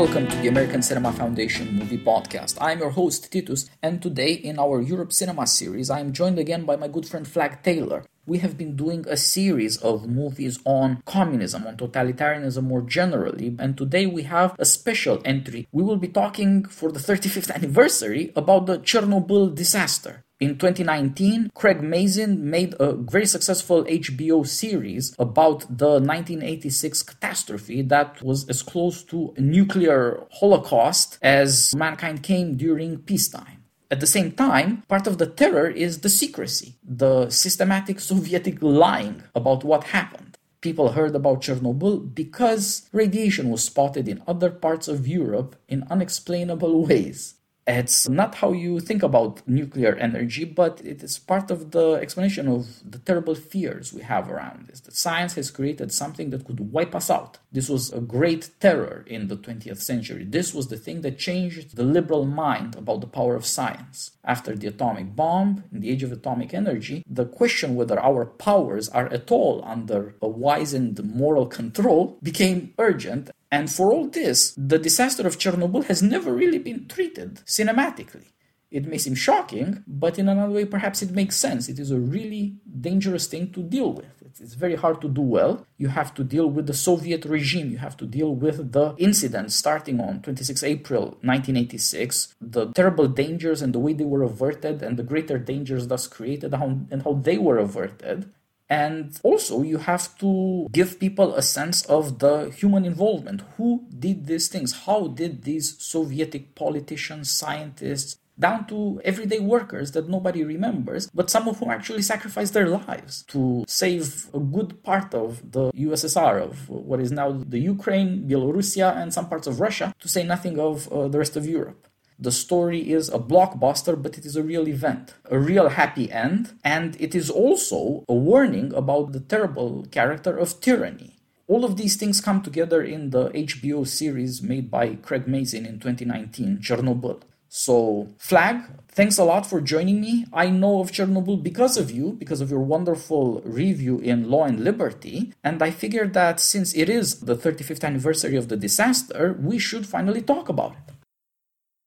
welcome 0.00 0.26
to 0.26 0.36
the 0.36 0.48
American 0.48 0.80
Cinema 0.80 1.12
Foundation 1.12 1.76
Movie 1.76 1.98
Podcast. 1.98 2.56
I'm 2.58 2.78
your 2.78 2.88
host, 2.88 3.30
Titus, 3.30 3.68
and 3.82 4.00
today 4.00 4.32
in 4.32 4.58
our 4.58 4.80
Europe 4.80 5.12
Cinema 5.12 5.46
series, 5.46 5.90
I'm 5.90 6.14
joined 6.14 6.38
again 6.38 6.64
by 6.64 6.76
my 6.76 6.88
good 6.88 7.04
friend 7.06 7.28
Flagg 7.28 7.62
Taylor. 7.62 8.06
We 8.24 8.38
have 8.38 8.56
been 8.56 8.76
doing 8.76 9.04
a 9.06 9.18
series 9.18 9.76
of 9.82 10.08
movies 10.08 10.58
on 10.64 11.02
communism, 11.04 11.66
on 11.66 11.76
totalitarianism 11.76 12.62
more 12.62 12.80
generally, 12.80 13.54
and 13.58 13.76
today 13.76 14.06
we 14.06 14.22
have 14.22 14.56
a 14.58 14.64
special 14.64 15.20
entry. 15.26 15.68
We 15.70 15.82
will 15.82 15.98
be 15.98 16.08
talking 16.08 16.64
for 16.64 16.90
the 16.90 16.98
35th 16.98 17.50
anniversary 17.54 18.32
about 18.34 18.64
the 18.64 18.78
Chernobyl 18.78 19.54
disaster. 19.54 20.24
In 20.40 20.56
2019, 20.56 21.50
Craig 21.52 21.82
Mazin 21.82 22.48
made 22.48 22.74
a 22.80 22.94
very 22.94 23.26
successful 23.26 23.84
HBO 23.84 24.46
series 24.46 25.14
about 25.18 25.60
the 25.68 26.00
1986 26.00 27.02
catastrophe 27.02 27.82
that 27.82 28.22
was 28.22 28.48
as 28.48 28.62
close 28.62 29.02
to 29.04 29.34
a 29.36 29.42
nuclear 29.42 30.24
holocaust 30.30 31.18
as 31.20 31.74
mankind 31.76 32.22
came 32.22 32.56
during 32.56 32.96
peacetime. 33.00 33.64
At 33.90 34.00
the 34.00 34.06
same 34.06 34.32
time, 34.32 34.82
part 34.88 35.06
of 35.06 35.18
the 35.18 35.26
terror 35.26 35.68
is 35.68 36.00
the 36.00 36.08
secrecy, 36.08 36.78
the 36.82 37.28
systematic 37.28 38.00
Soviet 38.00 38.62
lying 38.62 39.22
about 39.34 39.62
what 39.62 39.88
happened. 39.88 40.38
People 40.62 40.92
heard 40.92 41.14
about 41.14 41.42
Chernobyl 41.42 42.14
because 42.14 42.88
radiation 42.92 43.50
was 43.50 43.64
spotted 43.64 44.08
in 44.08 44.22
other 44.26 44.48
parts 44.48 44.88
of 44.88 45.06
Europe 45.06 45.56
in 45.68 45.86
unexplainable 45.90 46.86
ways. 46.86 47.34
It's 47.78 48.08
not 48.08 48.34
how 48.34 48.50
you 48.50 48.80
think 48.80 49.04
about 49.04 49.46
nuclear 49.46 49.94
energy, 49.94 50.44
but 50.44 50.80
it 50.84 51.04
is 51.04 51.20
part 51.20 51.52
of 51.52 51.70
the 51.70 51.92
explanation 51.92 52.48
of 52.48 52.66
the 52.84 52.98
terrible 52.98 53.36
fears 53.36 53.92
we 53.92 54.02
have 54.02 54.28
around 54.28 54.66
this. 54.66 54.80
That 54.80 54.96
science 54.96 55.34
has 55.34 55.52
created 55.52 55.92
something 55.92 56.30
that 56.30 56.44
could 56.44 56.72
wipe 56.72 56.96
us 56.96 57.10
out. 57.10 57.38
This 57.52 57.68
was 57.68 57.92
a 57.92 58.00
great 58.00 58.50
terror 58.58 59.04
in 59.06 59.28
the 59.28 59.36
20th 59.36 59.78
century. 59.78 60.24
This 60.24 60.52
was 60.52 60.66
the 60.66 60.76
thing 60.76 61.02
that 61.02 61.20
changed 61.20 61.76
the 61.76 61.84
liberal 61.84 62.24
mind 62.24 62.74
about 62.74 63.02
the 63.02 63.06
power 63.06 63.36
of 63.36 63.46
science. 63.46 64.10
After 64.24 64.56
the 64.56 64.66
atomic 64.66 65.14
bomb, 65.14 65.62
in 65.72 65.78
the 65.80 65.90
age 65.90 66.02
of 66.02 66.10
atomic 66.10 66.52
energy, 66.52 67.04
the 67.08 67.26
question 67.26 67.76
whether 67.76 68.00
our 68.00 68.26
powers 68.26 68.88
are 68.88 69.06
at 69.12 69.30
all 69.30 69.62
under 69.64 70.16
a 70.20 70.28
wise 70.28 70.74
and 70.74 71.02
moral 71.04 71.46
control 71.46 72.18
became 72.20 72.74
urgent 72.78 73.30
and 73.50 73.70
for 73.70 73.92
all 73.92 74.08
this, 74.08 74.54
the 74.56 74.78
disaster 74.78 75.26
of 75.26 75.38
Chernobyl 75.38 75.84
has 75.86 76.02
never 76.02 76.32
really 76.32 76.58
been 76.58 76.86
treated 76.86 77.40
cinematically. 77.46 78.26
It 78.70 78.86
may 78.86 78.98
seem 78.98 79.16
shocking, 79.16 79.82
but 79.88 80.16
in 80.16 80.28
another 80.28 80.52
way, 80.52 80.64
perhaps 80.64 81.02
it 81.02 81.10
makes 81.10 81.34
sense. 81.34 81.68
It 81.68 81.80
is 81.80 81.90
a 81.90 81.98
really 81.98 82.54
dangerous 82.80 83.26
thing 83.26 83.50
to 83.52 83.62
deal 83.64 83.92
with. 83.92 84.06
It's 84.40 84.54
very 84.54 84.76
hard 84.76 85.00
to 85.00 85.08
do 85.08 85.22
well. 85.22 85.66
You 85.76 85.88
have 85.88 86.14
to 86.14 86.22
deal 86.22 86.48
with 86.48 86.68
the 86.68 86.72
Soviet 86.72 87.24
regime. 87.24 87.70
You 87.70 87.78
have 87.78 87.96
to 87.96 88.06
deal 88.06 88.32
with 88.34 88.70
the 88.72 88.94
incidents 88.96 89.56
starting 89.56 89.98
on 90.00 90.22
26 90.22 90.62
April 90.62 91.02
1986, 91.22 92.36
the 92.40 92.66
terrible 92.72 93.08
dangers 93.08 93.60
and 93.60 93.74
the 93.74 93.80
way 93.80 93.92
they 93.92 94.04
were 94.04 94.22
averted, 94.22 94.82
and 94.82 94.96
the 94.96 95.02
greater 95.02 95.36
dangers 95.36 95.88
thus 95.88 96.06
created, 96.06 96.54
and 96.54 97.02
how 97.02 97.14
they 97.14 97.38
were 97.38 97.58
averted. 97.58 98.30
And 98.70 99.18
also, 99.24 99.62
you 99.62 99.78
have 99.78 100.16
to 100.18 100.68
give 100.70 101.00
people 101.00 101.34
a 101.34 101.42
sense 101.42 101.84
of 101.86 102.20
the 102.20 102.50
human 102.50 102.84
involvement. 102.84 103.42
Who 103.56 103.84
did 103.98 104.26
these 104.26 104.46
things? 104.46 104.86
How 104.86 105.08
did 105.08 105.42
these 105.42 105.76
Sovietic 105.76 106.54
politicians, 106.54 107.32
scientists, 107.32 108.16
down 108.38 108.66
to 108.66 109.00
everyday 109.04 109.40
workers 109.40 109.92
that 109.92 110.08
nobody 110.08 110.42
remembers, 110.44 111.10
but 111.12 111.28
some 111.28 111.46
of 111.46 111.58
whom 111.58 111.70
actually 111.70 112.02
sacrificed 112.02 112.54
their 112.54 112.68
lives 112.68 113.22
to 113.24 113.64
save 113.68 114.28
a 114.32 114.38
good 114.38 114.82
part 114.82 115.14
of 115.14 115.52
the 115.52 115.70
USSR, 115.72 116.40
of 116.40 116.68
what 116.68 117.00
is 117.00 117.12
now 117.12 117.32
the 117.32 117.58
Ukraine, 117.58 118.26
Belarusia, 118.26 118.96
and 118.96 119.12
some 119.12 119.28
parts 119.28 119.46
of 119.46 119.60
Russia, 119.60 119.94
to 120.00 120.08
say 120.08 120.22
nothing 120.24 120.58
of 120.58 120.88
uh, 120.88 121.08
the 121.08 121.18
rest 121.18 121.36
of 121.36 121.44
Europe. 121.44 121.86
The 122.22 122.30
story 122.30 122.90
is 122.92 123.08
a 123.08 123.18
blockbuster, 123.18 124.00
but 124.00 124.18
it 124.18 124.26
is 124.26 124.36
a 124.36 124.42
real 124.42 124.68
event, 124.68 125.14
a 125.30 125.38
real 125.38 125.70
happy 125.70 126.12
end, 126.12 126.52
and 126.62 126.94
it 127.00 127.14
is 127.14 127.30
also 127.30 128.04
a 128.10 128.14
warning 128.14 128.74
about 128.74 129.12
the 129.12 129.20
terrible 129.20 129.86
character 129.90 130.36
of 130.36 130.60
tyranny. 130.60 131.16
All 131.48 131.64
of 131.64 131.78
these 131.78 131.96
things 131.96 132.20
come 132.20 132.42
together 132.42 132.82
in 132.82 133.08
the 133.08 133.30
HBO 133.30 133.88
series 133.88 134.42
made 134.42 134.70
by 134.70 134.96
Craig 134.96 135.26
Mazin 135.26 135.64
in 135.64 135.80
2019, 135.80 136.58
Chernobyl. 136.58 137.22
So, 137.48 138.08
Flagg, 138.18 138.64
thanks 138.88 139.16
a 139.16 139.24
lot 139.24 139.46
for 139.46 139.62
joining 139.62 140.00
me. 140.00 140.26
I 140.30 140.50
know 140.50 140.80
of 140.80 140.92
Chernobyl 140.92 141.42
because 141.42 141.78
of 141.78 141.90
you, 141.90 142.12
because 142.12 142.42
of 142.42 142.50
your 142.50 142.60
wonderful 142.60 143.40
review 143.46 143.98
in 143.98 144.30
Law 144.30 144.44
and 144.44 144.62
Liberty, 144.62 145.32
and 145.42 145.62
I 145.62 145.70
figured 145.70 146.12
that 146.12 146.38
since 146.38 146.74
it 146.74 146.90
is 146.90 147.20
the 147.20 147.34
35th 147.34 147.82
anniversary 147.82 148.36
of 148.36 148.48
the 148.48 148.58
disaster, 148.58 149.36
we 149.40 149.58
should 149.58 149.86
finally 149.86 150.20
talk 150.20 150.50
about 150.50 150.72
it. 150.72 150.89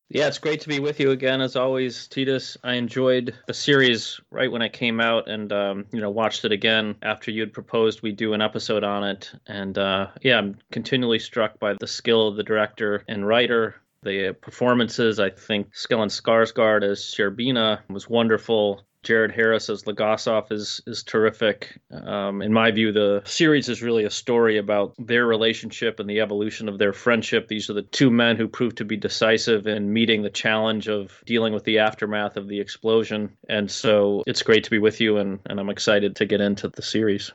Yeah, 0.10 0.28
it's 0.28 0.38
great 0.38 0.62
to 0.62 0.68
be 0.68 0.80
with 0.80 1.00
you 1.00 1.12
again, 1.12 1.42
as 1.42 1.56
always, 1.56 2.08
Titus. 2.08 2.56
I 2.64 2.74
enjoyed 2.74 3.34
the 3.48 3.54
series 3.54 4.20
right 4.30 4.52
when 4.52 4.62
it 4.62 4.74
came 4.74 5.00
out, 5.00 5.28
and 5.28 5.52
um, 5.52 5.86
you 5.92 6.02
know, 6.02 6.12
watched 6.12 6.46
it 6.46 6.52
again 6.52 6.96
after 7.02 7.32
you 7.32 7.42
had 7.42 7.54
proposed 7.54 8.02
we 8.02 8.12
do 8.12 8.34
an 8.34 8.42
episode 8.42 8.84
on 8.84 9.04
it. 9.04 9.32
And 9.48 9.76
uh, 9.78 10.08
yeah, 10.22 10.38
I'm 10.38 10.58
continually 10.72 11.20
struck 11.20 11.60
by 11.60 11.76
the 11.80 11.88
skill 11.88 12.28
of 12.28 12.36
the 12.36 12.44
director 12.44 13.04
and 13.08 13.26
writer. 13.26 13.76
The 14.04 14.34
performances, 14.40 15.20
I 15.20 15.30
think, 15.30 15.74
Stellan 15.74 16.10
Skarsgård 16.10 16.84
as 16.84 17.00
Shcherbina 17.00 17.80
was 17.90 18.08
wonderful. 18.10 18.86
Jared 19.04 19.32
Harris 19.32 19.70
as 19.70 19.84
Legasov 19.84 20.52
is 20.52 20.82
is 20.88 21.04
terrific. 21.04 21.80
Um, 21.92 22.42
in 22.42 22.52
my 22.52 22.72
view, 22.72 22.92
the 22.92 23.22
series 23.26 23.70
is 23.70 23.82
really 23.82 24.06
a 24.06 24.10
story 24.10 24.58
about 24.58 24.96
their 24.98 25.26
relationship 25.26 26.00
and 26.00 26.10
the 26.10 26.22
evolution 26.22 26.68
of 26.70 26.80
their 26.80 26.94
friendship. 26.94 27.48
These 27.48 27.70
are 27.70 27.74
the 27.74 27.84
two 27.84 28.10
men 28.10 28.38
who 28.38 28.48
proved 28.48 28.78
to 28.78 28.86
be 28.86 28.98
decisive 28.98 29.68
in 29.68 29.94
meeting 29.94 30.24
the 30.24 30.30
challenge 30.30 30.88
of 30.88 31.22
dealing 31.26 31.54
with 31.54 31.66
the 31.66 31.80
aftermath 31.80 32.38
of 32.38 32.48
the 32.48 32.60
explosion. 32.60 33.38
And 33.50 33.70
so 33.70 34.24
it's 34.26 34.42
great 34.42 34.64
to 34.64 34.70
be 34.70 34.80
with 34.80 35.02
you, 35.02 35.18
and, 35.18 35.40
and 35.46 35.60
I'm 35.60 35.70
excited 35.70 36.16
to 36.18 36.26
get 36.26 36.42
into 36.42 36.70
the 36.70 36.82
series. 36.82 37.32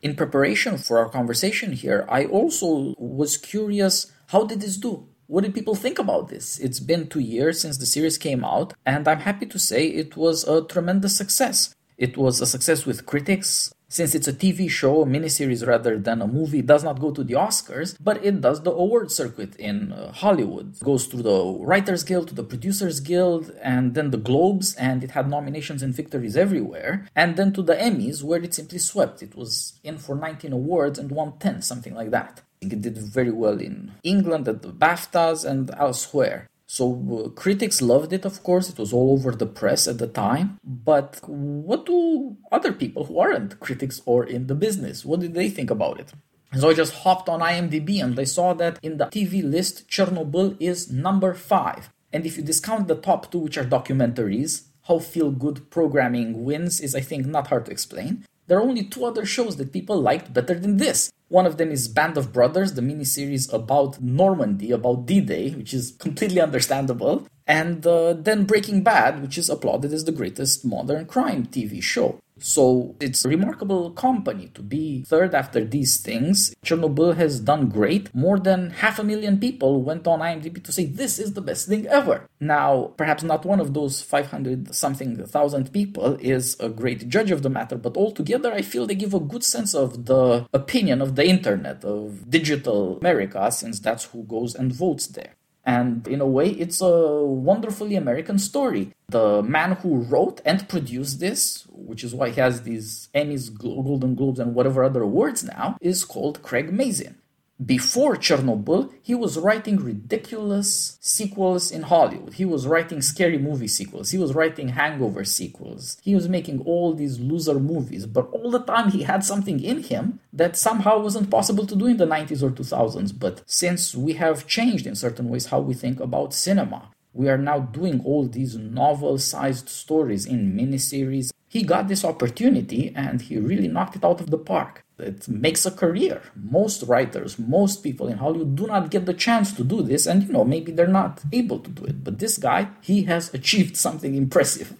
In 0.00 0.14
preparation 0.14 0.78
for 0.78 0.98
our 0.98 1.08
conversation 1.08 1.72
here, 1.72 2.06
I 2.08 2.24
also 2.24 2.94
was 2.98 3.36
curious 3.36 4.12
how 4.28 4.44
did 4.44 4.60
this 4.60 4.76
do? 4.76 5.08
What 5.28 5.44
did 5.44 5.52
people 5.52 5.74
think 5.74 5.98
about 5.98 6.30
this? 6.30 6.58
It's 6.58 6.80
been 6.80 7.06
two 7.06 7.20
years 7.20 7.60
since 7.60 7.76
the 7.76 7.84
series 7.84 8.16
came 8.16 8.42
out, 8.42 8.72
and 8.86 9.06
I'm 9.06 9.20
happy 9.20 9.44
to 9.44 9.58
say 9.58 9.86
it 9.86 10.16
was 10.16 10.48
a 10.48 10.64
tremendous 10.64 11.18
success. 11.18 11.74
It 11.98 12.16
was 12.16 12.40
a 12.40 12.46
success 12.46 12.86
with 12.86 13.04
critics. 13.04 13.70
Since 13.88 14.14
it's 14.14 14.28
a 14.28 14.32
TV 14.32 14.70
show, 14.70 15.02
a 15.02 15.06
miniseries 15.06 15.66
rather 15.66 15.98
than 15.98 16.22
a 16.22 16.26
movie, 16.26 16.62
does 16.62 16.82
not 16.82 16.98
go 16.98 17.10
to 17.10 17.22
the 17.22 17.34
Oscars, 17.34 17.94
but 18.00 18.24
it 18.24 18.40
does 18.40 18.62
the 18.62 18.72
award 18.72 19.12
circuit 19.12 19.54
in 19.56 19.92
uh, 19.92 20.12
Hollywood. 20.12 20.76
It 20.76 20.82
goes 20.82 21.04
through 21.04 21.24
the 21.24 21.44
Writers 21.60 22.04
Guild, 22.04 22.28
to 22.28 22.34
the 22.34 22.42
Producers 22.42 23.00
Guild, 23.00 23.52
and 23.62 23.94
then 23.94 24.10
the 24.10 24.16
Globes, 24.16 24.74
and 24.76 25.04
it 25.04 25.10
had 25.10 25.28
nominations 25.28 25.82
and 25.82 25.94
victories 25.94 26.38
everywhere. 26.38 27.06
And 27.14 27.36
then 27.36 27.52
to 27.52 27.60
the 27.60 27.74
Emmys, 27.74 28.22
where 28.22 28.42
it 28.42 28.54
simply 28.54 28.78
swept. 28.78 29.22
It 29.22 29.36
was 29.36 29.78
in 29.84 29.98
for 29.98 30.16
19 30.16 30.54
awards 30.54 30.98
and 30.98 31.10
won 31.10 31.38
10, 31.38 31.60
something 31.60 31.94
like 31.94 32.12
that. 32.12 32.40
It 32.60 32.80
did 32.82 32.98
very 32.98 33.30
well 33.30 33.60
in 33.60 33.92
England 34.02 34.48
at 34.48 34.62
the 34.62 34.72
BAFTAs 34.72 35.44
and 35.44 35.70
elsewhere. 35.76 36.48
So 36.70 36.84
uh, 37.24 37.28
critics 37.30 37.80
loved 37.80 38.12
it, 38.12 38.26
of 38.26 38.42
course. 38.42 38.68
It 38.68 38.78
was 38.78 38.92
all 38.92 39.12
over 39.12 39.32
the 39.32 39.46
press 39.46 39.88
at 39.88 39.98
the 39.98 40.06
time. 40.06 40.58
But 40.62 41.18
what 41.26 41.86
do 41.86 42.36
other 42.52 42.72
people 42.72 43.04
who 43.04 43.18
aren't 43.18 43.58
critics 43.58 44.02
or 44.04 44.24
in 44.24 44.48
the 44.48 44.54
business, 44.54 45.04
what 45.04 45.20
did 45.20 45.34
they 45.34 45.48
think 45.48 45.70
about 45.70 45.98
it? 45.98 46.12
So 46.58 46.70
I 46.70 46.74
just 46.74 46.94
hopped 46.94 47.28
on 47.28 47.40
IMDb 47.40 48.02
and 48.02 48.18
I 48.18 48.24
saw 48.24 48.52
that 48.54 48.78
in 48.82 48.98
the 48.98 49.06
TV 49.06 49.42
list, 49.42 49.88
Chernobyl 49.88 50.56
is 50.60 50.90
number 50.90 51.34
five. 51.34 51.90
And 52.12 52.26
if 52.26 52.36
you 52.36 52.42
discount 52.42 52.88
the 52.88 52.96
top 52.96 53.30
two, 53.30 53.38
which 53.38 53.58
are 53.58 53.64
documentaries, 53.64 54.64
how 54.88 54.98
feel 54.98 55.30
good 55.30 55.70
programming 55.70 56.44
wins 56.44 56.80
is, 56.80 56.94
I 56.94 57.00
think, 57.00 57.26
not 57.26 57.48
hard 57.48 57.66
to 57.66 57.72
explain. 57.72 58.24
There 58.48 58.58
are 58.58 58.62
only 58.62 58.84
two 58.84 59.04
other 59.04 59.26
shows 59.26 59.56
that 59.56 59.72
people 59.72 60.00
liked 60.00 60.32
better 60.32 60.58
than 60.58 60.78
this. 60.78 61.12
One 61.28 61.44
of 61.44 61.58
them 61.58 61.70
is 61.70 61.86
Band 61.86 62.16
of 62.16 62.32
Brothers, 62.32 62.72
the 62.72 62.80
miniseries 62.80 63.52
about 63.52 64.00
Normandy, 64.00 64.72
about 64.72 65.04
D 65.04 65.20
Day, 65.20 65.50
which 65.50 65.74
is 65.74 65.92
completely 65.98 66.40
understandable. 66.40 67.28
And 67.46 67.86
uh, 67.86 68.14
then 68.14 68.44
Breaking 68.44 68.82
Bad, 68.82 69.20
which 69.20 69.36
is 69.36 69.50
applauded 69.50 69.92
as 69.92 70.06
the 70.06 70.12
greatest 70.12 70.64
modern 70.64 71.04
crime 71.04 71.44
TV 71.46 71.82
show. 71.82 72.18
So 72.40 72.96
it's 73.00 73.24
a 73.24 73.28
remarkable 73.28 73.90
company 73.92 74.50
to 74.54 74.62
be 74.62 75.04
third 75.04 75.34
after 75.34 75.64
these 75.64 75.98
things. 75.98 76.54
Chernobyl 76.64 77.16
has 77.16 77.40
done 77.40 77.68
great. 77.68 78.14
More 78.14 78.38
than 78.38 78.70
half 78.70 78.98
a 78.98 79.04
million 79.04 79.38
people 79.38 79.82
went 79.82 80.06
on 80.06 80.20
IMDb 80.20 80.62
to 80.64 80.72
say 80.72 80.86
this 80.86 81.18
is 81.18 81.34
the 81.34 81.40
best 81.40 81.68
thing 81.68 81.86
ever. 81.86 82.28
Now, 82.40 82.92
perhaps 82.96 83.22
not 83.22 83.44
one 83.44 83.60
of 83.60 83.74
those 83.74 84.02
500 84.02 84.74
something 84.74 85.24
thousand 85.26 85.72
people 85.72 86.16
is 86.20 86.58
a 86.60 86.68
great 86.68 87.08
judge 87.08 87.30
of 87.30 87.42
the 87.42 87.50
matter, 87.50 87.76
but 87.76 87.96
altogether 87.96 88.52
I 88.52 88.62
feel 88.62 88.86
they 88.86 88.94
give 88.94 89.14
a 89.14 89.20
good 89.20 89.44
sense 89.44 89.74
of 89.74 90.06
the 90.06 90.46
opinion 90.52 91.02
of 91.02 91.16
the 91.16 91.26
internet, 91.26 91.84
of 91.84 92.30
digital 92.30 92.98
America, 92.98 93.50
since 93.50 93.80
that's 93.80 94.04
who 94.04 94.24
goes 94.24 94.54
and 94.54 94.72
votes 94.72 95.06
there. 95.08 95.37
And 95.68 96.08
in 96.08 96.22
a 96.22 96.26
way, 96.26 96.48
it's 96.48 96.80
a 96.80 97.22
wonderfully 97.22 97.94
American 97.94 98.38
story. 98.38 98.94
The 99.08 99.42
man 99.42 99.72
who 99.72 99.98
wrote 99.98 100.40
and 100.46 100.66
produced 100.66 101.20
this, 101.20 101.66
which 101.70 102.02
is 102.02 102.14
why 102.14 102.30
he 102.30 102.40
has 102.40 102.62
these 102.62 103.10
Emmys, 103.14 103.52
Golden 103.52 104.14
Globes, 104.14 104.38
and 104.38 104.54
whatever 104.54 104.82
other 104.82 105.02
awards 105.02 105.44
now, 105.44 105.76
is 105.82 106.06
called 106.06 106.42
Craig 106.42 106.72
Mazin. 106.72 107.16
Before 107.64 108.14
Chernobyl, 108.14 108.92
he 109.02 109.16
was 109.16 109.36
writing 109.36 109.78
ridiculous 109.78 110.96
sequels 111.00 111.72
in 111.72 111.82
Hollywood. 111.82 112.34
He 112.34 112.44
was 112.44 112.68
writing 112.68 113.02
scary 113.02 113.36
movie 113.36 113.66
sequels. 113.66 114.10
He 114.10 114.18
was 114.18 114.32
writing 114.32 114.68
hangover 114.68 115.24
sequels. 115.24 115.96
He 116.00 116.14
was 116.14 116.28
making 116.28 116.60
all 116.60 116.94
these 116.94 117.18
loser 117.18 117.58
movies, 117.58 118.06
but 118.06 118.30
all 118.30 118.52
the 118.52 118.62
time 118.62 118.92
he 118.92 119.02
had 119.02 119.24
something 119.24 119.60
in 119.60 119.82
him 119.82 120.20
that 120.32 120.56
somehow 120.56 121.00
wasn't 121.00 121.32
possible 121.32 121.66
to 121.66 121.74
do 121.74 121.86
in 121.86 121.96
the 121.96 122.06
90s 122.06 122.44
or 122.44 122.50
2000s. 122.50 123.18
But 123.18 123.42
since 123.44 123.92
we 123.92 124.12
have 124.12 124.46
changed 124.46 124.86
in 124.86 124.94
certain 124.94 125.28
ways 125.28 125.46
how 125.46 125.58
we 125.58 125.74
think 125.74 125.98
about 125.98 126.34
cinema, 126.34 126.92
we 127.12 127.28
are 127.28 127.38
now 127.38 127.58
doing 127.58 128.00
all 128.04 128.28
these 128.28 128.54
novel 128.54 129.18
sized 129.18 129.68
stories 129.68 130.26
in 130.26 130.54
miniseries. 130.54 131.32
He 131.48 131.64
got 131.64 131.88
this 131.88 132.04
opportunity 132.04 132.92
and 132.94 133.20
he 133.20 133.36
really 133.36 133.66
knocked 133.66 133.96
it 133.96 134.04
out 134.04 134.20
of 134.20 134.30
the 134.30 134.38
park 134.38 134.84
it 134.98 135.28
makes 135.28 135.64
a 135.66 135.70
career. 135.70 136.20
Most 136.34 136.82
writers, 136.84 137.38
most 137.38 137.82
people 137.82 138.08
in 138.08 138.18
Hollywood 138.18 138.56
do 138.56 138.66
not 138.66 138.90
get 138.90 139.06
the 139.06 139.14
chance 139.14 139.52
to 139.52 139.64
do 139.64 139.82
this, 139.82 140.06
and 140.06 140.22
you 140.24 140.32
know, 140.32 140.44
maybe 140.44 140.72
they're 140.72 140.86
not 140.86 141.20
able 141.32 141.58
to 141.60 141.70
do 141.70 141.84
it. 141.84 142.04
But 142.04 142.18
this 142.18 142.38
guy, 142.38 142.68
he 142.80 143.04
has 143.04 143.32
achieved 143.32 143.76
something 143.76 144.14
impressive. 144.14 144.74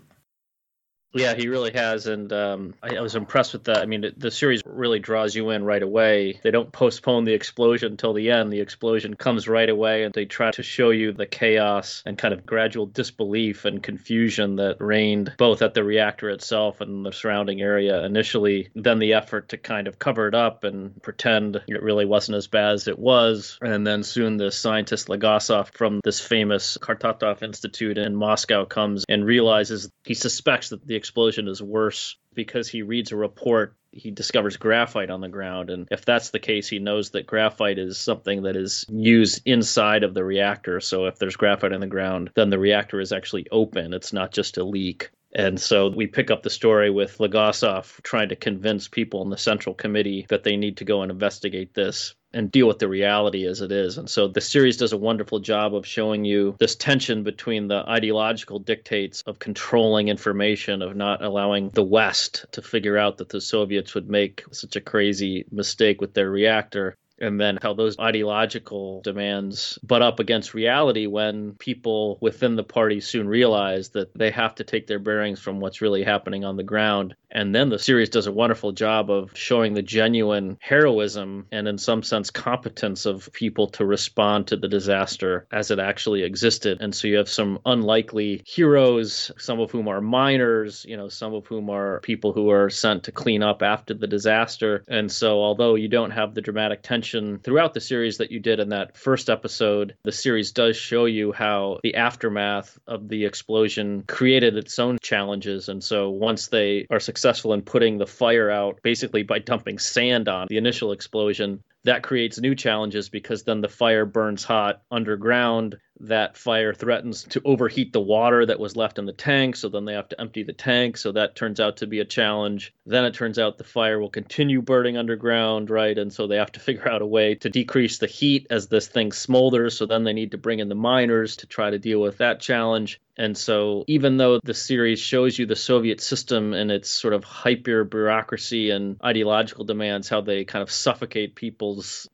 Yeah, 1.14 1.34
he 1.34 1.49
really 1.49 1.72
has, 1.72 2.06
and 2.06 2.31
um, 2.32 2.75
I, 2.82 2.96
I, 2.96 3.00
was 3.00 3.14
impressed 3.14 3.55
with 3.55 3.64
that. 3.64 3.78
I 3.78 3.87
mean, 3.87 4.12
the 4.16 4.31
series 4.31 4.60
really 4.66 4.99
draws 4.99 5.34
you 5.34 5.50
in 5.50 5.64
right 5.64 5.82
away. 5.82 6.38
They 6.43 6.50
don't 6.50 6.70
postpone 6.70 7.25
the 7.25 7.32
explosion 7.32 7.93
until 7.93 8.12
the 8.12 8.31
end. 8.31 8.52
The 8.52 8.60
explosion 8.60 9.14
comes 9.14 9.49
right 9.49 9.69
away, 9.69 10.05
and 10.05 10.12
they 10.12 10.26
try 10.26 10.50
to 10.50 10.62
show 10.62 10.90
you 10.90 11.12
the 11.12 11.26
chaos 11.26 12.02
and 12.05 12.19
kind 12.19 12.34
of 12.34 12.44
gradual 12.44 12.84
disbelief 12.84 13.64
and 13.64 13.82
confusion 13.82 14.56
that 14.56 14.76
reigned 14.81 15.32
both 15.38 15.62
at 15.62 15.72
the 15.72 15.82
reactor 15.82 16.28
itself 16.28 16.82
and 16.82 17.06
the 17.06 17.12
surrounding 17.12 17.62
area 17.62 18.05
initially. 18.05 18.69
Then 18.75 18.99
the 18.99 19.14
effort 19.14 19.49
to 19.50 19.56
kind 19.56 19.88
of 19.88 19.99
cover 19.99 20.28
it 20.28 20.34
up 20.34 20.64
and 20.64 21.02
pretend 21.02 21.62
it 21.66 21.82
really 21.82 22.05
wasn't 22.05 22.37
as 22.37 22.49
bad 22.49 22.75
as 22.75 22.87
it 22.87 22.99
was, 22.99 23.58
and 23.62 23.87
then 23.87 24.02
soon 24.02 24.37
the 24.37 24.50
scientist 24.50 25.08
Legasov 25.08 25.72
from 25.72 26.00
this 26.05 26.20
famous 26.20 26.76
Kurchatov 26.76 27.43
Institute 27.43 27.96
in 27.96 28.14
Moscow 28.14 28.66
comes 28.66 29.06
and 29.08 29.25
realizes 29.25 29.90
he 30.05 30.12
suspects 30.12 30.69
that 30.69 30.87
the 30.87 30.97
explosion 30.98 31.48
is 31.48 31.62
worse 31.62 32.16
because 32.34 32.68
he 32.68 32.82
reads 32.82 33.12
a 33.12 33.16
report 33.16 33.74
he 33.90 34.10
discovers 34.10 34.58
graphite 34.58 35.08
on 35.08 35.22
the 35.22 35.28
ground 35.28 35.70
and 35.70 35.88
if 35.90 36.04
that's 36.04 36.30
the 36.30 36.38
case 36.38 36.68
he 36.68 36.78
knows 36.78 37.10
that 37.10 37.26
graphite 37.26 37.78
is 37.78 37.96
something 37.96 38.42
that 38.42 38.54
is 38.54 38.84
used 38.88 39.40
inside 39.46 40.04
of 40.04 40.12
the 40.12 40.24
reactor. 40.24 40.78
So 40.80 41.06
if 41.06 41.18
there's 41.18 41.36
graphite 41.36 41.72
on 41.72 41.80
the 41.80 41.86
ground 41.86 42.30
then 42.34 42.50
the 42.50 42.58
reactor 42.58 43.00
is 43.00 43.12
actually 43.12 43.46
open. 43.50 43.94
It's 43.94 44.12
not 44.12 44.32
just 44.32 44.58
a 44.58 44.64
leak. 44.64 45.10
And 45.34 45.60
so 45.60 45.88
we 45.88 46.06
pick 46.06 46.30
up 46.30 46.42
the 46.42 46.50
story 46.50 46.90
with 46.90 47.18
Legasov 47.18 48.00
trying 48.02 48.30
to 48.30 48.36
convince 48.36 48.88
people 48.88 49.22
in 49.22 49.30
the 49.30 49.36
Central 49.36 49.74
Committee 49.74 50.26
that 50.28 50.42
they 50.42 50.56
need 50.56 50.78
to 50.78 50.84
go 50.84 51.02
and 51.02 51.10
investigate 51.10 51.74
this 51.74 52.14
and 52.32 52.50
deal 52.50 52.69
with 52.69 52.78
the 52.78 52.88
reality 52.88 53.46
as 53.46 53.60
it 53.60 53.72
is. 53.72 53.98
And 53.98 54.08
so 54.08 54.28
the 54.28 54.40
series 54.40 54.76
does 54.76 54.92
a 54.92 54.98
wonderful 54.98 55.40
job 55.40 55.75
of 55.75 55.86
showing 55.86 56.25
you 56.25 56.56
this 56.58 56.76
tension 56.76 57.22
between 57.22 57.69
the 57.69 57.84
ideological 57.88 58.58
dictates 58.58 59.22
of 59.22 59.38
controlling 59.38 60.08
information, 60.08 60.82
of 60.82 60.94
not 60.94 61.25
allowing 61.25 61.70
the 61.70 61.82
West 61.82 62.46
to 62.52 62.62
figure 62.62 62.98
out 62.98 63.19
that 63.19 63.30
the 63.30 63.40
Soviets 63.40 63.94
would 63.94 64.08
make 64.08 64.44
such 64.52 64.76
a 64.76 64.80
crazy 64.80 65.46
mistake 65.50 66.00
with 66.00 66.14
their 66.14 66.30
reactor, 66.30 66.96
and 67.20 67.40
then 67.40 67.58
how 67.60 67.75
those 67.75 67.98
ideological 67.98 69.00
demands 69.02 69.78
butt 69.82 70.02
up 70.02 70.20
against 70.20 70.54
reality 70.54 71.06
when 71.06 71.54
people 71.54 72.19
within 72.20 72.56
the 72.56 72.62
party 72.62 73.00
soon 73.00 73.28
realize 73.28 73.90
that 73.90 74.16
they 74.16 74.31
have 74.31 74.54
to 74.54 74.64
take 74.64 74.86
their 74.86 74.98
bearings 74.98 75.40
from 75.40 75.60
what's 75.60 75.81
really 75.81 76.04
happening 76.04 76.44
on 76.44 76.56
the 76.56 76.62
ground. 76.62 77.14
And 77.30 77.54
then 77.54 77.69
the 77.69 77.78
series 77.78 78.08
does 78.08 78.26
a 78.26 78.32
wonderful 78.32 78.72
job 78.72 79.10
of 79.10 79.36
showing 79.36 79.75
the 79.75 79.82
genuine 79.82 80.58
heroism 80.60 81.46
and, 81.52 81.69
in 81.69 81.78
some 81.78 82.02
sense, 82.02 82.30
competence 82.30 83.06
of 83.06 83.30
people 83.32 83.69
to 83.69 83.84
respond 83.84 84.48
to 84.48 84.56
the 84.56 84.69
disaster 84.69 85.46
as 85.52 85.70
it 85.70 85.78
actually 85.78 86.22
existed. 86.22 86.78
And 86.80 86.94
so 86.94 87.06
you 87.08 87.19
have 87.19 87.28
some 87.28 87.58
unlikely 87.66 88.42
heroes, 88.46 89.30
some 89.38 89.60
of 89.60 89.70
whom 89.70 89.88
are 89.88 90.00
miners, 90.00 90.84
you 90.88 90.96
know, 90.96 91.08
some 91.08 91.34
of 91.34 91.46
whom 91.46 91.70
are 91.70 92.00
people 92.00 92.32
who 92.32 92.50
are 92.50 92.70
sent 92.70 93.04
to 93.04 93.12
clean 93.12 93.42
up 93.42 93.62
after 93.62 93.94
the 93.94 94.06
disaster. 94.06 94.84
And 94.88 95.12
so, 95.12 95.42
although 95.42 95.74
you 95.74 95.88
don't 95.88 96.10
have 96.12 96.34
the 96.34 96.40
dramatic 96.40 96.82
tension 96.82 97.38
throughout 97.40 97.74
the 97.74 97.81
series 97.81 98.19
that 98.19 98.32
you 98.32 98.40
did 98.40 98.58
in 98.58 98.70
that 98.70 98.96
first 98.96 99.28
episode, 99.28 99.96
the 100.02 100.12
series 100.12 100.52
does 100.52 100.76
show 100.76 101.04
you 101.04 101.32
how 101.32 101.81
the 101.82 101.96
aftermath 101.96 102.78
of 102.86 103.08
the 103.08 103.26
explosion 103.26 104.04
created 104.06 104.56
its 104.56 104.78
own 104.78 104.98
challenges. 105.02 105.69
And 105.69 105.84
so 105.84 106.10
once 106.10 106.48
they 106.48 106.86
are 106.90 107.00
successful 107.00 107.18
in 107.53 107.62
putting 107.62 107.99
the 107.99 108.06
fire 108.06 108.50
out, 108.50 108.81
basically 108.82 109.23
by 109.23 109.38
dumping 109.38 109.79
sand 109.79 110.29
on 110.29 110.47
the 110.49 110.56
initial 110.59 110.93
explosion, 110.93 111.62
that 111.88 112.02
creates 112.02 112.38
new 112.38 112.55
challenges 112.55 113.08
because 113.08 113.44
then 113.44 113.62
the 113.62 113.69
fire 113.69 114.05
burns 114.05 114.44
hot 114.44 114.82
underground 114.90 115.79
that 116.00 116.37
fire 116.37 116.73
threatens 116.73 117.25
to 117.25 117.43
overheat 117.44 117.93
the 117.93 118.00
water 118.00 118.46
that 118.46 118.61
was 118.61 118.76
left 118.76 118.99
in 118.99 119.06
the 119.06 119.12
tank. 119.12 119.56
So 119.56 119.69
then 119.69 119.85
they 119.85 119.94
have 119.94 120.08
to 120.11 120.20
empty 120.20 120.43
the 120.43 120.52
tank. 120.52 120.96
So 120.96 121.12
that 121.12 121.35
turns 121.35 121.61
out 121.61 121.79
to 121.79 121.87
be 121.87 122.00
a 122.00 122.05
challenge. 122.05 122.73
Then 122.87 123.05
it 123.05 123.14
turns 123.14 123.38
out 123.38 123.58
the 123.58 123.64
fire 123.64 123.99
will 123.99 124.11
continue 124.11 124.62
burning 124.62 124.96
underground, 124.96 125.70
right? 125.70 125.96
And 125.96 126.12
so 126.12 126.26
they 126.26 126.37
have 126.37 126.52
to 126.52 126.61
figure 126.69 126.88
out 126.88 127.02
a 127.02 127.06
way 127.06 127.35
to 127.37 127.50
decrease 127.50 127.99
the 127.99 128.06
heat 128.06 128.46
as 128.50 128.69
this 128.69 128.87
thing 128.87 129.11
smolders. 129.11 129.73
So 129.73 129.87
then 129.87 130.05
they 130.05 130.12
need 130.12 130.32
to 130.32 130.38
bring 130.38 130.61
in 130.61 130.69
the 130.69 130.75
miners 130.75 131.37
to 131.37 131.46
try 131.46 131.70
to 131.70 131.79
deal 131.79 132.00
with 132.00 132.19
that 132.19 132.41
challenge. 132.41 133.00
And 133.20 133.37
so, 133.37 133.82
even 133.88 134.17
though 134.17 134.38
the 134.44 134.55
series 134.55 135.00
shows 135.00 135.37
you 135.37 135.44
the 135.44 135.56
Soviet 135.56 136.00
system 136.00 136.55
and 136.55 136.70
its 136.70 136.88
sort 136.88 137.14
of 137.14 137.25
hyper 137.25 137.82
bureaucracy 137.82 138.70
and 138.70 138.96
ideological 139.02 139.64
demands, 139.64 140.08
how 140.08 140.20
they 140.20 140.44
kind 140.44 140.62
of 140.62 140.70
suffocate 140.70 141.34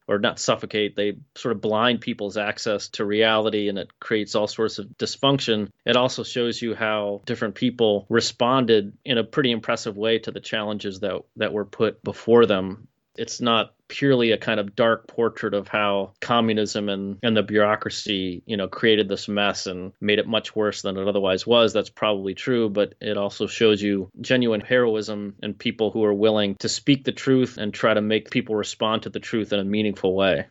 or 0.07 0.19
not 0.19 0.39
suffocate, 0.39 0.97
they 0.97 1.17
sort 1.35 1.55
of 1.55 1.61
blind 1.61 2.01
people's 2.01 2.37
access 2.37 2.89
to 2.89 3.05
reality 3.05 3.69
and 3.69 3.79
it 3.79 3.89
creates 4.01 4.35
all 4.35 4.47
sorts 4.47 4.79
of 4.79 4.87
dysfunction. 4.99 5.71
It 5.85 5.97
also 5.97 6.23
shows 6.23 6.61
you 6.61 6.75
how 6.75 7.23
different 7.27 7.55
people 7.55 8.07
responded 8.09 8.93
in 9.05 9.19
a 9.19 9.25
pretty 9.25 9.51
impressive 9.51 9.97
way 9.97 10.19
to 10.21 10.31
the 10.31 10.41
challenges 10.41 11.01
that, 11.01 11.23
that 11.37 11.53
were 11.53 11.65
put 11.65 12.03
before 12.03 12.47
them. 12.47 12.89
It's 13.17 13.41
not 13.41 13.75
purely 13.95 14.33
a 14.33 14.39
kind 14.39 14.59
of 14.59 14.75
dark 14.75 15.07
portrait 15.07 15.55
of 15.55 15.69
how 15.69 16.13
communism 16.21 16.89
and, 16.89 17.17
and 17.23 17.37
the 17.37 17.45
bureaucracy, 17.45 18.43
you 18.45 18.57
know, 18.57 18.67
created 18.67 19.09
this 19.09 19.29
mess 19.29 19.69
and 19.69 19.93
made 20.01 20.19
it 20.19 20.27
much 20.27 20.57
worse 20.57 20.83
than 20.83 20.97
it 20.97 21.07
otherwise 21.07 21.47
was. 21.47 21.73
That's 21.73 21.91
probably 21.91 22.35
true, 22.35 22.69
but 22.69 22.95
it 23.01 23.17
also 23.17 23.47
shows 23.47 23.81
you 23.81 24.11
genuine 24.21 24.61
heroism 24.61 25.37
and 25.45 25.57
people 25.57 25.93
who 25.93 26.03
are 26.03 26.13
willing 26.13 26.57
to 26.57 26.69
speak 26.69 27.05
the 27.05 27.13
truth 27.13 27.57
and 27.57 27.73
try 27.73 27.95
to 27.95 28.01
make 28.01 28.33
people 28.33 28.57
respond 28.57 29.03
to 29.03 29.11
the 29.11 29.21
truth 29.21 29.53
in 29.53 29.61
a 29.61 29.65
meaningful 29.65 30.13
way. 30.13 30.47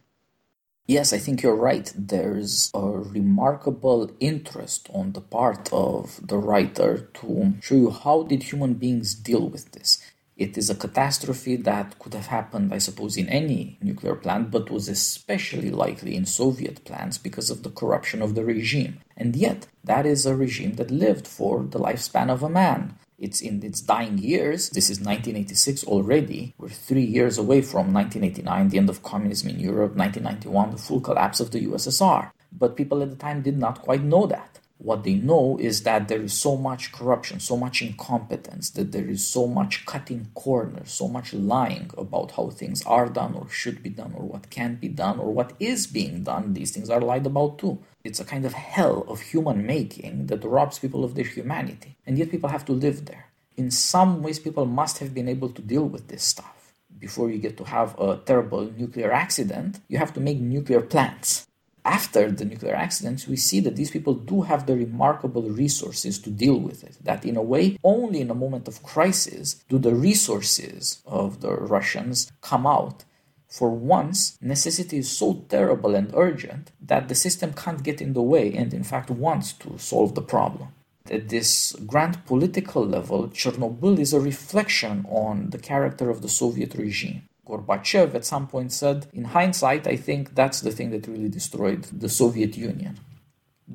Yes, 0.88 1.12
I 1.12 1.17
think 1.17 1.43
you're 1.43 1.55
right. 1.55 1.91
There's 1.97 2.71
a 2.73 2.85
remarkable 2.85 4.12
interest 4.21 4.89
on 4.93 5.12
the 5.12 5.21
part 5.21 5.71
of 5.73 6.25
the 6.25 6.38
writer 6.38 7.09
to 7.15 7.53
show 7.62 7.75
you 7.75 7.89
how 7.89 8.23
did 8.23 8.43
human 8.43 8.75
beings 8.75 9.15
deal 9.15 9.50
with 9.50 9.71
this. 9.71 10.00
It 10.35 10.57
is 10.57 10.69
a 10.69 10.75
catastrophe 10.75 11.55
that 11.57 11.99
could 11.99 12.15
have 12.15 12.27
happened, 12.27 12.73
I 12.73 12.79
suppose, 12.79 13.17
in 13.17 13.29
any 13.29 13.77
nuclear 13.81 14.15
plant, 14.15 14.49
but 14.49 14.71
was 14.71 14.89
especially 14.89 15.69
likely 15.69 16.15
in 16.15 16.25
Soviet 16.25 16.83
plants 16.85 17.19
because 17.19 17.51
of 17.51 17.61
the 17.61 17.69
corruption 17.69 18.21
of 18.21 18.33
the 18.33 18.43
regime. 18.43 18.99
And 19.15 19.35
yet, 19.35 19.67
that 19.83 20.05
is 20.07 20.25
a 20.25 20.35
regime 20.35 20.73
that 20.75 20.89
lived 20.89 21.27
for 21.27 21.63
the 21.63 21.79
lifespan 21.79 22.29
of 22.31 22.41
a 22.41 22.49
man. 22.49 22.95
It's 23.19 23.41
in 23.41 23.63
its 23.63 23.79
dying 23.79 24.17
years. 24.17 24.69
This 24.71 24.89
is 24.89 24.99
1986 24.99 25.83
already. 25.85 26.55
We're 26.57 26.69
three 26.69 27.05
years 27.05 27.37
away 27.37 27.61
from 27.61 27.93
1989, 27.93 28.69
the 28.69 28.77
end 28.79 28.89
of 28.89 29.03
communism 29.03 29.49
in 29.49 29.59
Europe, 29.59 29.95
1991, 29.95 30.71
the 30.71 30.77
full 30.77 30.99
collapse 30.99 31.39
of 31.39 31.51
the 31.51 31.65
USSR. 31.67 32.31
But 32.51 32.75
people 32.75 33.01
at 33.03 33.11
the 33.11 33.15
time 33.15 33.41
did 33.41 33.57
not 33.57 33.81
quite 33.81 34.03
know 34.03 34.25
that. 34.27 34.59
What 34.77 35.03
they 35.03 35.13
know 35.13 35.57
is 35.61 35.83
that 35.83 36.07
there 36.07 36.21
is 36.21 36.33
so 36.33 36.57
much 36.57 36.91
corruption, 36.91 37.39
so 37.39 37.55
much 37.55 37.81
incompetence, 37.81 38.69
that 38.71 38.91
there 38.91 39.07
is 39.07 39.25
so 39.25 39.47
much 39.47 39.85
cutting 39.85 40.27
corners, 40.33 40.91
so 40.91 41.07
much 41.07 41.33
lying 41.33 41.91
about 41.97 42.31
how 42.31 42.49
things 42.49 42.83
are 42.85 43.07
done 43.07 43.33
or 43.33 43.47
should 43.49 43.81
be 43.81 43.89
done 43.89 44.13
or 44.13 44.25
what 44.25 44.49
can 44.49 44.75
be 44.75 44.89
done 44.89 45.19
or 45.19 45.31
what 45.31 45.53
is 45.59 45.87
being 45.87 46.23
done. 46.23 46.53
These 46.53 46.71
things 46.71 46.89
are 46.89 46.99
lied 46.99 47.25
about 47.25 47.59
too. 47.59 47.79
It's 48.03 48.19
a 48.19 48.25
kind 48.25 48.45
of 48.45 48.53
hell 48.53 49.05
of 49.07 49.21
human 49.21 49.65
making 49.65 50.27
that 50.27 50.43
robs 50.43 50.79
people 50.79 51.05
of 51.05 51.15
their 51.15 51.25
humanity. 51.25 51.95
And 52.05 52.17
yet 52.17 52.31
people 52.31 52.49
have 52.49 52.65
to 52.65 52.73
live 52.73 53.05
there. 53.05 53.27
In 53.55 53.71
some 53.71 54.21
ways, 54.21 54.39
people 54.39 54.65
must 54.65 54.97
have 54.97 55.13
been 55.13 55.29
able 55.29 55.49
to 55.49 55.61
deal 55.61 55.87
with 55.87 56.09
this 56.09 56.23
stuff. 56.23 56.73
Before 56.99 57.29
you 57.29 57.37
get 57.37 57.55
to 57.57 57.63
have 57.63 57.97
a 57.99 58.17
terrible 58.17 58.69
nuclear 58.77 59.11
accident, 59.11 59.79
you 59.87 59.97
have 59.97 60.13
to 60.13 60.19
make 60.19 60.39
nuclear 60.39 60.81
plants 60.81 61.47
after 61.85 62.31
the 62.31 62.45
nuclear 62.45 62.75
accidents, 62.75 63.27
we 63.27 63.35
see 63.35 63.59
that 63.61 63.75
these 63.75 63.91
people 63.91 64.13
do 64.13 64.41
have 64.43 64.65
the 64.65 64.75
remarkable 64.75 65.49
resources 65.49 66.17
to 66.19 66.29
deal 66.29 66.57
with 66.57 66.83
it. 66.83 66.97
That, 67.03 67.25
in 67.25 67.35
a 67.35 67.41
way, 67.41 67.77
only 67.83 68.21
in 68.21 68.29
a 68.31 68.35
moment 68.35 68.67
of 68.67 68.83
crisis 68.83 69.55
do 69.67 69.77
the 69.77 69.93
resources 69.93 71.01
of 71.05 71.41
the 71.41 71.51
Russians 71.51 72.31
come 72.41 72.65
out. 72.65 73.03
For 73.49 73.69
once, 73.69 74.37
necessity 74.41 74.97
is 74.97 75.11
so 75.11 75.45
terrible 75.49 75.93
and 75.93 76.11
urgent 76.15 76.71
that 76.81 77.07
the 77.07 77.15
system 77.15 77.53
can't 77.53 77.83
get 77.83 78.01
in 78.01 78.13
the 78.13 78.21
way 78.21 78.53
and, 78.53 78.73
in 78.73 78.83
fact, 78.83 79.09
wants 79.11 79.53
to 79.53 79.77
solve 79.77 80.15
the 80.15 80.21
problem. 80.21 80.69
At 81.11 81.29
this 81.29 81.75
grand 81.85 82.25
political 82.25 82.85
level, 82.85 83.27
Chernobyl 83.27 83.99
is 83.99 84.13
a 84.13 84.21
reflection 84.21 85.05
on 85.09 85.49
the 85.49 85.57
character 85.57 86.09
of 86.09 86.21
the 86.21 86.29
Soviet 86.29 86.75
regime 86.75 87.23
Gorbachev 87.45 88.15
at 88.15 88.25
some 88.25 88.47
point 88.47 88.71
said, 88.71 89.07
in 89.13 89.25
hindsight, 89.25 89.85
I 89.88 89.97
think 89.97 90.35
that's 90.35 90.62
the 90.62 90.71
thing 90.71 90.91
that 90.91 91.07
really 91.07 91.29
destroyed 91.29 91.83
the 91.83 92.09
Soviet 92.09 92.57
Union 92.57 93.00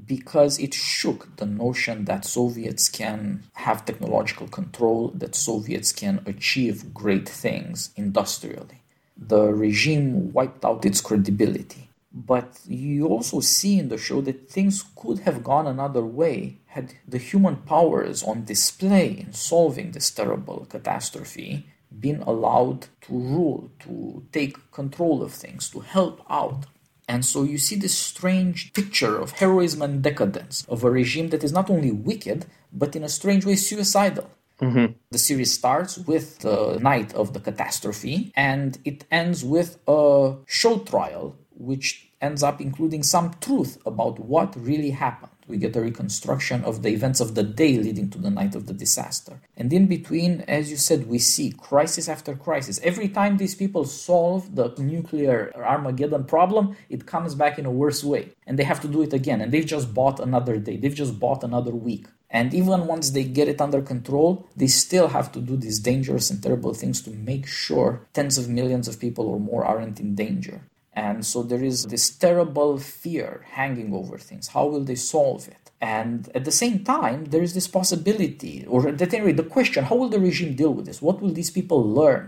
because 0.06 0.58
it 0.58 0.75
shook 0.75 1.37
the 1.37 1.46
notion 1.46 2.04
that 2.04 2.25
Soviets 2.25 2.88
can 2.88 3.44
have 3.54 3.84
technological 3.84 4.46
control, 4.48 5.08
that 5.14 5.34
Soviets 5.34 5.92
can 5.92 6.22
achieve 6.26 6.92
great 6.94 7.28
things 7.28 7.90
industrially. 7.96 8.82
The 9.16 9.52
regime 9.52 10.32
wiped 10.32 10.64
out 10.64 10.84
its 10.84 11.00
credibility. 11.00 11.88
But 12.12 12.60
you 12.66 13.06
also 13.06 13.40
see 13.40 13.78
in 13.78 13.88
the 13.88 13.98
show 13.98 14.20
that 14.22 14.48
things 14.48 14.84
could 14.96 15.20
have 15.20 15.44
gone 15.44 15.66
another 15.66 16.04
way 16.04 16.58
had 16.66 16.94
the 17.06 17.18
human 17.18 17.56
powers 17.56 18.22
on 18.22 18.44
display 18.44 19.08
in 19.08 19.32
solving 19.32 19.92
this 19.92 20.10
terrible 20.10 20.66
catastrophe 20.68 21.66
been 22.00 22.23
allowed 22.23 22.87
to 23.02 23.12
rule, 23.12 23.71
to 23.80 24.25
take 24.33 24.71
control 24.73 25.23
of 25.23 25.33
things, 25.33 25.71
to 25.71 25.80
help 25.80 26.25
out. 26.28 26.66
And 27.09 27.25
so 27.25 27.42
you 27.42 27.59
see 27.59 27.76
this 27.76 27.97
strange 27.97 28.73
picture 28.75 29.16
of 29.16 29.33
heroism 29.33 29.80
and 29.83 30.02
decadence 30.02 30.66
of 30.68 30.85
a 30.85 30.90
regime 30.90 31.30
that 31.30 31.42
is 31.42 31.52
not 31.52 31.71
only 31.71 31.90
wicked, 31.90 32.47
but 32.73 32.95
in 32.95 33.02
a 33.02 33.09
strange 33.09 33.47
way 33.47 33.57
suicidal. 33.57 34.30
Mm-hmm. 34.61 34.92
The 35.11 35.18
series 35.18 35.54
starts 35.54 35.99
with 35.99 36.40
the 36.40 36.78
night 36.80 37.14
of 37.14 37.33
the 37.33 37.40
catastrophe 37.40 38.33
and 38.37 38.76
it 38.85 39.04
ends 39.11 39.45
with 39.45 39.78
a 39.87 40.35
show 40.47 40.80
trial, 40.80 41.37
which 41.57 42.11
ends 42.21 42.42
up 42.42 42.61
including 42.61 43.02
some 43.02 43.35
truth 43.40 43.78
about 43.87 44.18
what 44.18 44.54
really 44.57 44.90
happened. 44.90 45.38
We 45.48 45.56
get 45.56 45.74
a 45.76 45.80
reconstruction 45.80 46.62
of 46.64 46.82
the 46.82 46.90
events 46.90 47.20
of 47.20 47.34
the 47.34 47.42
day 47.42 47.78
leading 47.78 48.10
to 48.10 48.18
the 48.18 48.30
night 48.30 48.54
of 48.54 48.66
the 48.66 48.74
disaster. 48.74 49.40
And 49.56 49.72
in 49.72 49.86
between, 49.86 50.42
as 50.42 50.70
you 50.70 50.76
said, 50.76 51.08
we 51.08 51.18
see 51.18 51.52
crisis 51.52 52.08
after 52.08 52.36
crisis. 52.36 52.78
Every 52.82 53.08
time 53.08 53.38
these 53.38 53.54
people 53.54 53.84
solve 53.84 54.54
the 54.54 54.74
nuclear 54.78 55.52
Armageddon 55.56 56.24
problem, 56.24 56.76
it 56.90 57.06
comes 57.06 57.34
back 57.34 57.58
in 57.58 57.66
a 57.66 57.70
worse 57.70 58.04
way. 58.04 58.32
And 58.46 58.58
they 58.58 58.64
have 58.64 58.80
to 58.82 58.88
do 58.88 59.02
it 59.02 59.12
again. 59.14 59.40
And 59.40 59.50
they've 59.50 59.64
just 59.66 59.94
bought 59.94 60.20
another 60.20 60.58
day, 60.58 60.76
they've 60.76 60.94
just 60.94 61.18
bought 61.18 61.42
another 61.42 61.72
week. 61.72 62.06
And 62.30 62.52
even 62.52 62.86
once 62.86 63.10
they 63.10 63.24
get 63.24 63.48
it 63.48 63.60
under 63.60 63.80
control, 63.80 64.46
they 64.54 64.66
still 64.66 65.08
have 65.08 65.32
to 65.32 65.40
do 65.40 65.56
these 65.56 65.80
dangerous 65.80 66.30
and 66.30 66.42
terrible 66.42 66.74
things 66.74 67.00
to 67.02 67.10
make 67.10 67.46
sure 67.46 68.06
tens 68.12 68.36
of 68.36 68.48
millions 68.48 68.86
of 68.86 69.00
people 69.00 69.26
or 69.26 69.40
more 69.40 69.64
aren't 69.64 69.98
in 69.98 70.14
danger. 70.14 70.60
And 71.04 71.24
so 71.24 71.44
there 71.44 71.62
is 71.62 71.84
this 71.84 72.10
terrible 72.10 72.76
fear 72.76 73.46
hanging 73.60 73.94
over 73.94 74.18
things. 74.18 74.48
How 74.48 74.64
will 74.66 74.82
they 74.82 74.96
solve 74.96 75.46
it? 75.46 75.64
And 75.80 76.28
at 76.34 76.44
the 76.44 76.58
same 76.62 76.82
time, 76.82 77.26
there 77.26 77.44
is 77.48 77.54
this 77.54 77.68
possibility, 77.68 78.66
or 78.66 78.88
at 78.88 79.14
any 79.14 79.26
rate, 79.26 79.36
the 79.36 79.54
question 79.56 79.84
how 79.84 79.94
will 80.00 80.08
the 80.08 80.18
regime 80.28 80.54
deal 80.56 80.74
with 80.74 80.86
this? 80.86 81.00
What 81.00 81.20
will 81.22 81.34
these 81.38 81.52
people 81.58 81.80
learn? 82.00 82.24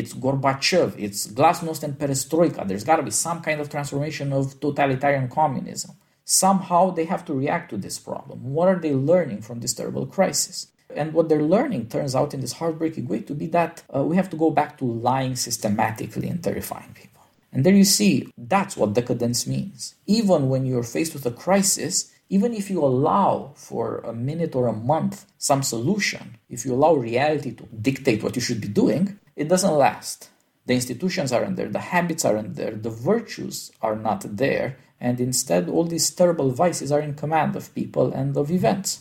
It's 0.00 0.12
Gorbachev, 0.12 0.88
it's 0.98 1.28
Glasnost 1.38 1.82
and 1.82 1.98
Perestroika. 1.98 2.68
There's 2.68 2.84
got 2.90 2.96
to 2.96 3.08
be 3.10 3.10
some 3.26 3.40
kind 3.40 3.58
of 3.58 3.70
transformation 3.70 4.34
of 4.34 4.60
totalitarian 4.60 5.28
communism. 5.28 5.92
Somehow 6.26 6.90
they 6.90 7.06
have 7.06 7.24
to 7.24 7.32
react 7.32 7.70
to 7.70 7.78
this 7.78 7.98
problem. 7.98 8.38
What 8.56 8.68
are 8.68 8.80
they 8.84 8.94
learning 8.94 9.40
from 9.40 9.60
this 9.60 9.72
terrible 9.72 10.04
crisis? 10.04 10.66
And 10.94 11.14
what 11.14 11.30
they're 11.30 11.50
learning 11.56 11.88
turns 11.88 12.14
out 12.14 12.34
in 12.34 12.40
this 12.42 12.52
heartbreaking 12.60 13.08
way 13.08 13.20
to 13.22 13.34
be 13.34 13.46
that 13.58 13.82
uh, 13.94 14.02
we 14.04 14.16
have 14.16 14.28
to 14.30 14.36
go 14.36 14.50
back 14.50 14.76
to 14.78 14.84
lying 14.84 15.36
systematically 15.36 16.28
and 16.28 16.44
terrifying 16.44 16.92
people. 16.92 17.09
And 17.52 17.64
there 17.64 17.74
you 17.74 17.84
see, 17.84 18.28
that's 18.38 18.76
what 18.76 18.94
decadence 18.94 19.46
means. 19.46 19.94
Even 20.06 20.48
when 20.48 20.66
you're 20.66 20.84
faced 20.84 21.14
with 21.14 21.26
a 21.26 21.32
crisis, 21.32 22.12
even 22.28 22.54
if 22.54 22.70
you 22.70 22.84
allow 22.84 23.52
for 23.56 23.98
a 23.98 24.12
minute 24.12 24.54
or 24.54 24.68
a 24.68 24.72
month 24.72 25.26
some 25.36 25.62
solution, 25.62 26.38
if 26.48 26.64
you 26.64 26.72
allow 26.72 26.94
reality 26.94 27.52
to 27.52 27.64
dictate 27.80 28.22
what 28.22 28.36
you 28.36 28.42
should 28.42 28.60
be 28.60 28.68
doing, 28.68 29.18
it 29.34 29.48
doesn't 29.48 29.74
last. 29.74 30.30
The 30.66 30.74
institutions 30.74 31.32
aren't 31.32 31.56
there, 31.56 31.68
the 31.68 31.80
habits 31.80 32.24
aren't 32.24 32.54
there, 32.54 32.76
the 32.76 32.90
virtues 32.90 33.72
are 33.82 33.96
not 33.96 34.24
there, 34.36 34.76
and 35.00 35.18
instead 35.20 35.68
all 35.68 35.84
these 35.84 36.10
terrible 36.10 36.50
vices 36.50 36.92
are 36.92 37.00
in 37.00 37.14
command 37.14 37.56
of 37.56 37.74
people 37.74 38.12
and 38.12 38.36
of 38.36 38.52
events. 38.52 39.00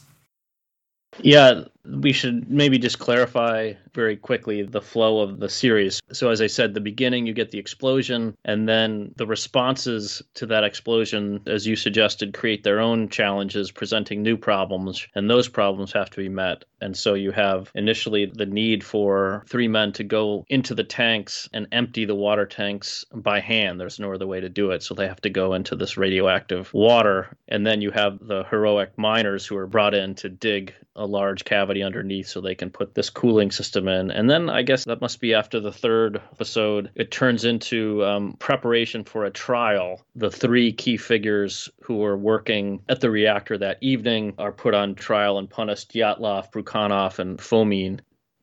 Yeah, 1.22 1.66
we 1.86 2.12
should 2.12 2.50
maybe 2.50 2.78
just 2.78 3.00
clarify 3.00 3.74
very 3.94 4.18
quickly 4.18 4.62
the 4.64 4.82
flow 4.82 5.22
of 5.22 5.40
the 5.40 5.50
series. 5.50 6.02
So, 6.12 6.30
as 6.30 6.42
I 6.42 6.48
said, 6.48 6.74
the 6.74 6.82
beginning, 6.82 7.26
you 7.26 7.34
get 7.34 7.52
the 7.52 7.58
explosion, 7.58 8.36
and 8.46 8.68
then 8.68 9.14
the 9.18 9.26
responses 9.26 10.22
to 10.36 10.46
that 10.48 10.64
explosion, 10.64 11.42
as 11.48 11.66
you 11.66 11.76
suggested, 11.76 12.34
create 12.34 12.64
their 12.64 12.80
own 12.80 13.10
challenges, 13.10 13.72
presenting 13.72 14.22
new 14.22 14.38
problems, 14.38 15.08
and 15.16 15.30
those 15.30 15.48
problems 15.48 15.92
have 15.94 16.10
to 16.12 16.18
be 16.18 16.30
met. 16.30 16.66
And 16.82 16.96
so, 16.96 17.14
you 17.14 17.32
have 17.32 17.72
initially 17.76 18.26
the 18.26 18.46
need 18.46 18.84
for 18.84 19.44
three 19.50 19.68
men 19.68 19.92
to 19.94 20.04
go 20.04 20.46
into 20.50 20.76
the 20.76 20.84
tanks 20.84 21.50
and 21.54 21.68
empty 21.72 22.06
the 22.06 22.16
water 22.16 22.46
tanks 22.46 23.06
by 23.14 23.40
hand. 23.40 23.80
There's 23.80 24.00
no 24.00 24.14
other 24.14 24.28
way 24.28 24.40
to 24.40 24.50
do 24.50 24.72
it. 24.72 24.84
So, 24.84 24.94
they 24.94 25.08
have 25.08 25.22
to 25.22 25.30
go 25.30 25.54
into 25.54 25.76
this 25.76 25.98
radioactive 25.98 26.74
water. 26.74 27.36
And 27.48 27.66
then 27.66 27.82
you 27.82 27.92
have 27.92 28.20
the 28.22 28.44
heroic 28.50 28.98
miners 28.98 29.46
who 29.46 29.58
are 29.58 29.68
brought 29.68 29.94
in 29.94 30.16
to 30.16 30.30
dig 30.30 30.74
a 30.96 31.06
large 31.06 31.46
cavity 31.46 31.69
underneath 31.84 32.28
so 32.28 32.42
they 32.42 32.56
can 32.56 32.70
put 32.70 32.96
this 32.96 33.10
cooling 33.10 33.52
system 33.52 33.88
in. 33.88 34.12
And 34.12 34.30
then 34.30 34.50
I 34.50 34.62
guess 34.64 34.86
that 34.86 35.02
must 35.02 35.22
be 35.22 35.34
after 35.34 35.60
the 35.60 35.72
third 35.72 36.22
episode, 36.34 36.92
it 36.96 37.12
turns 37.12 37.46
into 37.46 38.04
um, 38.04 38.34
preparation 38.40 39.04
for 39.04 39.26
a 39.26 39.32
trial. 39.32 40.06
The 40.16 40.32
three 40.32 40.74
key 40.74 40.98
figures 40.98 41.70
who 41.84 42.04
are 42.04 42.18
working 42.18 42.82
at 42.90 43.02
the 43.02 43.12
reactor 43.12 43.58
that 43.60 43.78
evening 43.82 44.34
are 44.38 44.52
put 44.52 44.74
on 44.74 44.96
trial 44.96 45.38
and 45.38 45.50
punished 45.50 45.94
Dyatlov, 45.94 46.52
Bryukhanov, 46.52 47.20
and 47.20 47.38
Fomin 47.38 48.00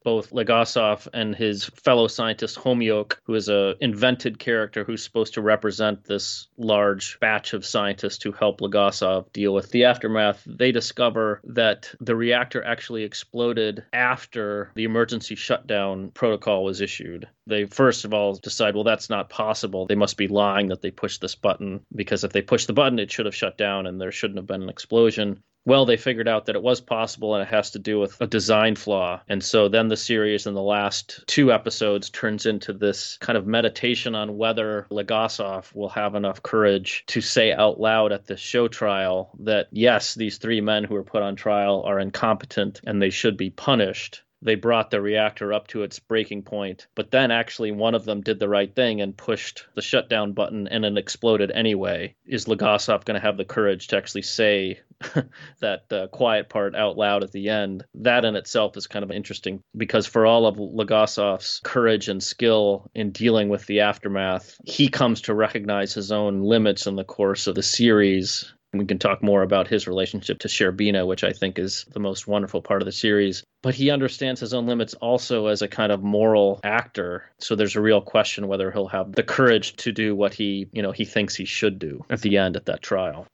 both 0.07 0.31
Legasov 0.31 1.09
and 1.13 1.35
his 1.35 1.65
fellow 1.65 2.07
scientist 2.07 2.57
Khomyuk, 2.57 3.17
who 3.25 3.35
is 3.35 3.49
a 3.49 3.75
invented 3.81 4.39
character 4.39 4.85
who's 4.85 5.03
supposed 5.03 5.35
to 5.35 5.41
represent 5.41 6.05
this 6.05 6.47
large 6.57 7.19
batch 7.19 7.55
of 7.55 7.67
scientists 7.67 8.23
who 8.23 8.31
help 8.31 8.61
Legasov 8.61 9.33
deal 9.33 9.53
with 9.53 9.69
the 9.73 9.87
aftermath. 9.87 10.45
They 10.47 10.71
discover 10.71 11.41
that 11.43 11.93
the 11.99 12.15
reactor 12.15 12.63
actually 12.63 13.03
exploded 13.03 13.83
after 13.93 14.71
the 14.77 14.85
emergency 14.85 15.35
shutdown 15.35 16.13
protocol 16.13 16.63
was 16.63 16.81
issued. 16.81 17.27
They 17.49 17.65
first 17.65 18.05
of 18.05 18.15
all 18.15 18.37
decide, 18.37 18.77
well, 18.77 18.85
that's 18.85 19.11
not 19.11 19.29
possible. 19.29 19.87
They 19.87 19.97
must 19.97 20.17
be 20.17 20.29
lying 20.29 20.69
that 20.69 20.83
they 20.83 20.93
pushed 20.93 21.21
this 21.21 21.35
button 21.35 21.85
because 21.93 22.23
if 22.23 22.31
they 22.31 22.43
pushed 22.43 22.69
the 22.69 22.73
button, 22.73 23.01
it 23.01 23.11
should 23.11 23.27
have 23.27 23.35
shut 23.35 23.59
down 23.59 23.89
and 23.89 24.01
there 24.01 24.13
shouldn't 24.13 24.39
have 24.39 24.47
been 24.47 24.63
an 24.63 24.69
explosion 24.69 25.43
well, 25.67 25.85
they 25.85 25.97
figured 25.97 26.29
out 26.29 26.47
that 26.47 26.55
it 26.55 26.63
was 26.63 26.81
possible 26.81 27.35
and 27.35 27.43
it 27.43 27.49
has 27.49 27.73
to 27.73 27.79
do 27.81 27.99
with 27.99 28.19
a 28.21 28.27
design 28.27 28.77
flaw. 28.77 29.21
And 29.29 29.43
so 29.43 29.69
then 29.69 29.89
the 29.89 29.97
series 29.97 30.47
in 30.47 30.55
the 30.55 30.63
last 30.63 31.25
two 31.27 31.53
episodes 31.53 32.09
turns 32.09 32.47
into 32.47 32.73
this 32.73 33.19
kind 33.21 33.37
of 33.37 33.49
meditation 33.49 34.15
on 34.15 34.39
whether 34.39 34.87
Legasov 34.91 35.75
will 35.75 35.89
have 35.89 36.15
enough 36.15 36.43
courage 36.43 37.05
to 37.09 37.21
say 37.21 37.53
out 37.53 37.81
loud 37.81 38.13
at 38.13 38.27
the 38.27 38.37
show 38.37 38.69
trial 38.69 39.31
that, 39.41 39.67
yes, 39.73 40.15
these 40.15 40.39
three 40.39 40.61
men 40.61 40.85
who 40.85 40.95
are 40.95 41.03
put 41.03 41.23
on 41.23 41.35
trial 41.35 41.83
are 41.85 41.99
incompetent 41.99 42.81
and 42.87 43.03
they 43.03 43.11
should 43.11 43.37
be 43.37 43.51
punished 43.51 44.23
they 44.43 44.55
brought 44.55 44.91
the 44.91 45.01
reactor 45.01 45.53
up 45.53 45.67
to 45.69 45.83
its 45.83 45.99
breaking 45.99 46.43
point, 46.43 46.87
but 46.95 47.11
then 47.11 47.31
actually 47.31 47.73
one 47.73 47.95
of 47.95 48.05
them 48.05 48.21
did 48.21 48.39
the 48.39 48.49
right 48.49 48.73
thing 48.73 49.01
and 49.01 49.17
pushed 49.17 49.67
the 49.75 49.83
shutdown 49.83 50.33
button 50.35 50.69
and 50.69 50.85
it 50.85 50.99
exploded 50.99 51.51
anyway. 51.51 52.15
Is 52.27 52.45
Legasov 52.45 53.05
going 53.05 53.19
to 53.19 53.27
have 53.27 53.39
the 53.39 53.45
courage 53.45 53.89
to 53.89 53.97
actually 53.97 54.23
say 54.23 54.81
that 55.61 55.93
uh, 55.93 56.07
quiet 56.09 56.49
part 56.49 56.75
out 56.75 56.97
loud 56.97 57.23
at 57.23 57.33
the 57.33 57.49
end? 57.49 57.85
That 57.95 58.25
in 58.25 58.37
itself 58.37 58.77
is 58.77 58.87
kind 58.87 59.05
of 59.05 59.11
interesting 59.11 59.63
because 59.77 60.07
for 60.07 60.27
all 60.27 60.47
of 60.47 60.57
Legasov's 60.57 61.61
courage 61.65 62.09
and 62.09 62.23
skill 62.23 62.91
in 62.95 63.11
dealing 63.11 63.49
with 63.49 63.67
the 63.67 63.81
aftermath, 63.81 64.57
he 64.65 64.89
comes 64.89 65.23
to 65.23 65.35
recognize 65.35 65.95
his 65.95 66.13
own 66.13 66.43
limits 66.43 66.87
in 66.87 66.97
the 66.97 67.05
course 67.05 67.47
of 67.47 67.55
the 67.55 67.63
series 67.63 68.53
we 68.79 68.87
can 68.87 68.99
talk 68.99 69.23
more 69.23 69.43
about 69.43 69.69
his 69.69 69.87
relationship 69.87 70.39
to 70.41 70.49
Shcherbina, 70.49 71.07
which 71.07 71.25
I 71.25 71.33
think 71.33 71.59
is 71.59 71.85
the 71.93 72.01
most 72.01 72.27
wonderful 72.27 72.63
part 72.63 72.83
of 72.83 72.87
the 72.87 72.93
series. 72.93 73.45
But 73.63 73.75
he 73.75 73.91
understands 73.91 74.41
his 74.41 74.55
own 74.55 74.67
limits 74.67 74.95
also 74.95 75.47
as 75.47 75.63
a 75.63 75.69
kind 75.69 75.93
of 75.93 76.03
moral 76.03 76.61
actor. 76.65 77.31
So 77.39 77.55
there's 77.55 77.77
a 77.77 77.81
real 77.81 78.01
question 78.01 78.49
whether 78.49 78.71
he'll 78.71 78.89
have 78.89 79.13
the 79.13 79.23
courage 79.23 79.77
to 79.77 79.93
do 79.93 80.15
what 80.15 80.35
he, 80.35 80.69
you 80.73 80.83
know, 80.83 80.93
he 80.93 81.05
thinks 81.05 81.35
he 81.35 81.45
should 81.45 81.79
do 81.79 82.05
at 82.11 82.21
the 82.21 82.37
end 82.39 82.57
at 82.57 82.67
that 82.67 82.83
trial. 82.83 83.27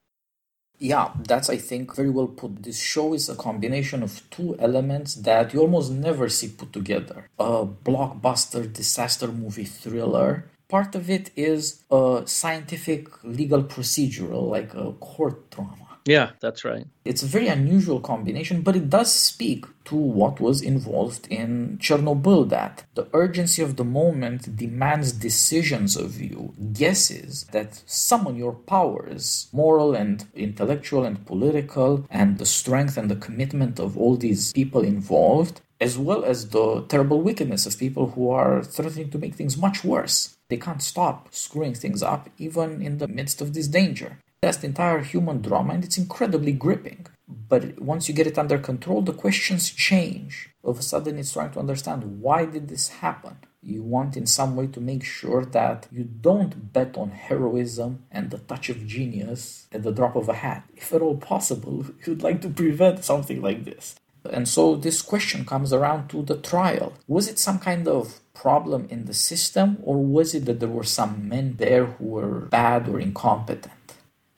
Yeah, 0.83 1.12
that's 1.29 1.49
I 1.49 1.59
think 1.59 1.95
very 1.95 2.11
well 2.11 2.27
put. 2.27 2.65
This 2.65 2.81
show 2.81 3.15
is 3.15 3.29
a 3.29 3.37
combination 3.37 4.03
of 4.03 4.21
two 4.31 4.57
elements 4.59 5.15
that 5.15 5.55
you 5.55 5.61
almost 5.61 5.93
never 5.93 6.29
see 6.29 6.49
put 6.49 6.73
together. 6.73 7.29
A 7.39 7.65
blockbuster 7.65 8.71
disaster 8.73 9.29
movie 9.29 9.65
thriller 9.65 10.51
part 10.69 10.97
of 10.97 11.09
it 11.09 11.31
is 11.37 11.85
a 11.89 12.23
scientific 12.27 13.23
legal 13.23 13.62
procedural, 13.62 14.51
like 14.51 14.75
a 14.75 14.91
court 14.95 15.51
drama. 15.53 15.91
Yeah, 16.04 16.30
that's 16.40 16.64
right. 16.64 16.87
It's 17.04 17.23
a 17.23 17.26
very 17.26 17.49
unusual 17.49 18.00
combination, 18.00 18.62
but 18.62 18.76
it 18.76 18.90
does 18.90 19.12
speak 19.12 19.66
to 19.85 19.94
what 19.94 20.40
was 20.40 20.61
involved 20.61 21.26
in 21.28 21.78
Chernobyl 21.80 22.49
that 22.49 22.85
the 22.94 23.09
urgency 23.12 23.62
of 23.62 23.76
the 23.76 23.85
moment 23.85 24.56
demands 24.56 25.12
decisions 25.12 25.97
of 25.97 26.21
you, 26.21 26.54
guesses 26.73 27.44
that 27.52 27.82
summon 27.87 28.37
your 28.37 28.52
powers, 28.52 29.49
moral 29.52 29.94
and 29.94 30.26
intellectual 30.35 31.04
and 31.04 31.25
political, 31.26 32.06
and 32.11 32.38
the 32.38 32.47
strength 32.47 32.97
and 32.97 33.11
the 33.11 33.16
commitment 33.16 33.78
of 33.78 33.97
all 33.97 34.16
these 34.16 34.52
people 34.52 34.82
involved 34.82 35.61
as 35.80 35.99
well 35.99 36.25
as 36.25 36.50
the 36.50 36.85
terrible 36.88 37.21
wickedness 37.21 37.66
of 37.66 37.76
people 37.76 38.11
who 38.11 38.30
are 38.30 38.62
threatening 38.62 39.11
to 39.11 39.18
make 39.18 39.35
things 39.35 39.56
much 39.56 39.82
worse. 39.82 40.37
They 40.49 40.56
can't 40.56 40.80
stop 40.80 41.35
screwing 41.35 41.75
things 41.75 42.04
up 42.04 42.28
even 42.38 42.80
in 42.80 42.99
the 42.99 43.09
midst 43.09 43.40
of 43.40 43.52
this 43.52 43.66
danger. 43.66 44.18
The 44.42 44.66
entire 44.66 44.99
human 45.02 45.40
drama, 45.40 45.75
and 45.75 45.84
it's 45.84 45.96
incredibly 45.96 46.50
gripping. 46.50 47.06
But 47.28 47.80
once 47.80 48.08
you 48.08 48.14
get 48.14 48.26
it 48.26 48.38
under 48.38 48.58
control, 48.58 49.00
the 49.00 49.12
questions 49.12 49.70
change. 49.70 50.50
All 50.64 50.72
of 50.72 50.80
a 50.80 50.82
sudden, 50.82 51.16
it's 51.16 51.32
trying 51.32 51.52
to 51.52 51.61
understand 51.61 52.20
why 52.20 52.46
did 52.46 52.66
this 52.66 52.88
happen? 52.88 53.37
You 53.62 53.84
want 53.84 54.16
in 54.16 54.26
some 54.26 54.56
way 54.56 54.66
to 54.66 54.80
make 54.80 55.04
sure 55.04 55.44
that 55.44 55.87
you 55.92 56.02
don't 56.02 56.72
bet 56.72 56.99
on 56.99 57.12
heroism 57.12 58.04
and 58.11 58.30
the 58.32 58.38
touch 58.38 58.68
of 58.68 58.84
genius 58.84 59.68
at 59.70 59.84
the 59.84 59.92
drop 59.92 60.16
of 60.16 60.28
a 60.28 60.34
hat. 60.34 60.64
If 60.75 60.92
at 60.92 61.02
all 61.02 61.18
possible, 61.18 61.87
you'd 62.04 62.25
like 62.25 62.40
to 62.40 62.49
prevent 62.49 63.04
something 63.04 63.40
like 63.40 63.64
this. 63.64 63.94
And 64.28 64.49
so 64.49 64.75
this 64.75 65.02
question 65.02 65.44
comes 65.44 65.72
around 65.72 66.08
to 66.08 66.22
the 66.22 66.37
trial. 66.37 66.94
Was 67.06 67.28
it 67.28 67.38
some 67.38 67.61
kind 67.61 67.87
of 67.87 68.18
problem 68.34 68.88
in 68.90 69.04
the 69.04 69.14
system, 69.14 69.78
or 69.82 69.99
was 69.99 70.34
it 70.34 70.46
that 70.46 70.58
there 70.58 70.68
were 70.68 70.82
some 70.82 71.28
men 71.28 71.54
there 71.58 71.87
who 71.87 72.06
were 72.06 72.40
bad 72.50 72.88
or 72.88 72.99
incompetent? 72.99 73.72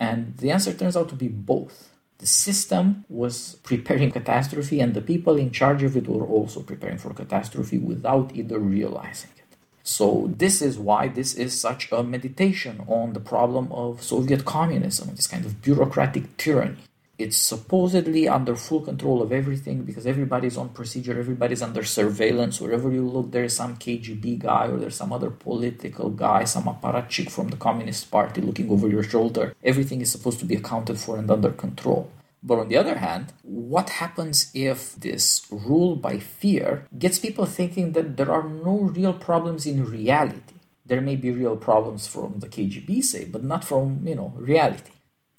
And 0.04 0.37
the 0.42 0.50
answer 0.50 0.73
turns 0.75 0.96
out 0.96 1.08
to 1.11 1.16
be 1.25 1.28
both. 1.28 1.76
The 2.18 2.26
system 2.46 3.04
was 3.08 3.34
preparing 3.70 4.11
catastrophe, 4.18 4.80
and 4.80 4.92
the 4.94 5.08
people 5.12 5.37
in 5.44 5.50
charge 5.50 5.82
of 5.82 5.96
it 5.96 6.06
were 6.08 6.26
also 6.37 6.61
preparing 6.70 6.99
for 6.99 7.12
catastrophe 7.12 7.78
without 7.78 8.26
either 8.34 8.58
realizing 8.58 9.30
it. 9.42 9.50
So, 9.82 10.06
this 10.44 10.62
is 10.62 10.78
why 10.78 11.02
this 11.08 11.30
is 11.44 11.61
such 11.68 11.82
a 11.92 12.02
meditation 12.02 12.75
on 12.87 13.12
the 13.12 13.25
problem 13.34 13.66
of 13.73 14.02
Soviet 14.02 14.42
communism, 14.44 15.06
this 15.14 15.26
kind 15.26 15.44
of 15.44 15.61
bureaucratic 15.66 16.25
tyranny. 16.37 16.84
It's 17.16 17.37
supposedly 17.37 18.28
under 18.28 18.56
full 18.56 18.80
control 18.80 19.23
of 19.23 19.30
everything 19.30 19.85
because 19.85 20.04
everybody's 20.04 20.56
on 20.56 20.71
procedure, 20.71 21.16
everybody's 21.16 21.62
under 21.62 21.85
surveillance. 21.85 22.61
Wherever 22.61 22.90
you 22.90 23.06
look, 23.06 23.30
there 23.30 23.44
is 23.44 23.54
some 23.54 23.76
KGB 23.76 24.40
guy 24.40 24.66
or 24.66 24.78
there's 24.78 24.97
some 24.97 25.12
other 25.12 25.30
political 25.30 26.11
guy, 26.11 26.42
some 26.42 26.64
apparatchik 26.64 27.30
from 27.30 27.49
the 27.49 27.56
Communist 27.56 28.11
Party 28.11 28.40
looking 28.40 28.68
over 28.68 28.88
your 28.88 29.04
shoulder. 29.04 29.54
Everything 29.62 30.00
is 30.00 30.11
supposed 30.11 30.40
to 30.40 30.44
be 30.44 30.56
accounted 30.56 30.99
for 30.99 31.16
and 31.16 31.30
under 31.30 31.52
control. 31.52 32.11
But 32.42 32.59
on 32.59 32.68
the 32.68 32.76
other 32.76 32.99
hand, 32.99 33.33
what 33.42 33.90
happens 33.90 34.50
if 34.52 34.97
this 34.97 35.47
rule 35.50 35.97
by 35.97 36.18
fear 36.18 36.87
gets 36.99 37.18
people 37.21 37.47
thinking 37.47 37.92
that 37.92 38.16
there 38.16 38.33
are 38.33 38.47
no 38.47 38.76
real 38.80 39.14
problems 39.14 39.66
in 39.66 39.85
reality? 39.87 40.56
There 40.85 41.00
may 41.00 41.16
be 41.16 41.30
real 41.30 41.56
problems 41.56 42.06
from 42.06 42.40
the 42.40 42.49
KGB, 42.49 43.02
say, 43.02 43.25
but 43.25 43.42
not 43.42 43.64
from, 43.64 44.06
you 44.06 44.16
know, 44.16 44.35
reality. 44.37 44.90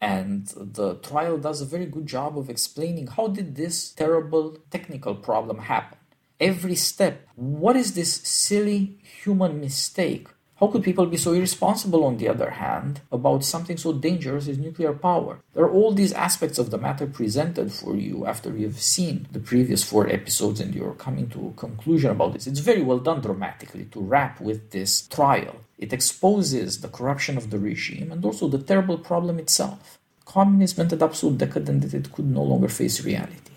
And 0.06 0.46
the 0.56 0.98
trial 0.98 1.40
does 1.40 1.62
a 1.62 1.66
very 1.66 1.88
good 1.88 2.06
job 2.06 2.38
of 2.38 2.48
explaining 2.48 3.08
how 3.08 3.28
did 3.28 3.56
this 3.56 3.90
terrible 3.90 4.56
technical 4.70 5.16
problem 5.16 5.58
happen. 5.58 5.98
Every 6.40 6.76
step, 6.76 7.28
what 7.36 7.76
is 7.76 7.96
this 7.96 8.14
silly 8.14 9.00
human 9.24 9.60
mistake? 9.60 10.28
How 10.60 10.68
could 10.68 10.84
people 10.84 11.06
be 11.06 11.18
so 11.18 11.34
irresponsible, 11.34 12.06
on 12.06 12.16
the 12.16 12.30
other 12.30 12.52
hand, 12.52 13.02
about 13.12 13.44
something 13.44 13.76
so 13.76 13.92
dangerous 13.92 14.48
as 14.48 14.58
nuclear 14.58 14.94
power? 14.94 15.40
There 15.54 15.66
are 15.66 15.70
all 15.72 15.92
these 15.92 16.14
aspects 16.14 16.58
of 16.58 16.72
the 16.72 16.78
matter 16.78 17.08
presented 17.08 17.74
for 17.74 17.98
you 17.98 18.26
after 18.26 18.56
you've 18.56 18.80
seen 18.80 19.28
the 19.34 19.42
previous 19.42 19.84
four 19.84 20.08
episodes 20.08 20.62
and 20.62 20.74
you're 20.74 20.94
coming 20.94 21.28
to 21.32 21.50
a 21.50 21.60
conclusion 21.60 22.12
about 22.12 22.32
this. 22.32 22.48
It's 22.48 22.60
very 22.60 22.82
well 22.82 23.00
done 23.00 23.20
dramatically 23.20 23.86
to 23.92 24.00
wrap 24.00 24.40
with 24.40 24.72
this 24.72 25.06
trial. 25.08 25.58
It 25.78 25.92
exposes 25.92 26.80
the 26.80 26.88
corruption 26.88 27.36
of 27.36 27.50
the 27.50 27.60
regime 27.60 28.10
and 28.14 28.24
also 28.24 28.48
the 28.48 28.64
terrible 28.64 28.98
problem 28.98 29.40
itself. 29.40 30.00
Communism 30.24 30.84
ended 30.84 31.04
up 31.04 31.16
so 31.16 31.32
decadent 31.32 31.82
that 31.82 31.94
it 31.94 32.14
could 32.14 32.28
no 32.28 32.44
longer 32.44 32.70
face 32.70 33.04
reality. 33.04 33.55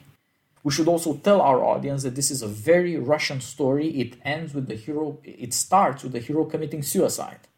We 0.62 0.72
should 0.72 0.88
also 0.88 1.14
tell 1.14 1.40
our 1.40 1.64
audience 1.64 2.02
that 2.02 2.14
this 2.14 2.30
is 2.30 2.42
a 2.42 2.48
very 2.48 2.96
Russian 2.96 3.40
story. 3.40 3.88
It 4.00 4.16
ends 4.24 4.54
with 4.54 4.68
the 4.68 4.74
hero, 4.74 5.18
it 5.24 5.54
starts 5.54 6.02
with 6.02 6.12
the 6.12 6.20
hero 6.20 6.44
committing 6.44 6.82
suicide. 6.82 7.40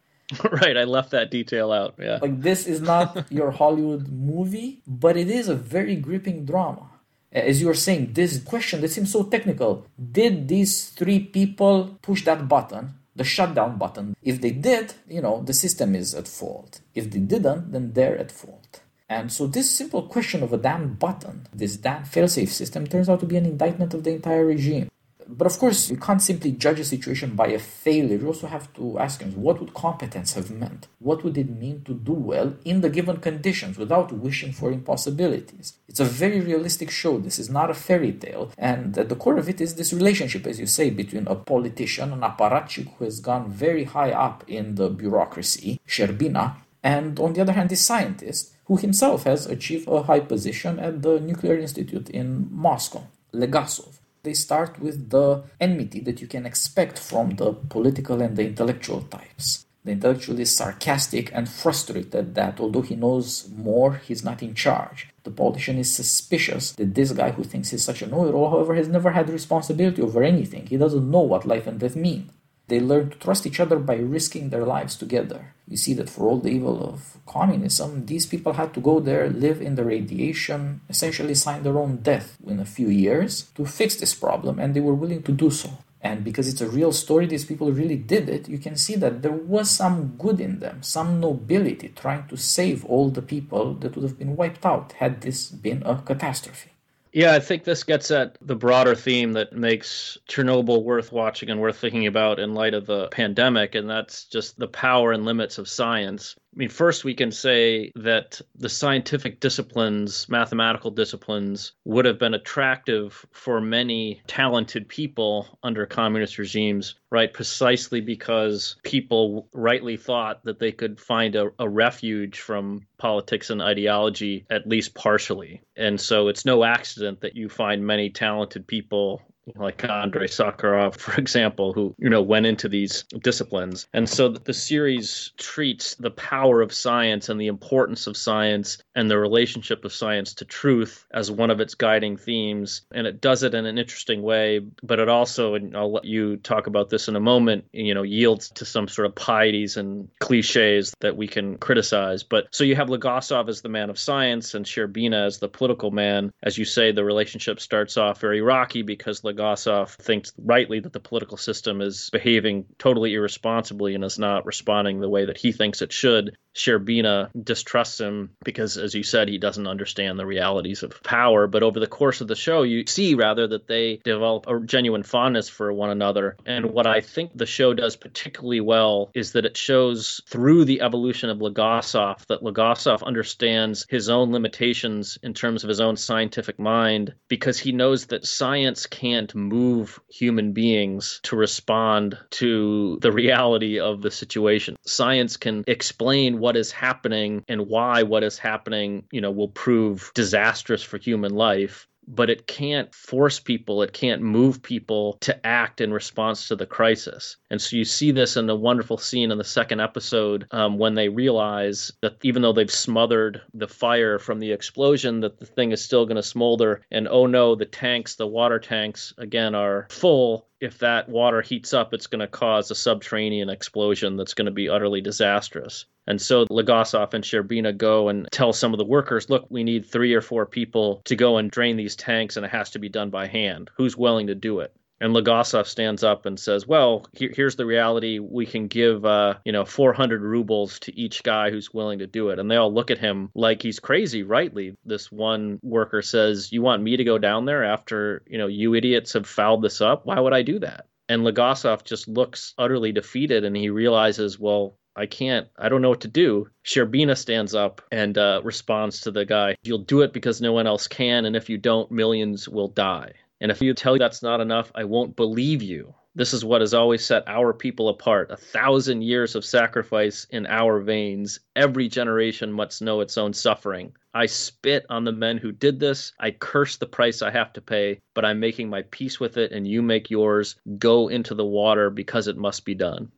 Right, 0.49 0.77
I 0.77 0.85
left 0.85 1.11
that 1.11 1.29
detail 1.29 1.73
out. 1.73 1.95
Yeah. 1.99 2.19
Like, 2.21 2.41
this 2.41 2.65
is 2.65 2.79
not 2.79 3.25
your 3.39 3.51
Hollywood 3.51 4.07
movie, 4.07 4.81
but 4.87 5.17
it 5.17 5.29
is 5.29 5.49
a 5.49 5.55
very 5.55 5.97
gripping 5.97 6.45
drama. 6.45 6.87
As 7.33 7.59
you 7.59 7.67
were 7.67 7.73
saying, 7.73 8.13
this 8.13 8.41
question 8.41 8.79
that 8.81 8.91
seems 8.91 9.11
so 9.11 9.23
technical 9.23 9.85
did 10.11 10.47
these 10.47 10.89
three 10.89 11.19
people 11.19 11.97
push 12.01 12.23
that 12.25 12.47
button? 12.47 12.95
the 13.15 13.23
shutdown 13.23 13.77
button. 13.77 14.15
If 14.21 14.41
they 14.41 14.51
did, 14.51 14.93
you 15.07 15.21
know, 15.21 15.43
the 15.43 15.53
system 15.53 15.95
is 15.95 16.15
at 16.15 16.27
fault. 16.27 16.81
If 16.95 17.11
they 17.11 17.19
didn't, 17.19 17.71
then 17.71 17.93
they're 17.93 18.17
at 18.17 18.31
fault. 18.31 18.81
And 19.11 19.29
so 19.29 19.45
this 19.45 19.69
simple 19.69 20.03
question 20.03 20.41
of 20.41 20.53
a 20.53 20.57
damn 20.57 20.93
button, 20.93 21.45
this 21.53 21.75
damn 21.75 22.03
failsafe 22.03 22.47
system, 22.47 22.87
turns 22.87 23.09
out 23.09 23.19
to 23.19 23.25
be 23.25 23.35
an 23.35 23.45
indictment 23.45 23.93
of 23.93 24.05
the 24.05 24.11
entire 24.11 24.45
regime. 24.45 24.89
But 25.27 25.47
of 25.47 25.59
course, 25.59 25.89
you 25.89 25.97
can't 25.97 26.21
simply 26.21 26.53
judge 26.53 26.79
a 26.79 26.85
situation 26.85 27.35
by 27.35 27.47
a 27.47 27.59
failure. 27.59 28.15
You 28.15 28.27
also 28.27 28.47
have 28.47 28.71
to 28.75 28.99
ask 28.99 29.19
yourself, 29.19 29.37
what 29.37 29.59
would 29.59 29.73
competence 29.73 30.35
have 30.35 30.49
meant? 30.49 30.87
What 30.99 31.25
would 31.25 31.37
it 31.37 31.49
mean 31.49 31.83
to 31.83 31.93
do 31.93 32.13
well 32.13 32.53
in 32.63 32.79
the 32.79 32.89
given 32.89 33.17
conditions 33.17 33.77
without 33.77 34.13
wishing 34.13 34.53
for 34.53 34.71
impossibilities? 34.71 35.73
It's 35.89 35.99
a 35.99 36.05
very 36.05 36.39
realistic 36.39 36.89
show. 36.89 37.17
This 37.17 37.37
is 37.37 37.49
not 37.49 37.69
a 37.69 37.73
fairy 37.73 38.13
tale. 38.13 38.53
And 38.57 38.97
at 38.97 39.09
the 39.09 39.15
core 39.17 39.37
of 39.37 39.49
it 39.49 39.59
is 39.59 39.75
this 39.75 39.91
relationship, 39.91 40.47
as 40.47 40.57
you 40.57 40.67
say, 40.67 40.89
between 40.89 41.27
a 41.27 41.35
politician, 41.35 42.13
an 42.13 42.21
apparatchik 42.21 42.95
who 42.95 43.03
has 43.03 43.19
gone 43.19 43.51
very 43.51 43.83
high 43.83 44.11
up 44.11 44.45
in 44.47 44.75
the 44.75 44.89
bureaucracy, 44.89 45.81
Shcherbina, 45.85 46.55
and 46.83 47.19
on 47.19 47.33
the 47.33 47.41
other 47.41 47.53
hand, 47.53 47.69
this 47.69 47.81
scientist 47.81 48.53
who 48.71 48.77
himself 48.77 49.25
has 49.25 49.47
achieved 49.47 49.85
a 49.89 50.03
high 50.03 50.21
position 50.21 50.79
at 50.79 51.01
the 51.01 51.19
Nuclear 51.19 51.57
Institute 51.57 52.09
in 52.09 52.47
Moscow, 52.49 53.03
Legasov 53.33 53.97
they 54.23 54.33
start 54.33 54.79
with 54.79 55.09
the 55.09 55.43
enmity 55.59 55.99
that 55.99 56.21
you 56.21 56.27
can 56.27 56.45
expect 56.45 56.99
from 56.99 57.31
the 57.31 57.53
political 57.53 58.21
and 58.21 58.37
the 58.37 58.45
intellectual 58.45 59.01
types. 59.01 59.65
The 59.83 59.91
intellectual 59.93 60.39
is 60.39 60.55
sarcastic 60.55 61.31
and 61.33 61.49
frustrated 61.49 62.35
that 62.35 62.59
although 62.59 62.83
he 62.83 62.95
knows 62.95 63.49
more, 63.49 63.95
he's 63.95 64.23
not 64.23 64.43
in 64.43 64.53
charge. 64.53 65.09
The 65.23 65.31
politician 65.31 65.79
is 65.79 65.91
suspicious 65.91 66.73
that 66.73 66.93
this 66.93 67.11
guy 67.13 67.31
who 67.31 67.43
thinks 67.43 67.71
he's 67.71 67.83
such 67.83 68.03
a 68.03 68.07
know-it-all, 68.07 68.51
however, 68.51 68.75
has 68.75 68.87
never 68.87 69.09
had 69.09 69.27
responsibility 69.29 70.01
over 70.01 70.21
anything. 70.21 70.67
He 70.67 70.77
doesn't 70.77 71.09
know 71.09 71.21
what 71.21 71.47
life 71.47 71.65
and 71.65 71.79
death 71.79 71.95
mean. 71.95 72.29
They 72.71 72.79
learn 72.79 73.09
to 73.09 73.17
trust 73.17 73.45
each 73.45 73.59
other 73.59 73.79
by 73.79 73.97
risking 73.97 74.47
their 74.47 74.65
lives 74.65 74.95
together. 74.95 75.53
You 75.67 75.75
see 75.75 75.93
that 75.95 76.09
for 76.09 76.25
all 76.25 76.39
the 76.39 76.51
evil 76.51 76.81
of 76.81 77.17
communism, 77.25 78.05
these 78.05 78.25
people 78.25 78.53
had 78.53 78.73
to 78.75 78.79
go 78.79 79.01
there, 79.01 79.29
live 79.29 79.61
in 79.61 79.75
the 79.75 79.83
radiation, 79.83 80.79
essentially 80.89 81.35
sign 81.35 81.63
their 81.63 81.77
own 81.77 81.97
death 81.97 82.37
in 82.47 82.61
a 82.61 82.71
few 82.77 82.87
years 82.87 83.51
to 83.55 83.65
fix 83.65 83.97
this 83.97 84.13
problem, 84.13 84.57
and 84.57 84.73
they 84.73 84.79
were 84.79 84.95
willing 84.95 85.21
to 85.23 85.33
do 85.33 85.51
so. 85.51 85.69
And 86.01 86.23
because 86.23 86.47
it's 86.47 86.61
a 86.61 86.69
real 86.69 86.93
story, 86.93 87.25
these 87.25 87.43
people 87.43 87.73
really 87.73 87.97
did 87.97 88.29
it, 88.29 88.47
you 88.47 88.57
can 88.57 88.77
see 88.77 88.95
that 88.95 89.21
there 89.21 89.39
was 89.55 89.69
some 89.69 90.15
good 90.17 90.39
in 90.39 90.59
them, 90.59 90.81
some 90.81 91.19
nobility 91.19 91.89
trying 91.89 92.25
to 92.29 92.37
save 92.37 92.85
all 92.85 93.09
the 93.09 93.21
people 93.21 93.73
that 93.81 93.95
would 93.95 94.03
have 94.03 94.17
been 94.17 94.37
wiped 94.37 94.65
out 94.65 94.93
had 94.93 95.19
this 95.19 95.49
been 95.49 95.83
a 95.83 96.01
catastrophe. 96.01 96.70
Yeah, 97.13 97.33
I 97.33 97.39
think 97.39 97.63
this 97.65 97.83
gets 97.83 98.09
at 98.11 98.37
the 98.41 98.55
broader 98.55 98.95
theme 98.95 99.33
that 99.33 99.51
makes 99.53 100.17
Chernobyl 100.29 100.83
worth 100.83 101.11
watching 101.11 101.49
and 101.49 101.59
worth 101.59 101.77
thinking 101.77 102.07
about 102.07 102.39
in 102.39 102.53
light 102.53 102.73
of 102.73 102.85
the 102.85 103.09
pandemic, 103.09 103.75
and 103.75 103.89
that's 103.89 104.25
just 104.25 104.57
the 104.57 104.67
power 104.67 105.11
and 105.11 105.25
limits 105.25 105.57
of 105.57 105.67
science. 105.67 106.35
I 106.53 106.57
mean, 106.57 106.69
first, 106.69 107.05
we 107.05 107.13
can 107.13 107.31
say 107.31 107.93
that 107.95 108.41
the 108.55 108.67
scientific 108.67 109.39
disciplines, 109.39 110.27
mathematical 110.27 110.91
disciplines, 110.91 111.71
would 111.85 112.03
have 112.03 112.19
been 112.19 112.33
attractive 112.33 113.25
for 113.31 113.61
many 113.61 114.21
talented 114.27 114.89
people 114.89 115.57
under 115.63 115.85
communist 115.85 116.37
regimes, 116.37 116.95
right? 117.09 117.31
Precisely 117.31 118.01
because 118.01 118.75
people 118.83 119.47
rightly 119.53 119.95
thought 119.95 120.43
that 120.43 120.59
they 120.59 120.73
could 120.73 120.99
find 120.99 121.35
a, 121.35 121.51
a 121.57 121.69
refuge 121.69 122.41
from 122.41 122.85
politics 122.97 123.49
and 123.49 123.61
ideology, 123.61 124.45
at 124.49 124.67
least 124.67 124.93
partially. 124.93 125.61
And 125.77 125.99
so 126.01 126.27
it's 126.27 126.45
no 126.45 126.65
accident 126.65 127.21
that 127.21 127.35
you 127.35 127.47
find 127.47 127.87
many 127.87 128.09
talented 128.09 128.67
people 128.67 129.21
like 129.55 129.83
Andrei 129.83 130.27
Sakharov, 130.27 130.95
for 130.95 131.19
example, 131.19 131.73
who 131.73 131.95
you 131.97 132.09
know 132.09 132.21
went 132.21 132.45
into 132.45 132.69
these 132.69 133.03
disciplines. 133.21 133.87
And 133.93 134.07
so 134.09 134.29
the 134.29 134.53
series 134.53 135.31
treats 135.37 135.95
the 135.95 136.11
power 136.11 136.61
of 136.61 136.73
science 136.73 137.29
and 137.29 137.39
the 137.39 137.47
importance 137.47 138.07
of 138.07 138.17
science 138.17 138.77
and 138.95 139.09
the 139.09 139.17
relationship 139.17 139.85
of 139.85 139.93
science 139.93 140.33
to 140.35 140.45
truth 140.45 141.05
as 141.11 141.31
one 141.31 141.49
of 141.49 141.59
its 141.59 141.75
guiding 141.75 142.17
themes. 142.17 142.81
And 142.93 143.07
it 143.07 143.21
does 143.21 143.43
it 143.43 143.53
in 143.53 143.65
an 143.65 143.77
interesting 143.77 144.21
way, 144.21 144.59
but 144.83 144.99
it 144.99 145.09
also, 145.09 145.55
and 145.55 145.75
I'll 145.75 145.91
let 145.91 146.05
you 146.05 146.37
talk 146.37 146.67
about 146.67 146.89
this 146.89 147.07
in 147.07 147.15
a 147.15 147.19
moment, 147.19 147.65
you 147.73 147.93
know, 147.93 148.03
yields 148.03 148.49
to 148.51 148.65
some 148.65 148.87
sort 148.87 149.05
of 149.05 149.15
pieties 149.15 149.77
and 149.77 150.07
cliches 150.19 150.93
that 150.99 151.17
we 151.17 151.27
can 151.27 151.57
criticize. 151.57 152.23
But 152.23 152.47
so 152.51 152.63
you 152.63 152.75
have 152.75 152.87
Legasov 152.87 153.49
as 153.49 153.61
the 153.61 153.69
man 153.69 153.89
of 153.89 153.99
science 153.99 154.53
and 154.53 154.65
Shcherbina 154.65 155.25
as 155.25 155.39
the 155.39 155.49
political 155.49 155.91
man. 155.91 156.31
As 156.43 156.57
you 156.57 156.65
say, 156.65 156.91
the 156.91 157.03
relationship 157.03 157.59
starts 157.59 157.97
off 157.97 158.19
very 158.19 158.41
rocky 158.41 158.81
because 158.81 159.21
Legasov 159.21 159.40
Legasov 159.41 159.89
thinks 159.89 160.33
rightly 160.37 160.79
that 160.79 160.93
the 160.93 160.99
political 160.99 161.37
system 161.37 161.81
is 161.81 162.09
behaving 162.11 162.65
totally 162.77 163.13
irresponsibly 163.13 163.95
and 163.95 164.03
is 164.03 164.19
not 164.19 164.45
responding 164.45 164.99
the 164.99 165.09
way 165.09 165.25
that 165.25 165.37
he 165.37 165.51
thinks 165.51 165.81
it 165.81 165.91
should. 165.91 166.35
Shcherbina 166.53 167.29
distrusts 167.41 167.99
him 167.99 168.31
because, 168.43 168.77
as 168.77 168.93
you 168.93 169.03
said, 169.03 169.29
he 169.29 169.37
doesn't 169.37 169.67
understand 169.67 170.19
the 170.19 170.25
realities 170.25 170.83
of 170.83 171.01
power. 171.03 171.47
But 171.47 171.63
over 171.63 171.79
the 171.79 171.87
course 171.87 172.21
of 172.21 172.27
the 172.27 172.35
show, 172.35 172.63
you 172.63 172.85
see 172.87 173.15
rather 173.15 173.47
that 173.47 173.67
they 173.67 174.01
develop 174.03 174.47
a 174.47 174.59
genuine 174.59 175.03
fondness 175.03 175.47
for 175.47 175.71
one 175.71 175.89
another. 175.89 176.35
And 176.45 176.71
what 176.71 176.87
I 176.87 177.01
think 177.01 177.31
the 177.33 177.45
show 177.45 177.73
does 177.73 177.95
particularly 177.95 178.59
well 178.59 179.11
is 179.13 179.31
that 179.31 179.45
it 179.45 179.55
shows 179.55 180.21
through 180.27 180.65
the 180.65 180.81
evolution 180.81 181.29
of 181.29 181.37
Legasov 181.37 182.25
that 182.27 182.41
Legasov 182.41 183.03
understands 183.03 183.85
his 183.89 184.09
own 184.09 184.31
limitations 184.31 185.17
in 185.23 185.33
terms 185.33 185.63
of 185.63 185.69
his 185.69 185.79
own 185.79 185.95
scientific 185.95 186.59
mind 186.59 187.13
because 187.29 187.59
he 187.59 187.71
knows 187.71 188.07
that 188.07 188.25
science 188.25 188.85
can't 188.87 189.20
move 189.33 189.99
human 190.09 190.53
beings 190.53 191.19
to 191.23 191.35
respond 191.35 192.17
to 192.31 192.97
the 193.01 193.11
reality 193.11 193.79
of 193.79 194.01
the 194.01 194.11
situation. 194.11 194.75
Science 194.85 195.37
can 195.37 195.63
explain 195.67 196.39
what 196.39 196.55
is 196.55 196.71
happening 196.71 197.43
and 197.47 197.67
why 197.67 198.03
what 198.03 198.23
is 198.23 198.37
happening, 198.37 199.03
you 199.11 199.21
know, 199.21 199.31
will 199.31 199.49
prove 199.49 200.11
disastrous 200.13 200.83
for 200.83 200.97
human 200.97 201.33
life 201.33 201.87
but 202.07 202.29
it 202.29 202.47
can't 202.47 202.93
force 202.93 203.39
people, 203.39 203.81
it 203.83 203.93
can't 203.93 204.21
move 204.21 204.61
people 204.61 205.17
to 205.21 205.45
act 205.45 205.81
in 205.81 205.93
response 205.93 206.47
to 206.47 206.55
the 206.55 206.65
crisis. 206.65 207.37
And 207.49 207.61
so 207.61 207.75
you 207.75 207.85
see 207.85 208.11
this 208.11 208.37
in 208.37 208.47
the 208.47 208.55
wonderful 208.55 208.97
scene 208.97 209.31
in 209.31 209.37
the 209.37 209.43
second 209.43 209.79
episode 209.79 210.47
um, 210.51 210.77
when 210.77 210.95
they 210.95 211.09
realize 211.09 211.91
that 212.01 212.17
even 212.23 212.41
though 212.41 212.53
they've 212.53 212.71
smothered 212.71 213.41
the 213.53 213.67
fire 213.67 214.19
from 214.19 214.39
the 214.39 214.51
explosion, 214.51 215.21
that 215.21 215.39
the 215.39 215.45
thing 215.45 215.71
is 215.71 215.83
still 215.83 216.05
going 216.05 216.15
to 216.15 216.23
smolder. 216.23 216.81
And 216.91 217.07
oh 217.07 217.25
no, 217.25 217.55
the 217.55 217.65
tanks, 217.65 218.15
the 218.15 218.27
water 218.27 218.59
tanks, 218.59 219.13
again, 219.17 219.55
are 219.55 219.87
full 219.89 220.47
if 220.61 220.77
that 220.77 221.09
water 221.09 221.41
heats 221.41 221.73
up, 221.73 221.93
it's 221.93 222.07
going 222.07 222.19
to 222.19 222.27
cause 222.27 222.69
a 222.69 222.75
subterranean 222.75 223.49
explosion 223.49 224.15
that's 224.15 224.35
going 224.35 224.45
to 224.45 224.51
be 224.51 224.69
utterly 224.69 225.01
disastrous. 225.01 225.85
And 226.07 226.21
so 226.21 226.45
Legasov 226.45 227.13
and 227.13 227.23
Shcherbina 227.23 227.75
go 227.77 228.09
and 228.09 228.27
tell 228.31 228.53
some 228.53 228.73
of 228.73 228.77
the 228.77 228.85
workers, 228.85 229.29
look, 229.29 229.47
we 229.49 229.63
need 229.63 229.85
three 229.85 230.13
or 230.13 230.21
four 230.21 230.45
people 230.45 231.01
to 231.05 231.15
go 231.15 231.37
and 231.37 231.49
drain 231.49 231.77
these 231.77 231.95
tanks, 231.95 232.37
and 232.37 232.45
it 232.45 232.49
has 232.49 232.69
to 232.71 232.79
be 232.79 232.89
done 232.89 233.09
by 233.09 233.27
hand. 233.27 233.69
Who's 233.75 233.97
willing 233.97 234.27
to 234.27 234.35
do 234.35 234.59
it? 234.59 234.73
And 235.01 235.15
Legasov 235.15 235.65
stands 235.65 236.03
up 236.03 236.27
and 236.27 236.39
says, 236.39 236.67
"Well, 236.67 237.07
here, 237.11 237.31
here's 237.35 237.55
the 237.55 237.65
reality. 237.65 238.19
We 238.19 238.45
can 238.45 238.67
give, 238.67 239.03
uh, 239.03 239.35
you 239.43 239.51
know, 239.51 239.65
400 239.65 240.21
rubles 240.21 240.79
to 240.81 240.95
each 240.95 241.23
guy 241.23 241.49
who's 241.49 241.73
willing 241.73 241.99
to 241.99 242.07
do 242.07 242.29
it." 242.29 242.37
And 242.37 242.49
they 242.49 242.55
all 242.55 242.71
look 242.71 242.91
at 242.91 242.99
him 242.99 243.31
like 243.33 243.63
he's 243.63 243.79
crazy. 243.79 244.21
Rightly, 244.21 244.77
this 244.85 245.11
one 245.11 245.59
worker 245.63 246.03
says, 246.03 246.53
"You 246.53 246.61
want 246.61 246.83
me 246.83 246.97
to 246.97 247.03
go 247.03 247.17
down 247.17 247.45
there 247.45 247.63
after 247.63 248.21
you 248.27 248.37
know 248.37 248.47
you 248.47 248.75
idiots 248.75 249.13
have 249.13 249.25
fouled 249.25 249.63
this 249.63 249.81
up? 249.81 250.05
Why 250.05 250.19
would 250.19 250.33
I 250.33 250.43
do 250.43 250.59
that?" 250.59 250.85
And 251.09 251.23
Legasov 251.23 251.83
just 251.83 252.07
looks 252.07 252.53
utterly 252.57 252.93
defeated, 252.93 253.43
and 253.43 253.57
he 253.57 253.69
realizes, 253.69 254.39
well, 254.39 254.77
I 254.95 255.07
can't, 255.07 255.47
I 255.57 255.67
don't 255.67 255.81
know 255.81 255.89
what 255.89 256.01
to 256.01 256.07
do. 256.07 256.49
Shcherbina 256.65 257.17
stands 257.17 257.55
up 257.55 257.81
and 257.91 258.17
uh, 258.17 258.41
responds 258.43 259.01
to 259.01 259.11
the 259.11 259.25
guy, 259.25 259.55
You'll 259.63 259.79
do 259.79 260.01
it 260.01 260.13
because 260.13 260.41
no 260.41 260.53
one 260.53 260.67
else 260.67 260.87
can, 260.87 261.25
and 261.25 261.35
if 261.35 261.49
you 261.49 261.57
don't, 261.57 261.91
millions 261.91 262.47
will 262.47 262.67
die. 262.67 263.13
And 263.41 263.51
if 263.51 263.59
you 263.59 263.73
tell 263.73 263.95
you 263.95 263.99
that's 263.99 264.21
not 264.21 264.39
enough, 264.39 264.71
I 264.75 264.83
won't 264.83 265.15
believe 265.15 265.63
you. 265.63 265.95
This 266.13 266.31
is 266.31 266.45
what 266.45 266.61
has 266.61 266.75
always 266.75 267.03
set 267.03 267.23
our 267.27 267.53
people 267.53 267.89
apart. 267.89 268.29
A 268.29 268.37
thousand 268.37 269.01
years 269.01 269.33
of 269.33 269.43
sacrifice 269.43 270.27
in 270.29 270.45
our 270.45 270.79
veins. 270.79 271.39
Every 271.55 271.87
generation 271.87 272.51
must 272.51 272.83
know 272.83 272.99
its 272.99 273.17
own 273.17 273.33
suffering. 273.33 273.93
I 274.13 274.27
spit 274.27 274.85
on 274.89 275.05
the 275.05 275.11
men 275.11 275.37
who 275.37 275.51
did 275.51 275.79
this. 275.79 276.13
I 276.19 276.31
curse 276.31 276.77
the 276.77 276.85
price 276.85 277.21
I 277.21 277.31
have 277.31 277.51
to 277.53 277.61
pay, 277.61 277.99
but 278.13 278.25
I'm 278.25 278.39
making 278.39 278.69
my 278.69 278.83
peace 278.91 279.19
with 279.19 279.37
it, 279.37 279.51
and 279.53 279.65
you 279.65 279.81
make 279.81 280.11
yours. 280.11 280.57
Go 280.77 281.07
into 281.07 281.33
the 281.33 281.45
water 281.45 281.89
because 281.89 282.27
it 282.27 282.37
must 282.37 282.63
be 282.63 282.75
done. 282.75 283.11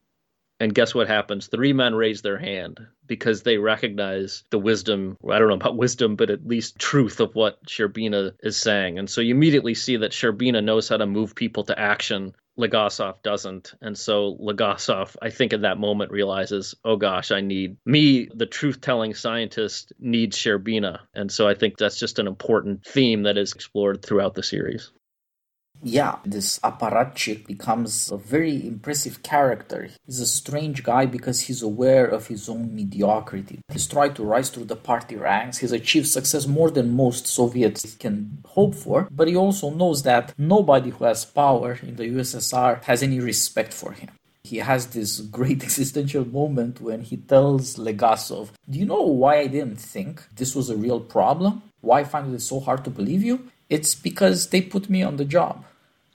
And 0.63 0.73
guess 0.73 0.95
what 0.95 1.09
happens? 1.09 1.47
Three 1.47 1.73
men 1.73 1.93
raise 1.93 2.21
their 2.21 2.37
hand 2.37 2.87
because 3.05 3.43
they 3.43 3.57
recognize 3.57 4.45
the 4.49 4.57
wisdom, 4.57 5.17
I 5.29 5.37
don't 5.37 5.49
know 5.49 5.55
about 5.55 5.75
wisdom, 5.85 6.15
but 6.15 6.29
at 6.29 6.47
least 6.47 6.79
truth 6.79 7.19
of 7.19 7.35
what 7.35 7.61
Shcherbina 7.65 8.31
is 8.41 8.55
saying. 8.55 8.97
And 8.97 9.09
so 9.09 9.19
you 9.19 9.35
immediately 9.35 9.73
see 9.73 9.97
that 9.97 10.13
Shcherbina 10.13 10.63
knows 10.63 10.87
how 10.87 10.95
to 10.95 11.05
move 11.05 11.35
people 11.35 11.65
to 11.65 11.77
action. 11.77 12.33
Legasov 12.57 13.21
doesn't. 13.23 13.73
And 13.81 13.97
so 13.97 14.37
Legasov, 14.41 15.17
I 15.21 15.31
think, 15.31 15.51
in 15.51 15.63
that 15.63 15.79
moment 15.79 16.11
realizes, 16.11 16.75
oh 16.85 16.95
gosh, 16.95 17.31
I 17.31 17.41
need 17.41 17.75
me, 17.85 18.29
the 18.33 18.45
truth 18.45 18.79
telling 18.79 19.15
scientist, 19.15 19.91
needs 19.99 20.37
Shcherbina. 20.37 20.99
And 21.13 21.29
so 21.29 21.45
I 21.45 21.55
think 21.55 21.77
that's 21.77 21.99
just 21.99 22.19
an 22.19 22.27
important 22.27 22.85
theme 22.85 23.23
that 23.23 23.37
is 23.37 23.51
explored 23.51 24.01
throughout 24.01 24.33
the 24.33 24.43
series 24.43 24.93
yeah, 25.83 26.17
this 26.25 26.59
apparatchik 26.59 27.45
becomes 27.45 28.09
a 28.11 28.17
very 28.17 28.65
impressive 28.65 29.21
character. 29.21 29.89
He's 30.05 30.19
a 30.19 30.25
strange 30.25 30.83
guy 30.83 31.05
because 31.05 31.41
he's 31.41 31.61
aware 31.61 32.05
of 32.05 32.27
his 32.27 32.47
own 32.47 32.73
mediocrity. 32.73 33.59
He's 33.69 33.87
tried 33.87 34.15
to 34.15 34.23
rise 34.23 34.49
through 34.49 34.65
the 34.65 34.77
party 34.77 35.17
ranks. 35.17 35.57
He's 35.57 35.73
achieved 35.73 36.07
success 36.07 36.47
more 36.47 36.71
than 36.71 36.95
most 36.95 37.27
Soviets 37.27 37.95
can 37.95 38.39
hope 38.45 38.75
for, 38.75 39.07
but 39.11 39.27
he 39.27 39.35
also 39.35 39.69
knows 39.69 40.03
that 40.03 40.33
nobody 40.37 40.89
who 40.89 41.03
has 41.03 41.25
power 41.25 41.77
in 41.83 41.97
the 41.97 42.05
USSR 42.05 42.81
has 42.83 43.03
any 43.03 43.19
respect 43.19 43.73
for 43.73 43.91
him. 43.91 44.09
He 44.43 44.57
has 44.57 44.87
this 44.87 45.19
great 45.19 45.63
existential 45.69 46.25
moment 46.25 46.81
when 46.81 47.01
he 47.01 47.17
tells 47.17 47.75
Legasov, 47.75 48.49
Do 48.69 48.79
you 48.79 48.85
know 48.85 49.01
why 49.01 49.39
I 49.39 49.47
didn't 49.47 49.77
think 49.77 50.23
this 50.35 50.55
was 50.55 50.69
a 50.69 50.77
real 50.77 50.99
problem? 50.99 51.63
Why 51.81 52.01
I 52.01 52.03
find 52.05 52.33
it 52.33 52.41
so 52.41 52.61
hard 52.61 52.85
to 52.85 52.89
believe 52.89 53.23
you? 53.23 53.49
It's 53.69 53.95
because 53.95 54.47
they 54.47 54.61
put 54.61 54.89
me 54.89 55.03
on 55.03 55.17
the 55.17 55.25
job. 55.25 55.65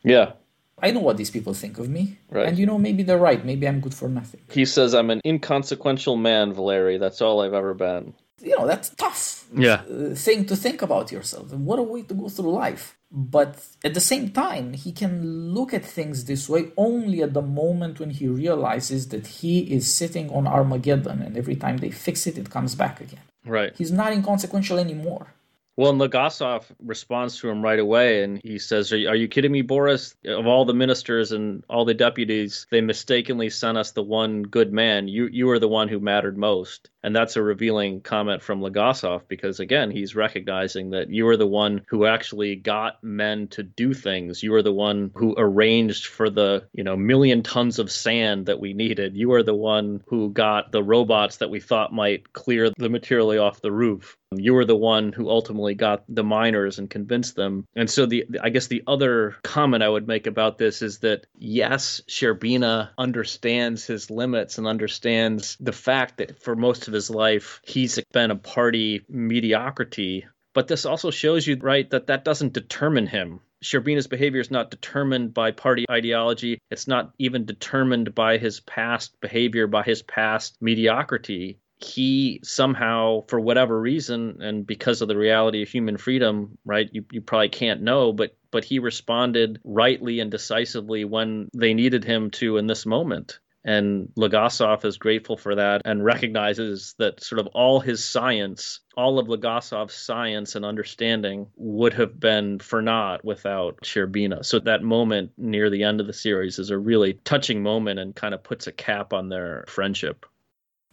Yeah. 0.03 0.33
I 0.81 0.93
know 0.93 1.01
what 1.01 1.17
these 1.17 1.31
people 1.31 1.55
think 1.55 1.79
of 1.79 1.89
me. 1.89 2.19
Right. 2.31 2.47
And 2.47 2.59
you 2.59 2.67
know, 2.67 2.79
maybe 2.79 3.03
they're 3.03 3.19
right. 3.19 3.45
Maybe 3.45 3.67
I'm 3.67 3.81
good 3.81 3.95
for 3.95 4.09
nothing. 4.09 4.41
He 4.51 4.65
says, 4.65 4.95
I'm 4.95 5.11
an 5.11 5.21
inconsequential 5.25 6.17
man, 6.17 6.53
Valery. 6.53 6.99
That's 6.99 7.21
all 7.21 7.41
I've 7.41 7.55
ever 7.55 7.75
been. 7.75 8.15
You 8.41 8.57
know, 8.57 8.67
that's 8.67 8.91
tough 8.91 9.39
yeah. 9.55 9.83
Uh, 9.91 10.15
thing 10.15 10.47
to 10.47 10.57
think 10.57 10.83
about 10.83 11.11
yourself. 11.13 11.53
And 11.53 11.65
what 11.65 11.79
a 11.79 11.83
way 11.83 12.03
to 12.03 12.15
go 12.15 12.29
through 12.29 12.53
life. 12.53 12.97
But 13.11 13.65
at 13.83 13.95
the 13.95 14.01
same 14.01 14.31
time, 14.31 14.75
he 14.75 14.93
can 14.93 15.55
look 15.55 15.73
at 15.73 15.85
things 15.85 16.27
this 16.27 16.49
way 16.49 16.73
only 16.77 17.23
at 17.23 17.33
the 17.33 17.43
moment 17.43 18.01
when 18.01 18.11
he 18.11 18.29
realizes 18.29 19.09
that 19.09 19.27
he 19.27 19.61
is 19.61 19.93
sitting 19.93 20.31
on 20.31 20.47
Armageddon 20.47 21.23
and 21.23 21.37
every 21.37 21.57
time 21.57 21.79
they 21.79 21.91
fix 21.91 22.27
it, 22.27 22.37
it 22.37 22.51
comes 22.51 22.75
back 22.75 23.01
again. 23.01 23.23
Right. 23.47 23.75
He's 23.77 23.93
not 23.93 24.13
inconsequential 24.13 24.79
anymore. 24.79 25.35
Well, 25.79 25.93
and 25.93 26.01
Legasov 26.01 26.65
responds 26.85 27.39
to 27.39 27.49
him 27.49 27.63
right 27.63 27.79
away, 27.79 28.25
and 28.25 28.41
he 28.43 28.59
says, 28.59 28.93
are 28.93 28.97
you, 28.97 29.09
are 29.11 29.15
you 29.15 29.29
kidding 29.29 29.53
me, 29.53 29.63
Boris? 29.63 30.17
Of 30.27 30.49
all 30.49 30.65
the 30.65 30.75
ministers 30.75 31.31
and 31.31 31.63
all 31.71 31.85
the 31.85 31.95
deputies, 31.95 32.67
they 32.73 32.81
mistakenly 32.81 33.49
sent 33.49 33.79
us 33.79 33.93
the 33.93 34.03
one 34.03 34.43
good 34.43 34.73
man. 34.73 35.07
You, 35.07 35.29
you 35.31 35.49
are 35.51 35.61
the 35.61 35.69
one 35.69 35.87
who 35.87 36.01
mattered 36.01 36.37
most." 36.37 36.91
And 37.05 37.15
that's 37.15 37.37
a 37.37 37.43
revealing 37.43 38.01
comment 38.01 38.43
from 38.43 38.61
Legasov 38.61 39.29
because, 39.29 39.61
again, 39.61 39.93
he's 39.93 40.17
recognizing 40.17 40.91
that 40.91 41.11
you 41.11 41.29
are 41.29 41.37
the 41.37 41.47
one 41.47 41.83
who 41.87 42.07
actually 42.07 42.57
got 42.57 43.03
men 43.05 43.47
to 43.49 43.63
do 43.63 43.95
things. 43.95 44.43
You 44.43 44.55
are 44.55 44.65
the 44.65 44.73
one 44.73 45.13
who 45.15 45.37
arranged 45.39 46.07
for 46.07 46.29
the, 46.29 46.67
you 46.73 46.83
know, 46.83 46.97
million 46.97 47.45
tons 47.45 47.79
of 47.79 47.93
sand 47.93 48.47
that 48.47 48.59
we 48.59 48.75
needed. 48.75 49.17
You 49.17 49.33
are 49.35 49.45
the 49.45 49.55
one 49.55 50.03
who 50.09 50.33
got 50.33 50.73
the 50.73 50.83
robots 50.83 51.37
that 51.37 51.51
we 51.51 51.61
thought 51.61 51.93
might 51.93 52.33
clear 52.33 52.71
the 52.77 52.89
material 52.89 53.41
off 53.41 53.63
the 53.63 53.73
roof. 53.73 54.18
You 54.37 54.53
were 54.53 54.67
the 54.67 54.77
one 54.77 55.13
who 55.13 55.31
ultimately 55.31 55.75
got 55.75 56.05
the 56.07 56.23
miners 56.23 56.79
and 56.79 56.91
convinced 56.91 57.35
them. 57.35 57.67
And 57.75 57.89
so 57.89 58.05
the 58.05 58.27
I 58.43 58.51
guess 58.51 58.67
the 58.67 58.83
other 58.87 59.37
comment 59.43 59.83
I 59.83 59.89
would 59.89 60.07
make 60.07 60.27
about 60.27 60.59
this 60.59 60.83
is 60.83 60.99
that 60.99 61.27
yes, 61.39 62.03
Shcherbina 62.07 62.91
understands 62.99 63.87
his 63.87 64.11
limits 64.11 64.59
and 64.59 64.67
understands 64.67 65.57
the 65.61 65.73
fact 65.73 66.19
that 66.19 66.43
for 66.43 66.55
most 66.55 66.89
of 66.89 66.95
his 66.95 67.09
life 67.09 67.63
he's 67.65 67.99
been 68.13 68.31
a 68.31 68.37
party 68.37 69.05
mediocrity. 69.09 70.27
But 70.53 70.69
this 70.69 70.85
also 70.85 71.11
shows 71.11 71.47
you, 71.47 71.57
right, 71.57 71.89
that 71.91 72.09
that 72.09 72.25
doesn't 72.25 72.53
determine 72.53 73.07
him. 73.07 73.41
Shcherbina's 73.65 74.07
behavior 74.07 74.41
is 74.41 74.51
not 74.51 74.71
determined 74.71 75.33
by 75.33 75.53
party 75.53 75.85
ideology. 75.91 76.59
It's 76.71 76.87
not 76.87 77.13
even 77.19 77.47
determined 77.47 78.15
by 78.15 78.39
his 78.39 78.61
past 78.61 79.21
behavior, 79.21 79.67
by 79.67 79.85
his 79.85 80.03
past 80.03 80.57
mediocrity 80.61 81.59
he 81.81 82.41
somehow, 82.43 83.25
for 83.29 83.41
whatever 83.41 83.81
reason, 83.81 84.43
and 84.43 84.67
because 84.67 85.01
of 85.01 85.09
the 85.09 85.17
reality 85.17 85.63
of 85.63 85.69
human 85.69 85.97
freedom, 85.97 86.59
right, 86.65 86.89
you, 86.93 87.05
you 87.13 87.21
probably 87.21 87.49
can't 87.49 87.83
know, 87.83 88.13
but 88.13 88.37
but 88.51 88.65
he 88.65 88.79
responded 88.79 89.61
rightly 89.65 90.21
and 90.21 90.31
decisively 90.31 91.05
when 91.05 91.49
they 91.55 91.75
needed 91.75 92.05
him 92.05 92.31
to 92.31 92.57
in 92.57 92.67
this 92.67 92.87
moment. 92.87 93.39
And 93.65 94.09
Legasov 94.17 94.85
is 94.85 94.97
grateful 94.97 95.37
for 95.37 95.57
that 95.57 95.83
and 95.85 96.03
recognizes 96.03 96.95
that 96.99 97.23
sort 97.23 97.41
of 97.41 97.49
all 97.49 97.81
his 97.81 98.03
science, 98.03 98.81
all 98.97 99.19
of 99.19 99.27
Legasov's 99.27 99.95
science 99.95 100.55
and 100.55 100.65
understanding 100.65 101.49
would 101.57 101.93
have 101.93 102.19
been 102.19 102.61
for 102.61 102.81
naught 102.81 103.25
without 103.25 103.79
Shcherbina. 103.83 104.45
So 104.45 104.61
that 104.61 104.83
moment 104.83 105.33
near 105.37 105.69
the 105.69 105.83
end 105.83 106.01
of 106.01 106.07
the 106.07 106.15
series 106.15 106.59
is 106.59 106.71
a 106.71 106.79
really 106.79 107.15
touching 107.25 107.63
moment 107.63 108.01
and 108.01 108.15
kind 108.15 108.33
of 108.33 108.43
puts 108.43 108.67
a 108.69 108.73
cap 108.73 109.13
on 109.13 109.29
their 109.29 109.65
friendship. 109.69 110.25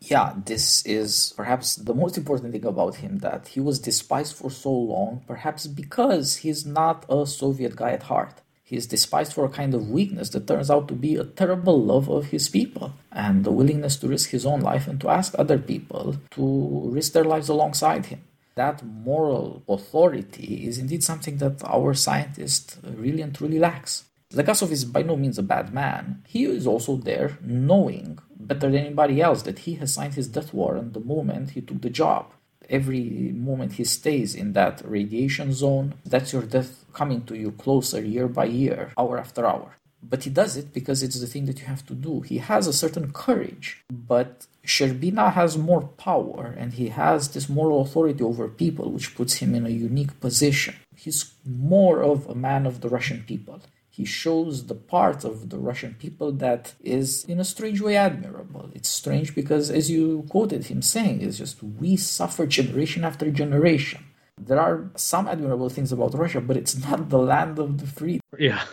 Yeah, 0.07 0.33
this 0.45 0.85
is 0.85 1.33
perhaps 1.35 1.77
the 1.77 1.95
most 1.95 2.15
important 2.15 2.51
thing 2.51 2.65
about 2.65 2.97
him 2.97 3.19
that 3.19 3.47
he 3.47 3.59
was 3.59 3.79
despised 3.79 4.35
for 4.35 4.51
so 4.51 4.71
long, 4.71 5.23
perhaps 5.25 5.65
because 5.65 6.37
he's 6.37 6.63
not 6.63 7.05
a 7.09 7.25
Soviet 7.25 7.75
guy 7.75 7.91
at 7.91 8.03
heart. 8.03 8.41
He 8.63 8.75
is 8.75 8.85
despised 8.85 9.33
for 9.33 9.45
a 9.45 9.49
kind 9.49 9.73
of 9.73 9.89
weakness 9.89 10.29
that 10.29 10.47
turns 10.47 10.69
out 10.69 10.87
to 10.89 10.93
be 10.93 11.15
a 11.15 11.23
terrible 11.23 11.81
love 11.81 12.07
of 12.07 12.27
his 12.27 12.49
people 12.49 12.93
and 13.11 13.43
the 13.43 13.51
willingness 13.51 13.95
to 13.97 14.07
risk 14.07 14.29
his 14.29 14.45
own 14.45 14.61
life 14.61 14.87
and 14.87 15.01
to 15.01 15.09
ask 15.09 15.33
other 15.37 15.57
people 15.57 16.17
to 16.31 16.89
risk 16.91 17.13
their 17.13 17.23
lives 17.23 17.49
alongside 17.49 18.07
him. 18.07 18.21
That 18.53 18.85
moral 18.85 19.63
authority 19.67 20.67
is 20.67 20.77
indeed 20.77 21.03
something 21.03 21.37
that 21.37 21.63
our 21.63 21.95
scientist 21.95 22.77
really 22.83 23.23
and 23.23 23.33
truly 23.33 23.59
lacks. 23.59 24.03
Legasov 24.33 24.71
is 24.71 24.85
by 24.85 25.01
no 25.01 25.15
means 25.15 25.37
a 25.37 25.43
bad 25.43 25.73
man. 25.73 26.23
He 26.27 26.45
is 26.45 26.67
also 26.67 26.95
there 26.95 27.37
knowing 27.41 28.19
better 28.39 28.71
than 28.71 28.85
anybody 28.85 29.21
else 29.21 29.41
that 29.43 29.59
he 29.59 29.75
has 29.75 29.93
signed 29.93 30.15
his 30.15 30.27
death 30.27 30.53
warrant 30.53 30.93
the 30.93 30.99
moment 30.99 31.51
he 31.51 31.61
took 31.61 31.81
the 31.81 31.89
job. 31.89 32.31
Every 32.69 33.31
moment 33.33 33.73
he 33.73 33.83
stays 33.83 34.33
in 34.33 34.53
that 34.53 34.81
radiation 34.83 35.53
zone, 35.53 35.95
that's 36.05 36.33
your 36.33 36.43
death 36.43 36.85
coming 36.93 37.23
to 37.25 37.35
you 37.35 37.51
closer 37.51 38.01
year 38.01 38.27
by 38.27 38.45
year, 38.45 38.91
hour 38.97 39.19
after 39.19 39.45
hour. 39.45 39.77
But 40.01 40.23
he 40.23 40.29
does 40.29 40.55
it 40.57 40.73
because 40.73 41.01
it's 41.01 41.19
the 41.19 41.27
thing 41.27 41.45
that 41.45 41.59
you 41.59 41.65
have 41.65 41.85
to 41.87 41.93
do. 41.93 42.21
He 42.21 42.37
has 42.37 42.67
a 42.67 42.73
certain 42.73 43.11
courage, 43.11 43.83
but 43.89 44.45
Shcherbina 44.65 45.33
has 45.33 45.57
more 45.57 45.81
power 45.81 46.53
and 46.57 46.73
he 46.73 46.89
has 46.89 47.29
this 47.29 47.49
moral 47.49 47.81
authority 47.81 48.23
over 48.23 48.47
people, 48.47 48.91
which 48.91 49.15
puts 49.15 49.35
him 49.35 49.55
in 49.55 49.65
a 49.65 49.69
unique 49.69 50.19
position. 50.19 50.75
He's 50.95 51.33
more 51.45 52.03
of 52.03 52.27
a 52.27 52.35
man 52.35 52.65
of 52.65 52.81
the 52.81 52.89
Russian 52.89 53.23
people 53.27 53.61
he 53.95 54.03
shows 54.03 54.65
the 54.65 54.75
part 54.75 55.23
of 55.23 55.49
the 55.51 55.57
Russian 55.57 55.95
people 55.97 56.33
that 56.33 56.73
is 56.83 57.23
in 57.25 57.39
a 57.39 57.45
strange 57.45 57.79
way 57.79 57.95
admirable. 57.95 58.69
It's 58.73 58.89
strange 58.89 59.33
because, 59.33 59.71
as 59.71 59.89
you 59.89 60.25
quoted 60.29 60.65
him 60.65 60.81
saying, 60.81 61.21
it's 61.21 61.37
just 61.37 61.63
we 61.63 61.95
suffer 61.95 62.45
generation 62.45 63.05
after 63.05 63.31
generation. 63.31 64.03
There 64.37 64.59
are 64.59 64.91
some 64.95 65.29
admirable 65.29 65.69
things 65.69 65.93
about 65.93 66.13
Russia, 66.13 66.41
but 66.41 66.57
it's 66.57 66.75
not 66.77 67.07
the 67.07 67.19
land 67.19 67.57
of 67.57 67.77
the 67.77 67.87
free. 67.87 68.19
Yeah. 68.37 68.65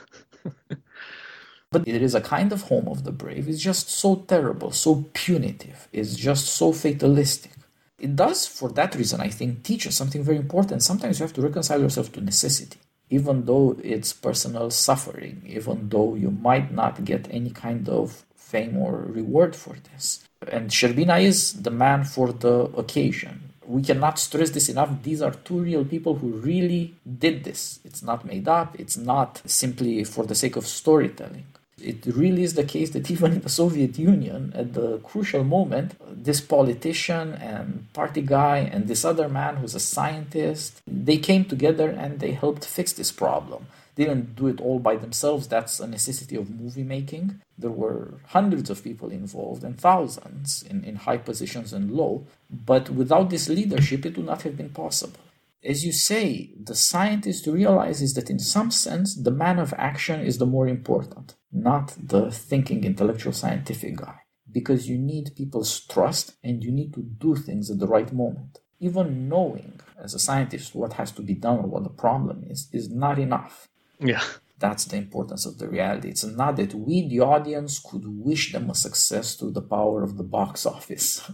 but 1.70 1.86
it 1.86 2.02
is 2.02 2.16
a 2.16 2.20
kind 2.20 2.50
of 2.52 2.62
home 2.62 2.88
of 2.88 3.04
the 3.04 3.12
brave. 3.12 3.48
It's 3.48 3.62
just 3.62 3.88
so 3.90 4.16
terrible, 4.16 4.72
so 4.72 5.04
punitive. 5.12 5.86
It's 5.92 6.16
just 6.16 6.46
so 6.46 6.72
fatalistic. 6.72 7.52
It 8.00 8.16
does, 8.16 8.44
for 8.48 8.70
that 8.70 8.96
reason, 8.96 9.20
I 9.20 9.28
think, 9.28 9.62
teach 9.62 9.86
us 9.86 9.94
something 9.94 10.24
very 10.24 10.38
important. 10.38 10.82
Sometimes 10.82 11.20
you 11.20 11.26
have 11.26 11.34
to 11.34 11.42
reconcile 11.42 11.80
yourself 11.80 12.10
to 12.12 12.20
necessity 12.20 12.80
even 13.12 13.44
though 13.44 13.76
it's 13.84 14.12
personal 14.14 14.70
suffering, 14.70 15.42
even 15.46 15.90
though 15.90 16.14
you 16.14 16.30
might 16.30 16.72
not 16.72 17.04
get 17.04 17.28
any 17.30 17.50
kind 17.50 17.86
of 17.88 18.24
fame 18.34 18.74
or 18.78 18.92
reward 19.20 19.54
for 19.54 19.76
this. 19.92 20.26
And 20.48 20.70
Shcherbina 20.70 21.22
is 21.22 21.62
the 21.62 21.70
man 21.70 22.04
for 22.04 22.32
the 22.32 22.56
occasion. 22.82 23.50
We 23.66 23.82
cannot 23.82 24.18
stress 24.18 24.50
this 24.50 24.70
enough. 24.70 24.90
These 25.02 25.20
are 25.20 25.30
two 25.30 25.60
real 25.60 25.84
people 25.84 26.14
who 26.16 26.28
really 26.50 26.94
did 27.24 27.44
this. 27.44 27.80
It's 27.84 28.02
not 28.02 28.24
made 28.24 28.48
up, 28.48 28.74
it's 28.80 28.96
not 28.96 29.42
simply 29.44 30.04
for 30.04 30.24
the 30.24 30.34
sake 30.34 30.56
of 30.56 30.66
storytelling 30.66 31.46
it 31.82 32.06
really 32.06 32.42
is 32.42 32.54
the 32.54 32.64
case 32.64 32.90
that 32.90 33.10
even 33.10 33.32
in 33.32 33.40
the 33.40 33.48
Soviet 33.48 33.98
Union, 33.98 34.52
at 34.54 34.72
the 34.74 34.98
crucial 34.98 35.44
moment, 35.44 35.94
this 36.24 36.40
politician 36.40 37.34
and 37.34 37.92
party 37.92 38.22
guy 38.22 38.58
and 38.58 38.86
this 38.86 39.04
other 39.04 39.28
man 39.28 39.56
who's 39.56 39.74
a 39.74 39.80
scientist, 39.80 40.80
they 40.86 41.18
came 41.18 41.44
together 41.44 41.88
and 41.88 42.20
they 42.20 42.32
helped 42.32 42.64
fix 42.64 42.92
this 42.92 43.12
problem. 43.12 43.66
They 43.94 44.04
didn't 44.04 44.36
do 44.36 44.46
it 44.46 44.60
all 44.60 44.78
by 44.78 44.96
themselves. 44.96 45.48
That's 45.48 45.78
a 45.78 45.86
necessity 45.86 46.36
of 46.36 46.48
movie 46.48 46.84
making. 46.84 47.40
There 47.58 47.70
were 47.70 48.14
hundreds 48.28 48.70
of 48.70 48.82
people 48.82 49.10
involved 49.10 49.64
and 49.64 49.78
thousands 49.78 50.62
in, 50.62 50.82
in 50.84 50.96
high 50.96 51.18
positions 51.18 51.72
and 51.74 51.90
low. 51.90 52.26
But 52.50 52.88
without 52.88 53.28
this 53.28 53.50
leadership, 53.50 54.06
it 54.06 54.16
would 54.16 54.26
not 54.26 54.42
have 54.42 54.56
been 54.56 54.70
possible 54.70 55.20
as 55.64 55.84
you 55.84 55.92
say, 55.92 56.50
the 56.60 56.74
scientist 56.74 57.46
realizes 57.46 58.14
that 58.14 58.30
in 58.30 58.38
some 58.38 58.70
sense 58.70 59.14
the 59.14 59.30
man 59.30 59.58
of 59.58 59.72
action 59.78 60.20
is 60.20 60.38
the 60.38 60.46
more 60.46 60.66
important, 60.66 61.34
not 61.52 61.94
the 62.00 62.30
thinking 62.30 62.84
intellectual 62.84 63.32
scientific 63.32 63.96
guy. 63.96 64.20
Because 64.50 64.88
you 64.88 64.98
need 64.98 65.36
people's 65.36 65.80
trust 65.80 66.34
and 66.42 66.62
you 66.62 66.70
need 66.72 66.92
to 66.94 67.02
do 67.02 67.36
things 67.36 67.70
at 67.70 67.78
the 67.78 67.86
right 67.86 68.12
moment. 68.12 68.58
Even 68.80 69.28
knowing 69.28 69.80
as 70.02 70.14
a 70.14 70.18
scientist 70.18 70.74
what 70.74 70.94
has 70.94 71.12
to 71.12 71.22
be 71.22 71.34
done 71.34 71.58
or 71.58 71.66
what 71.66 71.84
the 71.84 71.90
problem 71.90 72.44
is 72.48 72.68
is 72.72 72.90
not 72.90 73.18
enough. 73.18 73.68
Yeah. 73.98 74.22
That's 74.58 74.84
the 74.84 74.96
importance 74.96 75.44
of 75.44 75.58
the 75.58 75.68
reality. 75.68 76.10
It's 76.10 76.22
not 76.22 76.54
that 76.56 76.72
we, 76.72 77.08
the 77.08 77.18
audience, 77.20 77.80
could 77.80 78.04
wish 78.06 78.52
them 78.52 78.70
a 78.70 78.76
success 78.76 79.34
through 79.34 79.52
the 79.52 79.60
power 79.60 80.04
of 80.04 80.18
the 80.18 80.22
box 80.22 80.66
office. 80.66 81.28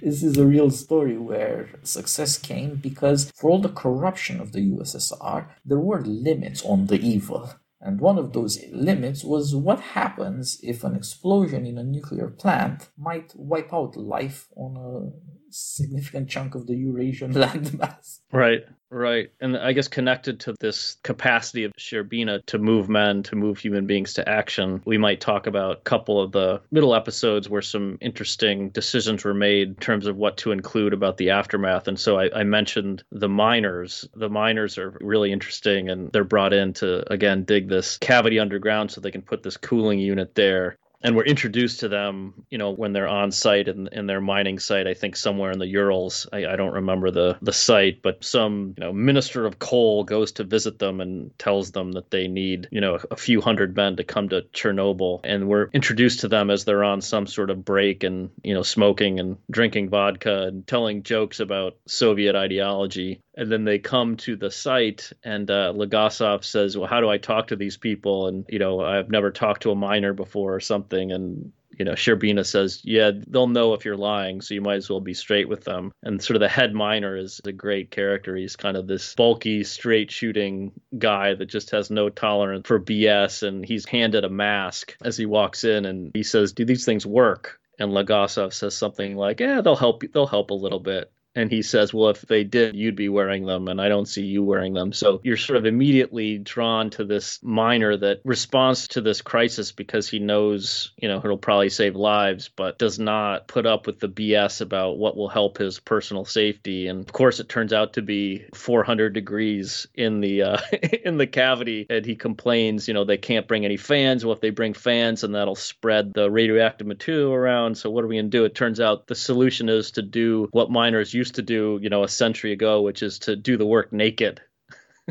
this 0.00 0.22
is 0.22 0.36
a 0.36 0.46
real 0.46 0.70
story 0.70 1.16
where 1.18 1.68
success 1.82 2.38
came 2.38 2.76
because, 2.76 3.32
for 3.34 3.50
all 3.50 3.60
the 3.60 3.70
corruption 3.70 4.40
of 4.40 4.52
the 4.52 4.60
USSR, 4.70 5.48
there 5.64 5.80
were 5.80 6.00
limits 6.02 6.64
on 6.64 6.86
the 6.86 7.00
evil. 7.00 7.54
And 7.80 7.98
one 8.00 8.18
of 8.18 8.32
those 8.32 8.62
limits 8.72 9.24
was 9.24 9.54
what 9.54 9.80
happens 9.80 10.60
if 10.62 10.84
an 10.84 10.94
explosion 10.94 11.64
in 11.64 11.78
a 11.78 11.84
nuclear 11.84 12.28
plant 12.28 12.90
might 12.98 13.32
wipe 13.34 13.72
out 13.72 13.96
life 13.96 14.48
on 14.54 14.76
a 14.76 15.39
significant 15.50 16.28
chunk 16.28 16.54
of 16.54 16.66
the 16.66 16.74
Eurasian 16.74 17.32
landmass. 17.34 18.20
Right, 18.32 18.64
right. 18.90 19.30
And 19.40 19.56
I 19.56 19.72
guess 19.72 19.88
connected 19.88 20.40
to 20.40 20.54
this 20.60 20.96
capacity 21.02 21.64
of 21.64 21.72
Shcherbina 21.78 22.44
to 22.46 22.58
move 22.58 22.88
men, 22.88 23.22
to 23.24 23.36
move 23.36 23.58
human 23.58 23.86
beings 23.86 24.14
to 24.14 24.28
action, 24.28 24.82
we 24.84 24.98
might 24.98 25.20
talk 25.20 25.46
about 25.46 25.78
a 25.78 25.80
couple 25.80 26.20
of 26.20 26.32
the 26.32 26.60
middle 26.70 26.94
episodes 26.94 27.48
where 27.48 27.62
some 27.62 27.98
interesting 28.00 28.70
decisions 28.70 29.24
were 29.24 29.34
made 29.34 29.68
in 29.68 29.74
terms 29.76 30.06
of 30.06 30.16
what 30.16 30.36
to 30.38 30.52
include 30.52 30.92
about 30.92 31.16
the 31.16 31.30
aftermath. 31.30 31.88
And 31.88 31.98
so 31.98 32.18
I, 32.18 32.40
I 32.40 32.44
mentioned 32.44 33.02
the 33.10 33.28
miners. 33.28 34.08
The 34.14 34.30
miners 34.30 34.78
are 34.78 34.96
really 35.00 35.32
interesting 35.32 35.88
and 35.88 36.10
they're 36.12 36.24
brought 36.24 36.52
in 36.52 36.72
to, 36.74 37.10
again, 37.12 37.44
dig 37.44 37.68
this 37.68 37.98
cavity 37.98 38.38
underground 38.38 38.90
so 38.90 39.00
they 39.00 39.10
can 39.10 39.22
put 39.22 39.42
this 39.42 39.56
cooling 39.56 39.98
unit 39.98 40.34
there 40.34 40.78
and 41.02 41.16
we're 41.16 41.24
introduced 41.24 41.80
to 41.80 41.88
them, 41.88 42.44
you 42.50 42.58
know, 42.58 42.70
when 42.72 42.92
they're 42.92 43.08
on 43.08 43.30
site 43.30 43.68
in, 43.68 43.88
in 43.92 44.06
their 44.06 44.20
mining 44.20 44.58
site. 44.58 44.86
I 44.86 44.94
think 44.94 45.16
somewhere 45.16 45.50
in 45.50 45.58
the 45.58 45.66
Urals. 45.66 46.26
I, 46.32 46.46
I, 46.46 46.56
don't 46.56 46.74
remember 46.74 47.10
the 47.10 47.38
the 47.40 47.52
site, 47.52 48.02
but 48.02 48.22
some 48.22 48.74
you 48.76 48.84
know 48.84 48.92
minister 48.92 49.46
of 49.46 49.58
coal 49.58 50.04
goes 50.04 50.32
to 50.32 50.44
visit 50.44 50.78
them 50.78 51.00
and 51.00 51.36
tells 51.38 51.72
them 51.72 51.92
that 51.92 52.10
they 52.10 52.28
need 52.28 52.68
you 52.70 52.80
know 52.80 52.98
a, 53.10 53.16
few 53.16 53.40
hundred 53.40 53.76
men 53.76 53.96
to 53.96 54.04
come 54.04 54.28
to 54.30 54.42
Chernobyl, 54.52 55.20
and 55.24 55.48
we're 55.48 55.68
introduced 55.72 56.20
to 56.20 56.28
them 56.28 56.50
as 56.50 56.64
they're 56.64 56.84
on 56.84 57.00
some 57.00 57.26
sort 57.26 57.50
of 57.50 57.64
break 57.64 58.04
and 58.04 58.30
you 58.42 58.54
know 58.54 58.62
smoking 58.62 59.20
and 59.20 59.38
drinking 59.50 59.88
vodka 59.88 60.42
and 60.48 60.66
telling 60.66 61.02
jokes 61.02 61.40
about 61.40 61.76
Soviet 61.86 62.34
ideology 62.34 63.20
and 63.34 63.50
then 63.50 63.64
they 63.64 63.78
come 63.78 64.16
to 64.16 64.36
the 64.36 64.50
site 64.50 65.12
and 65.22 65.50
uh, 65.50 65.72
Legasov 65.74 66.44
says 66.44 66.76
well 66.76 66.88
how 66.88 67.00
do 67.00 67.08
i 67.08 67.18
talk 67.18 67.48
to 67.48 67.56
these 67.56 67.76
people 67.76 68.26
and 68.26 68.44
you 68.48 68.58
know 68.58 68.80
i've 68.80 69.10
never 69.10 69.30
talked 69.30 69.62
to 69.62 69.70
a 69.70 69.76
miner 69.76 70.12
before 70.12 70.54
or 70.54 70.60
something 70.60 71.12
and 71.12 71.52
you 71.78 71.84
know 71.84 71.92
Shcherbina 71.92 72.44
says 72.44 72.82
yeah 72.84 73.12
they'll 73.28 73.46
know 73.46 73.74
if 73.74 73.84
you're 73.84 73.96
lying 73.96 74.40
so 74.40 74.54
you 74.54 74.60
might 74.60 74.76
as 74.76 74.90
well 74.90 75.00
be 75.00 75.14
straight 75.14 75.48
with 75.48 75.64
them 75.64 75.92
and 76.02 76.22
sort 76.22 76.36
of 76.36 76.40
the 76.40 76.48
head 76.48 76.74
miner 76.74 77.16
is 77.16 77.40
a 77.44 77.52
great 77.52 77.90
character 77.90 78.36
he's 78.36 78.56
kind 78.56 78.76
of 78.76 78.86
this 78.86 79.14
bulky 79.14 79.64
straight 79.64 80.10
shooting 80.10 80.72
guy 80.98 81.34
that 81.34 81.46
just 81.46 81.70
has 81.70 81.90
no 81.90 82.08
tolerance 82.08 82.66
for 82.66 82.80
bs 82.80 83.46
and 83.46 83.64
he's 83.64 83.86
handed 83.86 84.24
a 84.24 84.28
mask 84.28 84.96
as 85.02 85.16
he 85.16 85.26
walks 85.26 85.64
in 85.64 85.86
and 85.86 86.10
he 86.12 86.22
says 86.22 86.52
do 86.52 86.64
these 86.64 86.84
things 86.84 87.06
work 87.06 87.60
and 87.80 87.92
Legasov 87.92 88.52
says 88.52 88.76
something 88.76 89.16
like, 89.16 89.40
"Yeah, 89.40 89.62
they'll 89.62 89.74
help. 89.74 90.02
They'll 90.12 90.26
help 90.26 90.50
a 90.50 90.54
little 90.54 90.80
bit." 90.80 91.10
And 91.34 91.50
he 91.50 91.62
says, 91.62 91.94
Well, 91.94 92.10
if 92.10 92.22
they 92.22 92.44
did, 92.44 92.74
you'd 92.74 92.96
be 92.96 93.08
wearing 93.08 93.46
them, 93.46 93.68
and 93.68 93.80
I 93.80 93.88
don't 93.88 94.06
see 94.06 94.24
you 94.24 94.42
wearing 94.42 94.74
them. 94.74 94.92
So 94.92 95.20
you're 95.22 95.36
sort 95.36 95.58
of 95.58 95.66
immediately 95.66 96.38
drawn 96.38 96.90
to 96.90 97.04
this 97.04 97.38
miner 97.42 97.96
that 97.96 98.20
responds 98.24 98.88
to 98.88 99.00
this 99.00 99.22
crisis 99.22 99.72
because 99.72 100.08
he 100.08 100.18
knows, 100.18 100.92
you 100.96 101.08
know, 101.08 101.18
it'll 101.18 101.38
probably 101.38 101.70
save 101.70 101.94
lives, 101.94 102.48
but 102.48 102.78
does 102.78 102.98
not 102.98 103.46
put 103.46 103.66
up 103.66 103.86
with 103.86 104.00
the 104.00 104.08
BS 104.08 104.60
about 104.60 104.98
what 104.98 105.16
will 105.16 105.28
help 105.28 105.58
his 105.58 105.78
personal 105.78 106.24
safety. 106.24 106.88
And 106.88 107.00
of 107.00 107.12
course, 107.12 107.38
it 107.38 107.48
turns 107.48 107.72
out 107.72 107.94
to 107.94 108.02
be 108.02 108.46
400 108.54 109.12
degrees 109.12 109.86
in 109.94 110.20
the 110.20 110.42
uh, 110.42 110.58
in 111.04 111.16
the 111.16 111.26
cavity, 111.26 111.86
and 111.88 112.04
he 112.04 112.16
complains, 112.16 112.88
you 112.88 112.94
know, 112.94 113.04
they 113.04 113.18
can't 113.18 113.46
bring 113.46 113.64
any 113.64 113.76
fans. 113.76 114.24
Well, 114.24 114.34
if 114.34 114.40
they 114.40 114.50
bring 114.50 114.74
fans, 114.74 115.22
and 115.22 115.34
that'll 115.34 115.54
spread 115.54 116.12
the 116.12 116.30
radioactive 116.30 116.86
material 116.86 117.32
around. 117.32 117.76
So 117.76 117.90
what 117.90 118.04
are 118.04 118.08
we 118.08 118.16
gonna 118.16 118.28
do? 118.28 118.44
It 118.44 118.54
turns 118.54 118.80
out 118.80 119.06
the 119.06 119.14
solution 119.14 119.68
is 119.68 119.92
to 119.92 120.02
do 120.02 120.48
what 120.50 120.70
miners 120.70 121.14
used 121.20 121.34
to 121.34 121.42
do, 121.42 121.78
you 121.82 121.90
know, 121.90 122.02
a 122.02 122.08
century 122.08 122.52
ago, 122.52 122.80
which 122.80 123.02
is 123.02 123.18
to 123.20 123.36
do 123.36 123.56
the 123.58 123.66
work 123.66 123.92
naked 123.92 124.40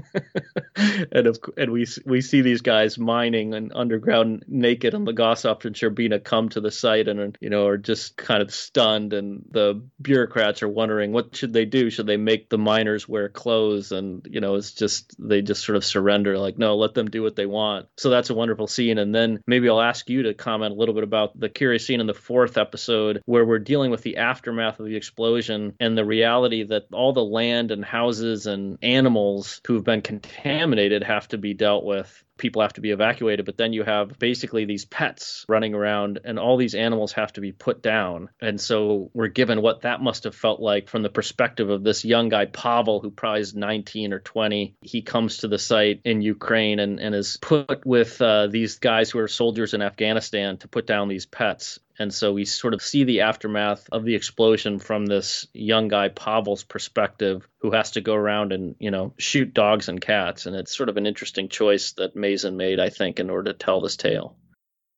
and 0.75 1.27
of 1.27 1.39
and 1.57 1.71
we 1.71 1.88
we 2.05 2.21
see 2.21 2.41
these 2.41 2.62
guys 2.62 2.97
mining 2.97 3.53
and 3.53 3.71
underground 3.73 4.45
naked, 4.47 4.93
and 4.93 5.07
Legasov 5.07 5.65
and 5.65 5.75
Shcherbina 5.75 6.23
come 6.23 6.49
to 6.49 6.62
the 6.62 6.71
site 6.71 7.07
and 7.07 7.38
you 7.41 7.49
know 7.49 7.67
are 7.67 7.77
just 7.77 8.17
kind 8.17 8.41
of 8.41 8.53
stunned, 8.53 9.13
and 9.13 9.45
the 9.51 9.81
bureaucrats 10.01 10.63
are 10.63 10.69
wondering 10.69 11.12
what 11.12 11.35
should 11.35 11.53
they 11.53 11.65
do? 11.65 11.89
Should 11.89 12.07
they 12.07 12.17
make 12.17 12.49
the 12.49 12.57
miners 12.57 13.07
wear 13.07 13.29
clothes? 13.29 13.91
And 13.91 14.27
you 14.29 14.41
know 14.41 14.55
it's 14.55 14.73
just 14.73 15.15
they 15.19 15.41
just 15.41 15.63
sort 15.63 15.75
of 15.75 15.85
surrender, 15.85 16.38
like 16.38 16.57
no, 16.57 16.75
let 16.75 16.93
them 16.93 17.09
do 17.09 17.23
what 17.23 17.35
they 17.35 17.45
want. 17.45 17.88
So 17.97 18.09
that's 18.09 18.29
a 18.29 18.35
wonderful 18.35 18.67
scene. 18.67 18.97
And 18.97 19.13
then 19.13 19.41
maybe 19.47 19.69
I'll 19.69 19.81
ask 19.81 20.09
you 20.09 20.23
to 20.23 20.33
comment 20.33 20.73
a 20.73 20.77
little 20.77 20.95
bit 20.95 21.03
about 21.03 21.39
the 21.39 21.49
curious 21.49 21.85
scene 21.85 21.99
in 21.99 22.07
the 22.07 22.13
fourth 22.13 22.57
episode 22.57 23.21
where 23.25 23.45
we're 23.45 23.59
dealing 23.59 23.91
with 23.91 24.01
the 24.01 24.17
aftermath 24.17 24.79
of 24.79 24.85
the 24.85 24.95
explosion 24.95 25.75
and 25.79 25.97
the 25.97 26.05
reality 26.05 26.63
that 26.63 26.88
all 26.91 27.13
the 27.13 27.23
land 27.23 27.71
and 27.71 27.83
houses 27.83 28.45
and 28.45 28.77
animals 28.81 29.62
who've 29.67 29.83
been 29.89 30.02
contaminated 30.04 31.02
have 31.04 31.28
to 31.28 31.36
be 31.39 31.56
dealt 31.56 31.84
with 31.84 32.23
people 32.39 32.63
have 32.63 32.73
to 32.73 32.82
be 32.82 32.91
evacuated 32.91 33.45
but 33.45 33.58
then 33.58 33.73
you 33.73 33.84
have 33.84 34.17
basically 34.17 34.65
these 34.65 34.86
pets 34.86 35.45
running 35.47 35.73
around 35.73 36.19
and 36.23 36.39
all 36.39 36.58
these 36.58 36.75
animals 36.75 37.13
have 37.13 37.34
to 37.34 37.41
be 37.41 37.52
put 37.52 37.82
down. 37.82 38.30
And 38.41 38.60
so 38.60 39.12
we're 39.13 39.28
given 39.28 39.62
what 39.62 39.82
that 39.82 40.02
must 40.02 40.23
have 40.23 40.36
felt 40.36 40.60
like 40.60 40.89
from 40.89 41.02
the 41.02 41.10
perspective 41.10 41.69
of 41.69 41.84
this 41.84 42.06
young 42.06 42.30
guy 42.30 42.45
pavel 42.45 42.99
who 42.99 43.12
probably 43.12 43.41
is 43.41 43.56
19 43.56 44.13
or 44.13 44.19
20 44.19 44.75
he 44.82 45.02
comes 45.02 45.38
to 45.38 45.47
the 45.47 45.60
site 45.60 46.02
in 46.04 46.21
ukraine 46.21 46.80
and, 46.80 46.99
and 46.99 47.13
is 47.13 47.38
put 47.41 47.86
with 47.86 48.21
uh, 48.21 48.47
these 48.47 48.80
guys 48.80 49.10
who 49.10 49.19
are 49.19 49.28
soldiers 49.28 49.73
in 49.73 49.82
afghanistan 49.82 50.58
to 50.58 50.67
put 50.67 50.88
down 50.88 51.08
these 51.08 51.25
pets. 51.25 51.80
And 51.99 52.13
so 52.13 52.32
we 52.32 52.45
sort 52.45 52.73
of 52.73 52.82
see 52.82 53.04
the 53.04 53.21
aftermath 53.21 53.89
of 53.91 54.06
the 54.06 54.15
explosion 54.15 54.80
from 54.80 55.06
this 55.06 55.45
young 55.54 55.89
guy 55.89 56.08
Pavel's 56.08 56.63
perspective, 56.63 57.45
who 57.60 57.71
has 57.71 57.91
to 57.91 58.02
go 58.02 58.15
around 58.15 58.54
and, 58.54 58.75
you 58.80 58.89
know, 58.89 59.13
shoot 59.17 59.54
dogs 59.54 59.89
and 59.89 59.99
cats. 59.99 60.45
And 60.45 60.56
it's 60.56 60.75
sort 60.75 60.88
of 60.88 60.95
an 60.95 61.06
interesting 61.06 61.49
choice 61.49 61.91
that 61.93 62.15
Mazin 62.30 62.58
made, 62.58 62.80
I 62.80 62.89
think, 62.89 63.20
in 63.20 63.30
order 63.30 63.52
to 63.52 63.58
tell 63.58 63.82
this 63.82 63.98
tale. 63.98 64.36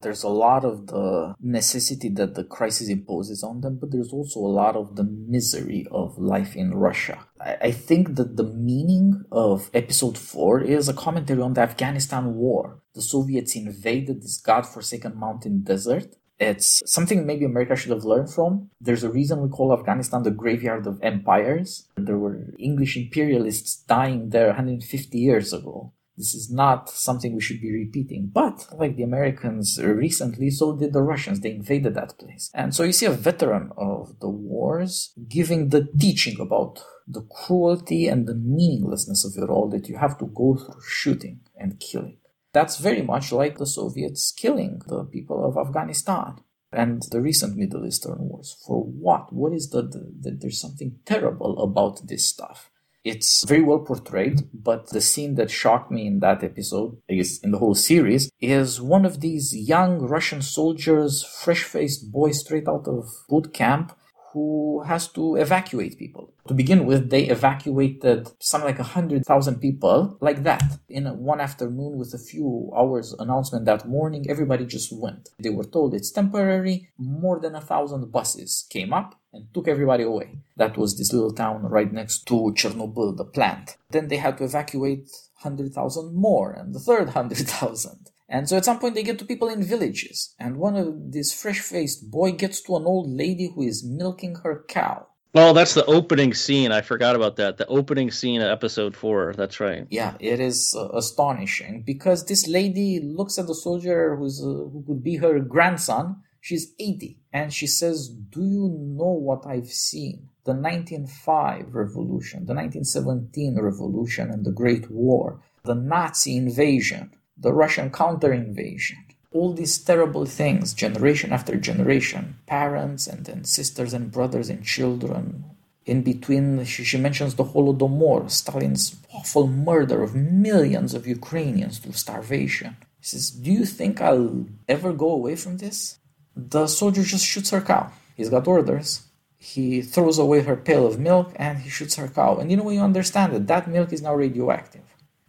There's 0.02 0.24
a 0.24 0.30
lot 0.48 0.66
of 0.66 0.88
the 0.88 1.36
necessity 1.40 2.10
that 2.20 2.34
the 2.34 2.44
crisis 2.44 2.90
imposes 2.90 3.44
on 3.44 3.62
them, 3.62 3.78
but 3.80 3.92
there's 3.92 4.12
also 4.12 4.40
a 4.40 4.56
lot 4.64 4.76
of 4.76 4.96
the 4.96 5.04
misery 5.04 5.86
of 5.92 6.18
life 6.18 6.56
in 6.56 6.74
Russia. 6.74 7.20
I 7.40 7.72
think 7.72 8.16
that 8.16 8.36
the 8.36 8.50
meaning 8.72 9.24
of 9.32 9.70
episode 9.74 10.18
4 10.18 10.62
is 10.62 10.90
a 10.90 10.94
commentary 10.94 11.42
on 11.42 11.54
the 11.54 11.62
Afghanistan 11.62 12.34
war. 12.34 12.82
The 12.96 13.02
Soviets 13.02 13.56
invaded 13.56 14.24
this 14.24 14.42
godforsaken 14.42 15.18
mountain 15.18 15.62
desert 15.62 16.16
it's 16.42 16.82
something 16.92 17.28
maybe 17.28 17.46
America 17.46 17.76
should 17.76 17.92
have 17.92 18.04
learned 18.04 18.34
from. 18.34 18.72
There's 18.82 19.04
a 19.04 19.12
reason 19.12 19.42
we 19.42 19.50
call 19.50 19.72
Afghanistan 19.72 20.24
the 20.24 20.32
graveyard 20.32 20.88
of 20.88 21.00
empires. 21.04 21.88
There 21.96 22.18
were 22.18 22.56
English 22.58 22.98
imperialists 22.98 23.76
dying 23.76 24.32
there 24.32 24.48
150 24.48 25.20
years 25.20 25.54
ago. 25.54 25.94
This 26.18 26.36
is 26.36 26.52
not 26.52 26.90
something 26.90 27.34
we 27.34 27.42
should 27.42 27.62
be 27.62 27.72
repeating. 27.72 28.30
But 28.34 28.68
like 28.78 28.96
the 28.96 29.04
Americans 29.04 29.80
uh, 29.80 29.88
recently, 29.88 30.50
so 30.50 30.76
did 30.76 30.94
the 30.94 31.02
Russians. 31.02 31.40
They 31.40 31.56
invaded 31.56 31.96
that 31.96 32.18
place. 32.18 32.52
And 32.54 32.76
so 32.76 32.84
you 32.84 32.92
see 32.92 33.06
a 33.06 33.12
veteran 33.12 33.72
of 33.78 34.20
the 34.20 34.30
wars 34.30 35.14
giving 35.28 35.70
the 35.70 35.88
teaching 36.00 36.40
about 36.40 36.84
the 37.08 37.22
cruelty 37.22 38.08
and 38.08 38.28
the 38.28 38.36
meaninglessness 38.36 39.26
of 39.26 39.42
it 39.42 39.50
all 39.50 39.70
that 39.70 39.88
you 39.88 39.98
have 39.98 40.18
to 40.20 40.26
go 40.26 40.56
through 40.56 40.82
shooting 40.86 41.42
and 41.58 41.80
killing. 41.80 42.18
That's 42.54 42.78
very 42.78 43.02
much 43.02 43.32
like 43.32 43.58
the 43.58 43.66
Soviets 43.66 44.32
killing 44.32 44.82
the 44.88 45.06
people 45.06 45.46
of 45.46 45.58
Afghanistan 45.58 46.42
and 46.72 47.02
the 47.12 47.22
recent 47.22 47.58
Middle 47.58 47.86
Eastern 47.86 48.20
wars. 48.20 48.58
For 48.66 48.84
what? 48.84 49.32
What 49.32 49.54
is 49.54 49.70
the, 49.70 49.84
the, 49.84 50.12
the, 50.20 50.32
there's 50.32 50.60
something 50.60 51.00
terrible 51.06 51.62
about 51.62 52.08
this 52.08 52.28
stuff. 52.28 52.70
It's 53.04 53.44
very 53.48 53.64
well 53.64 53.80
portrayed, 53.80 54.48
but 54.54 54.90
the 54.90 55.02
scene 55.02 55.34
that 55.36 55.50
shocked 55.50 55.90
me 55.90 56.06
in 56.06 56.20
that 56.20 56.44
episode, 56.44 56.98
I 57.10 57.16
guess 57.16 57.40
in 57.40 57.52
the 57.52 57.58
whole 57.58 57.74
series, 57.74 58.30
is 58.40 58.80
one 58.80 59.06
of 59.06 59.22
these 59.22 59.56
young 59.56 60.00
Russian 60.00 60.44
soldiers, 60.44 61.24
fresh 61.24 61.64
faced 61.64 62.12
boys 62.12 62.42
straight 62.42 62.68
out 62.68 62.88
of 62.88 63.10
boot 63.28 63.54
camp, 63.54 63.94
who 64.34 64.84
has 64.86 65.08
to 65.10 65.36
evacuate 65.36 65.98
people. 65.98 66.34
To 66.48 66.54
begin 66.54 66.86
with, 66.86 67.10
they 67.10 67.24
evacuated 67.24 68.30
something 68.40 68.68
like 68.68 68.80
100,000 68.80 69.60
people 69.60 70.18
like 70.22 70.44
that. 70.44 70.64
In 70.88 71.06
one 71.06 71.42
afternoon, 71.42 71.98
with 71.98 72.14
a 72.14 72.18
few 72.18 72.72
hours 72.76 73.14
announcement 73.20 73.66
that 73.66 73.88
morning, 73.88 74.26
everybody 74.30 74.66
just 74.66 74.92
went. 74.92 75.30
They 75.40 75.50
were 75.50 75.66
told 75.66 75.94
it's 75.94 76.12
temporary. 76.12 76.90
More 76.98 77.40
than 77.40 77.56
a 77.56 77.62
thousand 77.62 78.12
buses 78.12 78.66
came 78.70 78.94
up 78.94 79.21
and 79.34 79.54
took 79.54 79.68
everybody 79.68 80.04
away. 80.04 80.38
That 80.58 80.78
was 80.78 80.98
this 80.98 81.14
little 81.14 81.34
town 81.34 81.64
right 81.64 81.92
next 81.92 82.28
to 82.28 82.54
Chernobyl, 82.56 83.18
the 83.18 83.26
plant. 83.26 83.78
Then 83.90 84.08
they 84.08 84.18
had 84.18 84.38
to 84.38 84.44
evacuate 84.44 85.10
100,000 85.42 86.14
more 86.14 86.52
and 86.52 86.74
the 86.74 86.80
third 86.80 87.06
100,000. 87.16 88.12
And 88.30 88.48
so 88.48 88.56
at 88.56 88.66
some 88.66 88.80
point 88.80 88.96
they 88.96 89.04
get 89.04 89.20
to 89.20 89.26
people 89.26 89.50
in 89.50 89.62
villages, 89.62 90.34
and 90.40 90.56
one 90.56 90.78
of 90.78 91.12
this 91.12 91.34
fresh-faced 91.34 92.10
boy 92.10 92.32
gets 92.32 92.62
to 92.62 92.78
an 92.78 92.86
old 92.86 93.10
lady 93.10 93.52
who 93.54 93.62
is 93.62 93.84
milking 93.84 94.36
her 94.36 94.64
cow. 94.70 95.08
Oh, 95.34 95.54
that's 95.54 95.74
the 95.74 95.86
opening 95.86 96.34
scene. 96.34 96.72
I 96.72 96.82
forgot 96.82 97.16
about 97.16 97.38
that. 97.38 97.58
The 97.58 97.68
opening 97.68 98.12
scene 98.12 98.42
of 98.42 98.50
episode 98.50 98.96
four. 98.96 99.34
That's 99.36 99.60
right. 99.60 99.88
Yeah, 99.90 100.16
it 100.20 100.42
is 100.42 100.76
uh, 100.78 100.90
astonishing 100.90 101.84
because 101.86 102.26
this 102.26 102.48
lady 102.48 103.00
looks 103.02 103.38
at 103.38 103.48
the 103.48 103.56
soldier 103.56 104.16
who's 104.18 104.42
uh, 104.42 104.46
who 104.46 104.84
could 104.86 105.04
be 105.04 105.18
her 105.18 105.40
grandson. 105.40 106.24
She's 106.42 106.74
80, 106.80 107.18
and 107.32 107.54
she 107.54 107.68
says, 107.68 108.10
"Do 108.10 108.44
you 108.44 108.68
know 108.68 109.14
what 109.28 109.46
I've 109.48 109.72
seen? 109.72 110.28
The 110.44 110.54
1905 110.54 111.74
revolution, 111.74 112.46
the 112.46 112.56
1917 112.56 113.58
revolution, 113.60 114.30
and 114.32 114.44
the 114.44 114.52
Great 114.52 114.92
War, 114.92 115.40
the 115.64 115.76
Nazi 115.76 116.36
invasion." 116.36 117.12
the 117.42 117.54
Russian 117.54 117.90
counter 117.90 118.32
invasion, 118.32 118.98
all 119.34 119.54
these 119.54 119.78
terrible 119.78 120.26
things, 120.26 120.74
generation 120.74 121.34
after 121.34 121.56
generation, 121.56 122.38
parents 122.46 123.08
and 123.08 123.26
then 123.26 123.44
sisters 123.44 123.94
and 123.94 124.12
brothers 124.12 124.50
and 124.50 124.64
children. 124.64 125.46
In 125.86 126.04
between, 126.04 126.64
she, 126.66 126.84
she 126.84 126.98
mentions 126.98 127.36
the 127.36 127.44
Holodomor, 127.44 128.30
Stalin's 128.30 128.98
awful 129.14 129.48
murder 129.48 130.04
of 130.04 130.14
millions 130.16 130.94
of 130.94 131.08
Ukrainians 131.08 131.80
through 131.80 131.94
starvation. 131.94 132.78
He 133.00 133.06
says, 133.06 133.32
Do 133.32 133.52
you 133.52 133.66
think 133.66 134.00
I'll 134.00 134.46
ever 134.70 134.94
go 134.94 135.10
away 135.10 135.36
from 135.36 135.58
this? 135.58 135.98
The 136.36 136.68
soldier 136.68 137.04
just 137.04 137.26
shoots 137.26 137.50
her 137.52 137.62
cow. 137.62 137.92
He's 138.16 138.30
got 138.30 138.48
orders. 138.48 139.04
He 139.38 139.82
throws 139.82 140.20
away 140.20 140.42
her 140.42 140.56
pail 140.56 140.86
of 140.86 141.00
milk 141.00 141.34
and 141.36 141.60
he 141.60 141.70
shoots 141.70 141.96
her 141.96 142.08
cow. 142.08 142.38
And 142.38 142.52
you 142.52 142.58
know, 142.58 142.70
you 142.70 142.82
understand 142.82 143.34
that 143.34 143.48
that 143.48 143.68
milk 143.68 143.92
is 143.92 144.02
now 144.02 144.14
radioactive. 144.14 144.84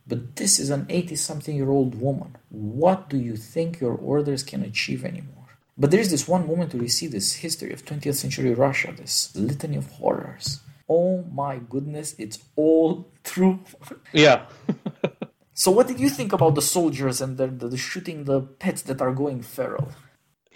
But 0.07 0.37
this 0.37 0.59
is 0.59 0.71
an 0.71 0.87
80 0.89 1.17
something 1.17 1.57
year 1.57 1.71
old 1.71 2.01
woman. 2.01 2.37
What 2.51 3.09
do 3.09 3.17
you 3.17 3.37
think 3.37 3.81
your 3.81 3.95
orders 3.95 4.43
can 4.43 4.63
achieve 4.63 5.05
anymore? 5.05 5.43
But 5.79 5.91
there's 5.91 6.11
this 6.11 6.29
one 6.29 6.47
moment 6.47 6.75
where 6.75 6.83
you 6.83 6.89
see 6.89 7.07
this 7.07 7.35
history 7.35 7.73
of 7.73 7.85
20th 7.85 8.17
century 8.17 8.53
Russia, 8.53 8.93
this 8.95 9.35
litany 9.35 9.77
of 9.77 9.91
horrors. 9.93 10.61
Oh 10.89 11.25
my 11.33 11.59
goodness, 11.59 12.15
it's 12.19 12.39
all 12.57 13.11
true. 13.25 13.61
Yeah. 14.13 14.45
so, 15.55 15.71
what 15.71 15.89
did 15.89 15.99
you 15.99 16.11
think 16.11 16.35
about 16.35 16.55
the 16.55 16.63
soldiers 16.63 17.23
and 17.23 17.39
the, 17.39 17.47
the, 17.47 17.69
the 17.69 17.77
shooting 17.79 18.25
the 18.25 18.43
pets 18.43 18.83
that 18.83 19.01
are 19.01 19.13
going 19.13 19.41
feral? 19.41 19.89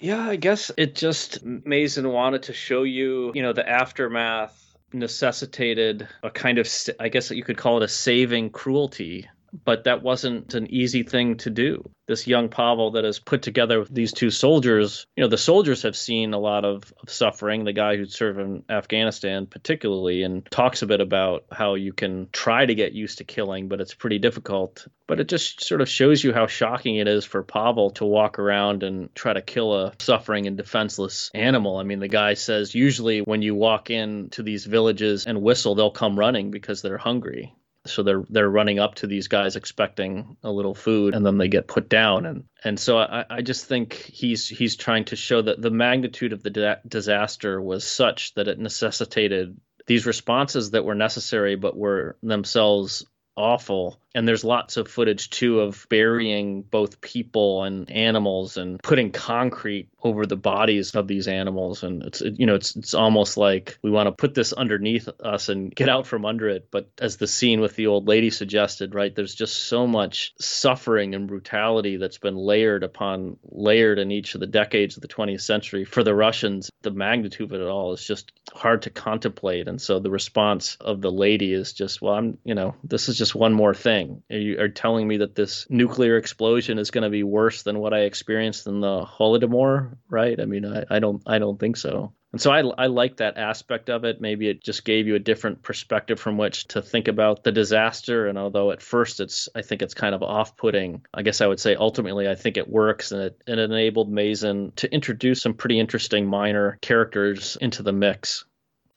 Yeah, 0.06 0.28
I 0.28 0.36
guess 0.36 0.70
it 0.76 0.94
just 0.94 1.44
Mazin 1.44 2.08
wanted 2.08 2.44
to 2.44 2.52
show 2.52 2.84
you, 2.84 3.32
you 3.34 3.42
know, 3.42 3.52
the 3.52 3.68
aftermath 3.68 4.76
necessitated 4.92 6.06
a 6.22 6.30
kind 6.30 6.58
of, 6.58 6.70
I 7.00 7.08
guess 7.08 7.32
you 7.32 7.42
could 7.42 7.56
call 7.56 7.78
it 7.78 7.82
a 7.82 7.88
saving 7.88 8.50
cruelty 8.50 9.28
but 9.64 9.84
that 9.84 10.02
wasn't 10.02 10.54
an 10.54 10.66
easy 10.72 11.02
thing 11.02 11.36
to 11.38 11.50
do. 11.50 11.88
This 12.06 12.26
young 12.26 12.48
Pavel 12.48 12.92
that 12.92 13.04
has 13.04 13.18
put 13.18 13.42
together 13.42 13.84
these 13.90 14.12
two 14.12 14.30
soldiers, 14.30 15.06
you 15.16 15.22
know, 15.22 15.28
the 15.28 15.38
soldiers 15.38 15.82
have 15.82 15.96
seen 15.96 16.34
a 16.34 16.38
lot 16.38 16.64
of, 16.64 16.92
of 17.02 17.10
suffering, 17.10 17.64
the 17.64 17.72
guy 17.72 17.96
who'd 17.96 18.12
served 18.12 18.38
in 18.38 18.62
Afghanistan 18.68 19.46
particularly, 19.46 20.22
and 20.22 20.48
talks 20.50 20.82
a 20.82 20.86
bit 20.86 21.00
about 21.00 21.44
how 21.50 21.74
you 21.74 21.92
can 21.92 22.28
try 22.32 22.64
to 22.64 22.74
get 22.74 22.92
used 22.92 23.18
to 23.18 23.24
killing, 23.24 23.68
but 23.68 23.80
it's 23.80 23.94
pretty 23.94 24.18
difficult. 24.18 24.86
But 25.08 25.20
it 25.20 25.28
just 25.28 25.64
sort 25.64 25.80
of 25.80 25.88
shows 25.88 26.22
you 26.22 26.32
how 26.32 26.46
shocking 26.46 26.96
it 26.96 27.08
is 27.08 27.24
for 27.24 27.42
Pavel 27.42 27.90
to 27.92 28.04
walk 28.04 28.38
around 28.38 28.82
and 28.82 29.12
try 29.14 29.32
to 29.32 29.42
kill 29.42 29.74
a 29.74 29.92
suffering 29.98 30.46
and 30.46 30.56
defenseless 30.56 31.30
animal. 31.34 31.78
I 31.78 31.82
mean, 31.82 32.00
the 32.00 32.08
guy 32.08 32.34
says 32.34 32.74
usually 32.74 33.20
when 33.20 33.42
you 33.42 33.54
walk 33.54 33.90
into 33.90 34.42
these 34.42 34.64
villages 34.64 35.26
and 35.26 35.42
whistle, 35.42 35.74
they'll 35.74 35.90
come 35.90 36.18
running 36.18 36.50
because 36.50 36.82
they're 36.82 36.98
hungry 36.98 37.54
so 37.88 38.02
they're 38.02 38.24
they're 38.28 38.50
running 38.50 38.78
up 38.78 38.96
to 38.96 39.06
these 39.06 39.28
guys 39.28 39.56
expecting 39.56 40.36
a 40.42 40.50
little 40.50 40.74
food 40.74 41.14
and 41.14 41.24
then 41.24 41.38
they 41.38 41.48
get 41.48 41.66
put 41.66 41.88
down. 41.88 42.26
And 42.26 42.44
and 42.64 42.78
so 42.78 42.98
I, 42.98 43.24
I 43.28 43.42
just 43.42 43.66
think 43.66 43.94
he's 43.94 44.48
he's 44.48 44.76
trying 44.76 45.04
to 45.06 45.16
show 45.16 45.42
that 45.42 45.60
the 45.60 45.70
magnitude 45.70 46.32
of 46.32 46.42
the 46.42 46.50
di- 46.50 46.80
disaster 46.86 47.60
was 47.60 47.86
such 47.86 48.34
that 48.34 48.48
it 48.48 48.58
necessitated 48.58 49.58
these 49.86 50.06
responses 50.06 50.72
that 50.72 50.84
were 50.84 50.94
necessary 50.94 51.56
but 51.56 51.76
were 51.76 52.16
themselves 52.22 53.06
awful 53.36 54.00
and 54.16 54.26
there's 54.26 54.44
lots 54.44 54.78
of 54.78 54.88
footage 54.88 55.28
too 55.28 55.60
of 55.60 55.86
burying 55.90 56.62
both 56.62 57.02
people 57.02 57.64
and 57.64 57.90
animals 57.90 58.56
and 58.56 58.82
putting 58.82 59.12
concrete 59.12 59.90
over 60.02 60.24
the 60.24 60.36
bodies 60.36 60.94
of 60.94 61.06
these 61.06 61.28
animals. 61.28 61.82
And 61.82 62.02
it's 62.02 62.22
you 62.22 62.46
know 62.46 62.54
it's 62.54 62.74
it's 62.76 62.94
almost 62.94 63.36
like 63.36 63.78
we 63.82 63.90
want 63.90 64.06
to 64.06 64.12
put 64.12 64.34
this 64.34 64.54
underneath 64.54 65.08
us 65.20 65.50
and 65.50 65.74
get 65.74 65.90
out 65.90 66.06
from 66.06 66.24
under 66.24 66.48
it. 66.48 66.68
But 66.70 66.88
as 66.98 67.18
the 67.18 67.26
scene 67.26 67.60
with 67.60 67.76
the 67.76 67.88
old 67.88 68.08
lady 68.08 68.30
suggested 68.30 68.94
right 68.94 69.14
there's 69.14 69.34
just 69.34 69.64
so 69.64 69.86
much 69.86 70.32
suffering 70.40 71.14
and 71.14 71.28
brutality 71.28 71.98
that's 71.98 72.18
been 72.18 72.36
layered 72.36 72.84
upon 72.84 73.36
layered 73.44 73.98
in 73.98 74.10
each 74.10 74.34
of 74.34 74.40
the 74.40 74.46
decades 74.46 74.96
of 74.96 75.02
the 75.02 75.08
20th 75.08 75.42
century 75.42 75.84
for 75.84 76.02
the 76.02 76.14
Russians. 76.14 76.70
The 76.80 76.90
magnitude 76.90 77.52
of 77.52 77.60
it 77.60 77.66
all 77.66 77.92
is 77.92 78.02
just 78.02 78.32
hard 78.54 78.82
to 78.82 78.90
contemplate. 78.90 79.68
And 79.68 79.78
so 79.78 79.98
the 79.98 80.10
response 80.10 80.78
of 80.80 81.02
the 81.02 81.10
lady 81.10 81.52
is 81.52 81.74
just 81.74 82.00
well 82.00 82.14
I'm 82.14 82.38
you 82.44 82.54
know 82.54 82.76
this 82.82 83.10
is 83.10 83.18
just 83.18 83.34
one 83.34 83.52
more 83.52 83.74
thing 83.74 84.05
you 84.28 84.60
are 84.60 84.68
telling 84.68 85.06
me 85.06 85.18
that 85.18 85.34
this 85.34 85.66
nuclear 85.68 86.16
explosion 86.16 86.78
is 86.78 86.90
going 86.90 87.04
to 87.04 87.10
be 87.10 87.22
worse 87.22 87.62
than 87.62 87.78
what 87.78 87.94
I 87.94 88.00
experienced 88.00 88.66
in 88.66 88.80
the 88.80 89.04
Holodomor, 89.04 89.96
right? 90.08 90.38
I 90.40 90.44
mean, 90.44 90.64
I, 90.64 90.84
I 90.90 90.98
don't, 90.98 91.22
I 91.26 91.38
don't 91.38 91.58
think 91.58 91.76
so. 91.76 92.12
And 92.32 92.40
so 92.42 92.50
I, 92.50 92.60
I 92.76 92.86
like 92.88 93.16
that 93.16 93.38
aspect 93.38 93.88
of 93.88 94.04
it. 94.04 94.20
Maybe 94.20 94.48
it 94.48 94.62
just 94.62 94.84
gave 94.84 95.06
you 95.06 95.14
a 95.14 95.18
different 95.18 95.62
perspective 95.62 96.20
from 96.20 96.36
which 96.36 96.66
to 96.68 96.82
think 96.82 97.08
about 97.08 97.44
the 97.44 97.52
disaster. 97.52 98.26
And 98.26 98.36
although 98.36 98.72
at 98.72 98.82
first 98.82 99.20
it's, 99.20 99.48
I 99.54 99.62
think 99.62 99.80
it's 99.80 99.94
kind 99.94 100.14
of 100.14 100.22
off 100.22 100.56
putting, 100.56 101.06
I 101.14 101.22
guess 101.22 101.40
I 101.40 101.46
would 101.46 101.60
say 101.60 101.76
ultimately 101.76 102.28
I 102.28 102.34
think 102.34 102.58
it 102.58 102.68
works 102.68 103.12
and 103.12 103.22
it, 103.22 103.42
it 103.46 103.58
enabled 103.58 104.10
Mazin 104.10 104.72
to 104.76 104.92
introduce 104.92 105.40
some 105.40 105.54
pretty 105.54 105.80
interesting 105.80 106.26
minor 106.26 106.78
characters 106.82 107.56
into 107.60 107.82
the 107.82 107.92
mix. 107.92 108.44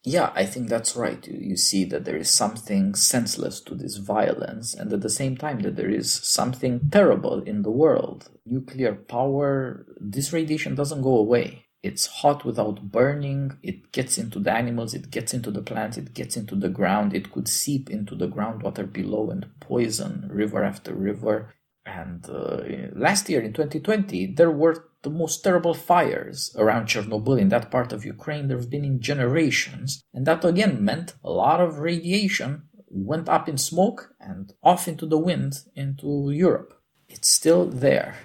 Yeah, 0.06 0.32
I 0.34 0.46
think 0.46 0.70
that's 0.70 0.96
right. 0.96 1.26
You, 1.28 1.38
you 1.40 1.58
see 1.58 1.84
that 1.86 2.06
there 2.06 2.16
is 2.16 2.30
something 2.30 2.96
senseless 2.96 3.60
to 3.62 3.76
this 3.76 3.98
violence, 3.98 4.74
and 4.74 4.92
at 4.94 5.02
the 5.02 5.10
same 5.10 5.36
time, 5.36 5.60
that 5.62 5.76
there 5.76 5.90
is 5.90 6.12
something 6.12 6.90
terrible 6.90 7.42
in 7.44 7.64
the 7.64 7.72
world. 7.72 8.30
Nuclear 8.46 8.96
power, 8.96 9.86
this 10.00 10.32
radiation 10.32 10.76
doesn't 10.76 11.02
go 11.02 11.18
away. 11.18 11.66
It's 11.84 12.08
hot 12.08 12.46
without 12.46 12.92
burning. 12.92 13.58
It 13.62 13.92
gets 13.92 14.18
into 14.18 14.40
the 14.40 14.52
animals, 14.54 14.94
it 14.94 15.12
gets 15.12 15.34
into 15.34 15.52
the 15.52 15.62
plants, 15.62 15.98
it 15.98 16.14
gets 16.14 16.36
into 16.38 16.56
the 16.56 16.70
ground. 16.70 17.14
It 17.14 17.32
could 17.32 17.48
seep 17.48 17.90
into 17.90 18.16
the 18.16 18.28
groundwater 18.28 18.92
below 18.92 19.30
and 19.30 19.48
poison 19.60 20.30
river 20.32 20.64
after 20.64 20.94
river. 20.94 21.54
And 21.86 22.26
uh, 22.30 22.62
last 22.94 23.30
year 23.30 23.42
in 23.42 23.54
2020, 23.54 24.34
there 24.34 24.52
were 24.52 24.89
the 25.02 25.10
most 25.10 25.44
terrible 25.44 25.74
fires 25.74 26.56
around 26.58 26.88
Chernobyl 26.88 27.40
in 27.40 27.50
that 27.50 27.72
part 27.72 27.94
of 27.94 28.06
Ukraine 28.06 28.48
there 28.48 28.58
have 28.58 28.70
been 28.70 28.86
in 28.86 29.02
generations. 29.02 30.04
And 30.14 30.26
that 30.26 30.44
again 30.44 30.84
meant 30.84 31.16
a 31.24 31.32
lot 31.32 31.62
of 31.62 31.80
radiation 31.80 32.64
went 32.90 33.30
up 33.30 33.48
in 33.48 33.58
smoke 33.58 34.14
and 34.20 34.54
off 34.64 34.88
into 34.88 35.06
the 35.06 35.18
wind 35.18 35.60
into 35.76 36.32
Europe. 36.32 36.74
It's 37.08 37.30
still 37.30 37.66
there. 37.66 38.16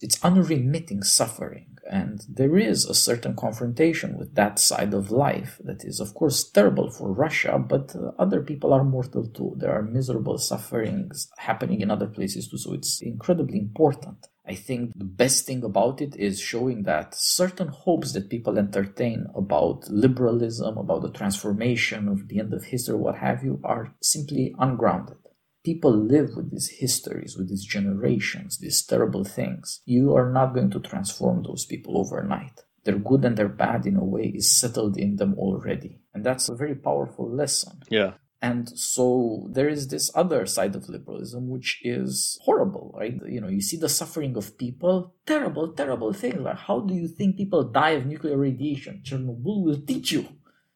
It's 0.00 0.22
unremitting 0.24 1.02
suffering. 1.04 1.72
And 1.90 2.24
there 2.28 2.56
is 2.56 2.84
a 2.84 2.94
certain 2.94 3.34
confrontation 3.34 4.16
with 4.16 4.34
that 4.34 4.58
side 4.58 4.94
of 4.94 5.10
life 5.10 5.60
that 5.64 5.84
is, 5.84 6.00
of 6.00 6.14
course, 6.14 6.48
terrible 6.48 6.90
for 6.90 7.12
Russia, 7.12 7.58
but 7.58 7.94
uh, 7.96 8.12
other 8.18 8.40
people 8.40 8.72
are 8.72 8.84
mortal 8.84 9.26
too. 9.26 9.54
There 9.56 9.72
are 9.72 9.82
miserable 9.82 10.38
sufferings 10.38 11.28
happening 11.38 11.80
in 11.80 11.90
other 11.90 12.06
places 12.06 12.48
too, 12.48 12.58
so 12.58 12.72
it's 12.72 13.02
incredibly 13.02 13.58
important. 13.58 14.28
I 14.52 14.54
think 14.54 14.92
the 14.94 15.12
best 15.24 15.46
thing 15.46 15.62
about 15.64 15.96
it 16.06 16.14
is 16.16 16.38
showing 16.52 16.82
that 16.82 17.14
certain 17.14 17.68
hopes 17.68 18.12
that 18.12 18.28
people 18.34 18.58
entertain 18.58 19.26
about 19.34 19.88
liberalism, 19.88 20.76
about 20.76 21.02
the 21.02 21.10
transformation 21.20 22.08
of 22.08 22.28
the 22.28 22.38
end 22.40 22.52
of 22.52 22.64
history, 22.64 22.96
what 22.96 23.16
have 23.16 23.42
you, 23.42 23.54
are 23.64 23.94
simply 24.02 24.54
ungrounded 24.58 25.16
people 25.64 25.92
live 25.92 26.30
with 26.36 26.50
these 26.50 26.68
histories, 26.68 27.36
with 27.36 27.48
these 27.48 27.64
generations, 27.64 28.58
these 28.58 28.82
terrible 28.82 29.24
things. 29.24 29.80
You 29.84 30.14
are 30.16 30.30
not 30.30 30.54
going 30.54 30.70
to 30.70 30.80
transform 30.80 31.42
those 31.42 31.64
people 31.64 31.98
overnight. 31.98 32.64
Their 32.84 32.98
good 32.98 33.24
and 33.24 33.36
their 33.36 33.48
bad, 33.48 33.86
in 33.86 33.96
a 33.96 34.04
way, 34.04 34.32
is 34.34 34.50
settled 34.50 34.96
in 34.96 35.16
them 35.16 35.34
already. 35.38 36.00
And 36.12 36.24
that's 36.24 36.48
a 36.48 36.56
very 36.56 36.74
powerful 36.74 37.30
lesson. 37.30 37.80
Yeah. 37.88 38.14
And 38.42 38.68
so 38.76 39.46
there 39.52 39.68
is 39.68 39.86
this 39.86 40.10
other 40.16 40.46
side 40.46 40.74
of 40.74 40.88
liberalism, 40.88 41.48
which 41.48 41.80
is 41.84 42.40
horrible, 42.42 42.92
right? 42.98 43.16
You 43.24 43.40
know, 43.40 43.46
you 43.46 43.62
see 43.62 43.76
the 43.76 43.88
suffering 43.88 44.36
of 44.36 44.58
people, 44.58 45.14
terrible, 45.24 45.72
terrible 45.72 46.12
things. 46.12 46.40
Like, 46.40 46.58
how 46.58 46.80
do 46.80 46.92
you 46.92 47.06
think 47.06 47.36
people 47.36 47.62
die 47.62 47.90
of 47.90 48.04
nuclear 48.04 48.36
radiation? 48.36 49.00
Chernobyl 49.04 49.62
will 49.62 49.80
teach 49.80 50.10
you. 50.10 50.26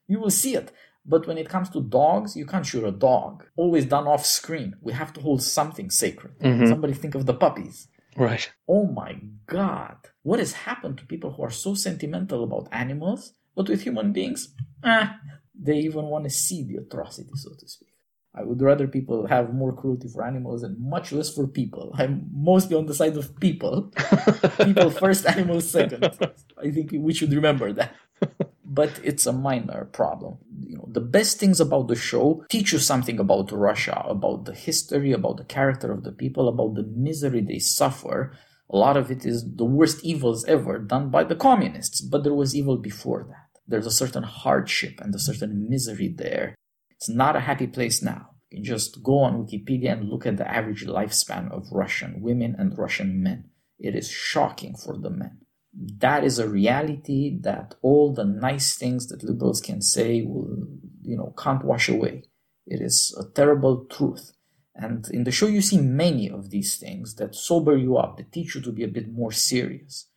You 0.07 0.21
will 0.21 0.31
see 0.31 0.55
it. 0.55 0.73
But 1.05 1.27
when 1.27 1.39
it 1.39 1.49
comes 1.49 1.69
to 1.71 1.81
dogs, 1.81 2.37
you 2.37 2.47
can't 2.47 2.65
shoot 2.65 2.85
a 2.85 2.93
dog. 2.93 3.45
Always 3.57 3.85
done 3.87 4.07
off 4.07 4.25
screen. 4.25 4.77
We 4.81 4.93
have 4.93 5.13
to 5.15 5.21
hold 5.21 5.43
something 5.43 5.91
sacred. 5.91 6.39
Mm-hmm. 6.39 6.67
Somebody 6.67 6.95
think 6.95 7.17
of 7.17 7.27
the 7.27 7.35
puppies. 7.35 7.89
Right. 8.17 8.49
Oh 8.69 8.87
my 8.87 9.19
God. 9.47 9.97
What 10.23 10.39
has 10.39 10.53
happened 10.53 10.99
to 10.99 11.07
people 11.07 11.33
who 11.33 11.43
are 11.43 11.51
so 11.51 11.75
sentimental 11.75 12.45
about 12.45 12.69
animals, 12.71 13.33
but 13.57 13.69
with 13.69 13.83
human 13.83 14.13
beings, 14.13 14.55
eh, 14.85 15.09
they 15.59 15.79
even 15.79 16.07
want 16.07 16.25
to 16.25 16.31
see 16.31 16.65
the 16.65 16.77
atrocity, 16.77 17.31
so 17.35 17.51
to 17.59 17.69
speak. 17.69 17.89
I 18.35 18.43
would 18.43 18.61
rather 18.61 18.87
people 18.87 19.27
have 19.27 19.55
more 19.55 19.73
cruelty 19.73 20.09
for 20.09 20.23
animals 20.23 20.63
and 20.63 20.79
much 20.79 21.11
less 21.11 21.33
for 21.33 21.47
people. 21.47 21.95
I'm 21.97 22.29
mostly 22.35 22.77
on 22.77 22.85
the 22.85 22.95
side 22.95 23.17
of 23.17 23.39
people. 23.41 23.91
people 24.63 24.91
first, 24.91 25.25
animals 25.25 25.71
second. 25.71 26.05
I 26.63 26.71
think 26.71 26.91
we 26.93 27.15
should 27.15 27.33
remember 27.33 27.73
that 27.73 27.95
but 28.77 29.01
it's 29.03 29.27
a 29.27 29.33
minor 29.33 29.87
problem. 29.93 30.37
You 30.61 30.77
know, 30.77 30.89
the 30.91 31.01
best 31.01 31.39
things 31.39 31.61
about 31.61 31.89
the 31.89 31.97
show 31.97 32.45
teach 32.51 32.73
you 32.73 32.79
something 32.79 33.19
about 33.19 33.51
Russia, 33.51 34.05
about 34.07 34.45
the 34.45 34.55
history, 34.55 35.13
about 35.13 35.39
the 35.39 35.45
character 35.45 35.91
of 35.93 36.05
the 36.05 36.13
people, 36.13 36.47
about 36.47 36.75
the 36.75 36.83
misery 36.83 37.41
they 37.41 37.59
suffer. 37.59 38.33
A 38.69 38.77
lot 38.77 38.97
of 38.97 39.11
it 39.11 39.25
is 39.25 39.39
the 39.57 39.65
worst 39.65 40.05
evils 40.05 40.45
ever 40.45 40.79
done 40.79 41.09
by 41.09 41.25
the 41.25 41.37
communists, 41.37 42.01
but 42.01 42.23
there 42.23 42.35
was 42.35 42.55
evil 42.55 42.77
before 42.77 43.25
that. 43.31 43.46
There's 43.67 43.87
a 43.87 43.91
certain 43.91 44.23
hardship 44.23 45.01
and 45.01 45.15
a 45.15 45.19
certain 45.19 45.69
misery 45.69 46.09
there. 46.09 46.55
It's 46.91 47.09
not 47.09 47.37
a 47.37 47.41
happy 47.41 47.67
place 47.67 48.03
now. 48.03 48.31
You 48.51 48.59
can 48.59 48.65
just 48.65 49.03
go 49.03 49.19
on 49.21 49.45
Wikipedia 49.45 49.93
and 49.93 50.09
look 50.09 50.25
at 50.25 50.37
the 50.37 50.51
average 50.51 50.87
lifespan 50.87 51.51
of 51.51 51.73
Russian 51.73 52.21
women 52.21 52.55
and 52.59 52.79
Russian 52.79 53.23
men. 53.23 53.51
It 53.79 53.95
is 53.95 54.09
shocking 54.09 54.77
for 54.77 54.97
the 54.97 55.11
men 55.11 55.41
that 55.99 56.25
is 56.25 56.39
a 56.39 56.49
reality 56.49 57.39
that 57.43 57.75
all 57.83 58.13
the 58.13 58.25
nice 58.25 58.77
things 58.77 59.09
that 59.09 59.23
liberals 59.23 59.61
can 59.61 59.83
say 59.83 60.23
will, 60.23 60.67
you 61.03 61.17
know, 61.17 61.35
can't 61.37 61.65
wash 61.65 61.89
away. 61.89 62.23
It 62.67 62.81
is 62.81 63.17
a 63.19 63.31
terrible 63.33 63.85
truth. 63.85 64.33
And 64.75 65.07
in 65.11 65.25
the 65.25 65.31
show, 65.31 65.47
you 65.47 65.63
see 65.63 65.79
many 65.79 66.31
of 66.31 66.51
these 66.51 66.77
things 66.77 67.15
that 67.17 67.35
sober 67.35 67.77
you 67.77 67.97
up, 67.97 68.17
that 68.17 68.33
teach 68.33 68.55
you 68.55 68.61
to 68.63 68.73
be 68.73 68.85
a 68.85 68.89
bit 68.89 69.11
more 69.11 69.33
serious. 69.33 70.09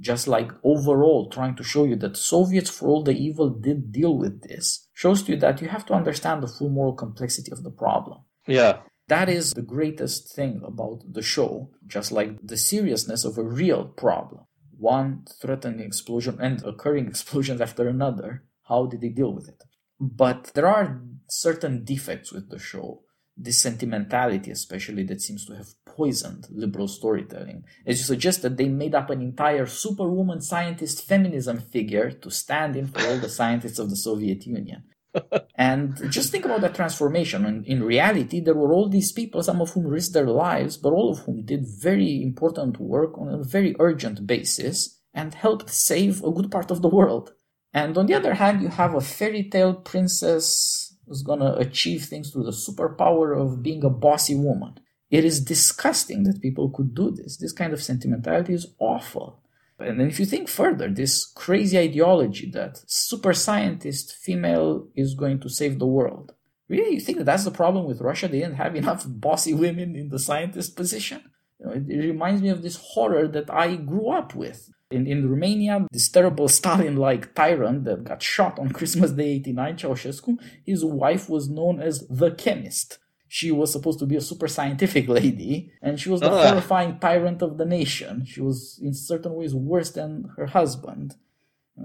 Just 0.00 0.26
like 0.26 0.50
overall 0.64 1.28
trying 1.28 1.56
to 1.56 1.62
show 1.62 1.84
you 1.84 1.96
that 1.96 2.16
Soviets, 2.16 2.70
for 2.70 2.88
all 2.88 3.02
the 3.02 3.12
evil, 3.12 3.50
did 3.50 3.92
deal 3.92 4.16
with 4.16 4.42
this, 4.42 4.88
shows 4.94 5.22
to 5.24 5.32
you 5.32 5.38
that 5.38 5.60
you 5.60 5.68
have 5.68 5.84
to 5.86 5.94
understand 5.94 6.42
the 6.42 6.48
full 6.48 6.70
moral 6.70 6.94
complexity 6.94 7.52
of 7.52 7.62
the 7.62 7.70
problem. 7.70 8.20
Yeah. 8.46 8.78
That 9.08 9.28
is 9.28 9.52
the 9.52 9.62
greatest 9.62 10.34
thing 10.34 10.62
about 10.64 11.02
the 11.12 11.22
show, 11.22 11.70
just 11.86 12.12
like 12.12 12.38
the 12.42 12.56
seriousness 12.56 13.24
of 13.24 13.36
a 13.36 13.42
real 13.42 13.84
problem 13.84 14.44
one 14.80 15.22
threatening 15.40 15.80
explosion 15.80 16.38
and 16.40 16.64
occurring 16.64 17.06
explosions 17.12 17.60
after 17.60 17.86
another. 17.86 18.44
How 18.64 18.86
did 18.86 19.02
they 19.02 19.08
deal 19.08 19.32
with 19.32 19.48
it? 19.48 19.62
But 20.00 20.52
there 20.54 20.66
are 20.66 21.02
certain 21.28 21.84
defects 21.84 22.32
with 22.32 22.50
the 22.50 22.58
show. 22.58 23.02
This 23.42 23.62
sentimentality, 23.62 24.50
especially, 24.50 25.04
that 25.04 25.22
seems 25.22 25.46
to 25.46 25.54
have 25.54 25.68
poisoned 25.86 26.46
liberal 26.50 26.88
storytelling. 26.88 27.64
As 27.86 27.98
you 27.98 28.04
suggest 28.04 28.42
that 28.42 28.58
they 28.58 28.68
made 28.68 28.94
up 28.94 29.08
an 29.08 29.22
entire 29.22 29.64
superwoman 29.64 30.42
scientist 30.42 31.06
feminism 31.06 31.58
figure 31.58 32.10
to 32.10 32.30
stand 32.30 32.76
in 32.76 32.88
for 32.88 33.00
all 33.06 33.18
the 33.18 33.30
scientists 33.30 33.78
of 33.78 33.88
the 33.88 33.96
Soviet 33.96 34.46
Union 34.46 34.82
and 35.54 35.96
just 36.10 36.30
think 36.30 36.44
about 36.44 36.60
that 36.60 36.74
transformation. 36.74 37.44
And 37.44 37.66
in 37.66 37.82
reality, 37.82 38.40
there 38.40 38.54
were 38.54 38.72
all 38.72 38.88
these 38.88 39.12
people, 39.12 39.42
some 39.42 39.60
of 39.60 39.70
whom 39.70 39.86
risked 39.86 40.14
their 40.14 40.26
lives, 40.26 40.76
but 40.76 40.92
all 40.92 41.10
of 41.12 41.20
whom 41.20 41.44
did 41.44 41.64
very 41.66 42.22
important 42.22 42.78
work 42.78 43.18
on 43.18 43.28
a 43.28 43.42
very 43.42 43.74
urgent 43.78 44.26
basis 44.26 45.00
and 45.14 45.34
helped 45.34 45.70
save 45.70 46.22
a 46.22 46.30
good 46.30 46.50
part 46.50 46.70
of 46.70 46.82
the 46.82 46.88
world. 46.88 47.32
And 47.72 47.96
on 47.96 48.06
the 48.06 48.14
other 48.14 48.34
hand, 48.34 48.62
you 48.62 48.68
have 48.68 48.94
a 48.94 49.00
fairy 49.00 49.48
tale 49.48 49.74
princess 49.74 50.79
who's 51.10 51.22
gonna 51.22 51.54
achieve 51.54 52.04
things 52.04 52.30
through 52.30 52.44
the 52.44 52.52
superpower 52.52 53.36
of 53.36 53.64
being 53.64 53.82
a 53.84 53.90
bossy 53.90 54.36
woman. 54.36 54.78
It 55.10 55.24
is 55.24 55.44
disgusting 55.44 56.22
that 56.22 56.40
people 56.40 56.70
could 56.70 56.94
do 56.94 57.10
this. 57.10 57.36
This 57.36 57.52
kind 57.52 57.72
of 57.72 57.82
sentimentality 57.82 58.54
is 58.54 58.68
awful. 58.78 59.42
And 59.80 59.98
then 59.98 60.06
if 60.06 60.20
you 60.20 60.26
think 60.26 60.48
further, 60.48 60.88
this 60.88 61.24
crazy 61.24 61.76
ideology 61.80 62.48
that 62.52 62.80
super 62.86 63.32
scientist 63.34 64.14
female 64.14 64.86
is 64.94 65.14
going 65.14 65.40
to 65.40 65.48
save 65.48 65.80
the 65.80 65.86
world. 65.86 66.32
Really, 66.68 66.94
you 66.94 67.00
think 67.00 67.18
that 67.18 67.24
that's 67.24 67.44
the 67.44 67.50
problem 67.50 67.86
with 67.86 68.00
Russia? 68.00 68.28
They 68.28 68.38
didn't 68.38 68.54
have 68.54 68.76
enough 68.82 69.04
bossy 69.08 69.52
women 69.52 69.96
in 69.96 70.10
the 70.10 70.20
scientist 70.20 70.76
position? 70.76 71.22
You 71.58 71.66
know, 71.66 71.72
it, 71.72 71.88
it, 71.88 72.06
reminds 72.06 72.40
me 72.40 72.50
of 72.50 72.62
this 72.62 72.76
horror 72.76 73.26
that 73.26 73.52
I 73.52 73.74
grew 73.74 74.10
up 74.10 74.36
with. 74.36 74.70
In, 74.90 75.06
in 75.06 75.30
Romania, 75.30 75.86
this 75.92 76.08
terrible 76.08 76.48
Stalin 76.58 76.96
like 76.96 77.34
tyrant 77.34 77.84
that 77.84 78.04
got 78.04 78.22
shot 78.22 78.58
on 78.58 78.70
Christmas 78.70 79.12
Day 79.12 79.30
89, 79.34 79.76
Ceausescu, 79.76 80.38
his 80.64 80.84
wife 80.84 81.28
was 81.28 81.48
known 81.48 81.80
as 81.80 82.06
the 82.08 82.32
chemist 82.32 82.98
she 83.32 83.52
was 83.52 83.72
supposed 83.72 84.00
to 84.00 84.06
be 84.06 84.16
a 84.16 84.20
super 84.20 84.48
scientific 84.48 85.08
lady, 85.20 85.70
and 85.80 86.00
she 86.00 86.08
was 86.10 86.20
the 86.20 86.32
Ugh. 86.32 86.48
horrifying 86.48 86.98
tyrant 86.98 87.42
of 87.42 87.58
the 87.58 87.64
nation. 87.64 88.24
She 88.24 88.40
was, 88.40 88.80
in 88.82 88.92
certain 88.92 89.34
ways, 89.34 89.54
worse 89.54 89.92
than 89.92 90.32
her 90.36 90.46
husband. 90.46 91.14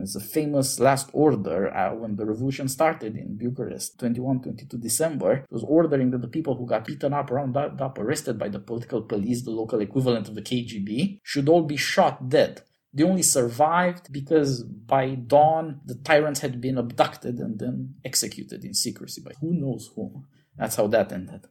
It's 0.02 0.16
a 0.16 0.20
famous 0.20 0.80
last 0.80 1.12
order 1.14 1.72
uh, 1.72 1.94
when 1.94 2.16
the 2.16 2.26
revolution 2.26 2.68
started 2.68 3.16
in 3.16 3.38
Bucharest, 3.38 4.00
21, 4.00 4.42
22 4.42 4.78
December. 4.80 5.34
It 5.34 5.52
was 5.52 5.64
ordering 5.64 6.10
that 6.12 6.22
the 6.22 6.28
people 6.28 6.56
who 6.56 6.66
got 6.66 6.86
beaten 6.86 7.14
up, 7.14 7.30
rounded 7.30 7.80
up, 7.80 8.00
arrested 8.00 8.40
by 8.40 8.50
the 8.50 8.60
political 8.60 9.04
police, 9.04 9.44
the 9.44 9.52
local 9.52 9.82
equivalent 9.82 10.28
of 10.28 10.34
the 10.34 10.42
KGB, 10.42 11.20
should 11.22 11.48
all 11.48 11.62
be 11.62 11.78
shot 11.78 12.28
dead. 12.28 12.64
They 12.96 13.04
only 13.04 13.24
survived 13.24 14.12
because 14.14 14.64
by 14.64 15.16
dawn 15.16 15.82
the 15.86 15.96
tyrants 15.96 16.40
had 16.40 16.62
been 16.62 16.78
abducted 16.78 17.40
and 17.40 17.60
then 17.60 17.96
executed 18.06 18.64
in 18.64 18.74
secrecy 18.74 19.22
by 19.22 19.34
who 19.42 19.54
knows 19.54 19.92
whom. 19.94 20.28
That's 20.58 20.78
how 20.78 20.88
that 20.88 21.12
ended. 21.12 21.46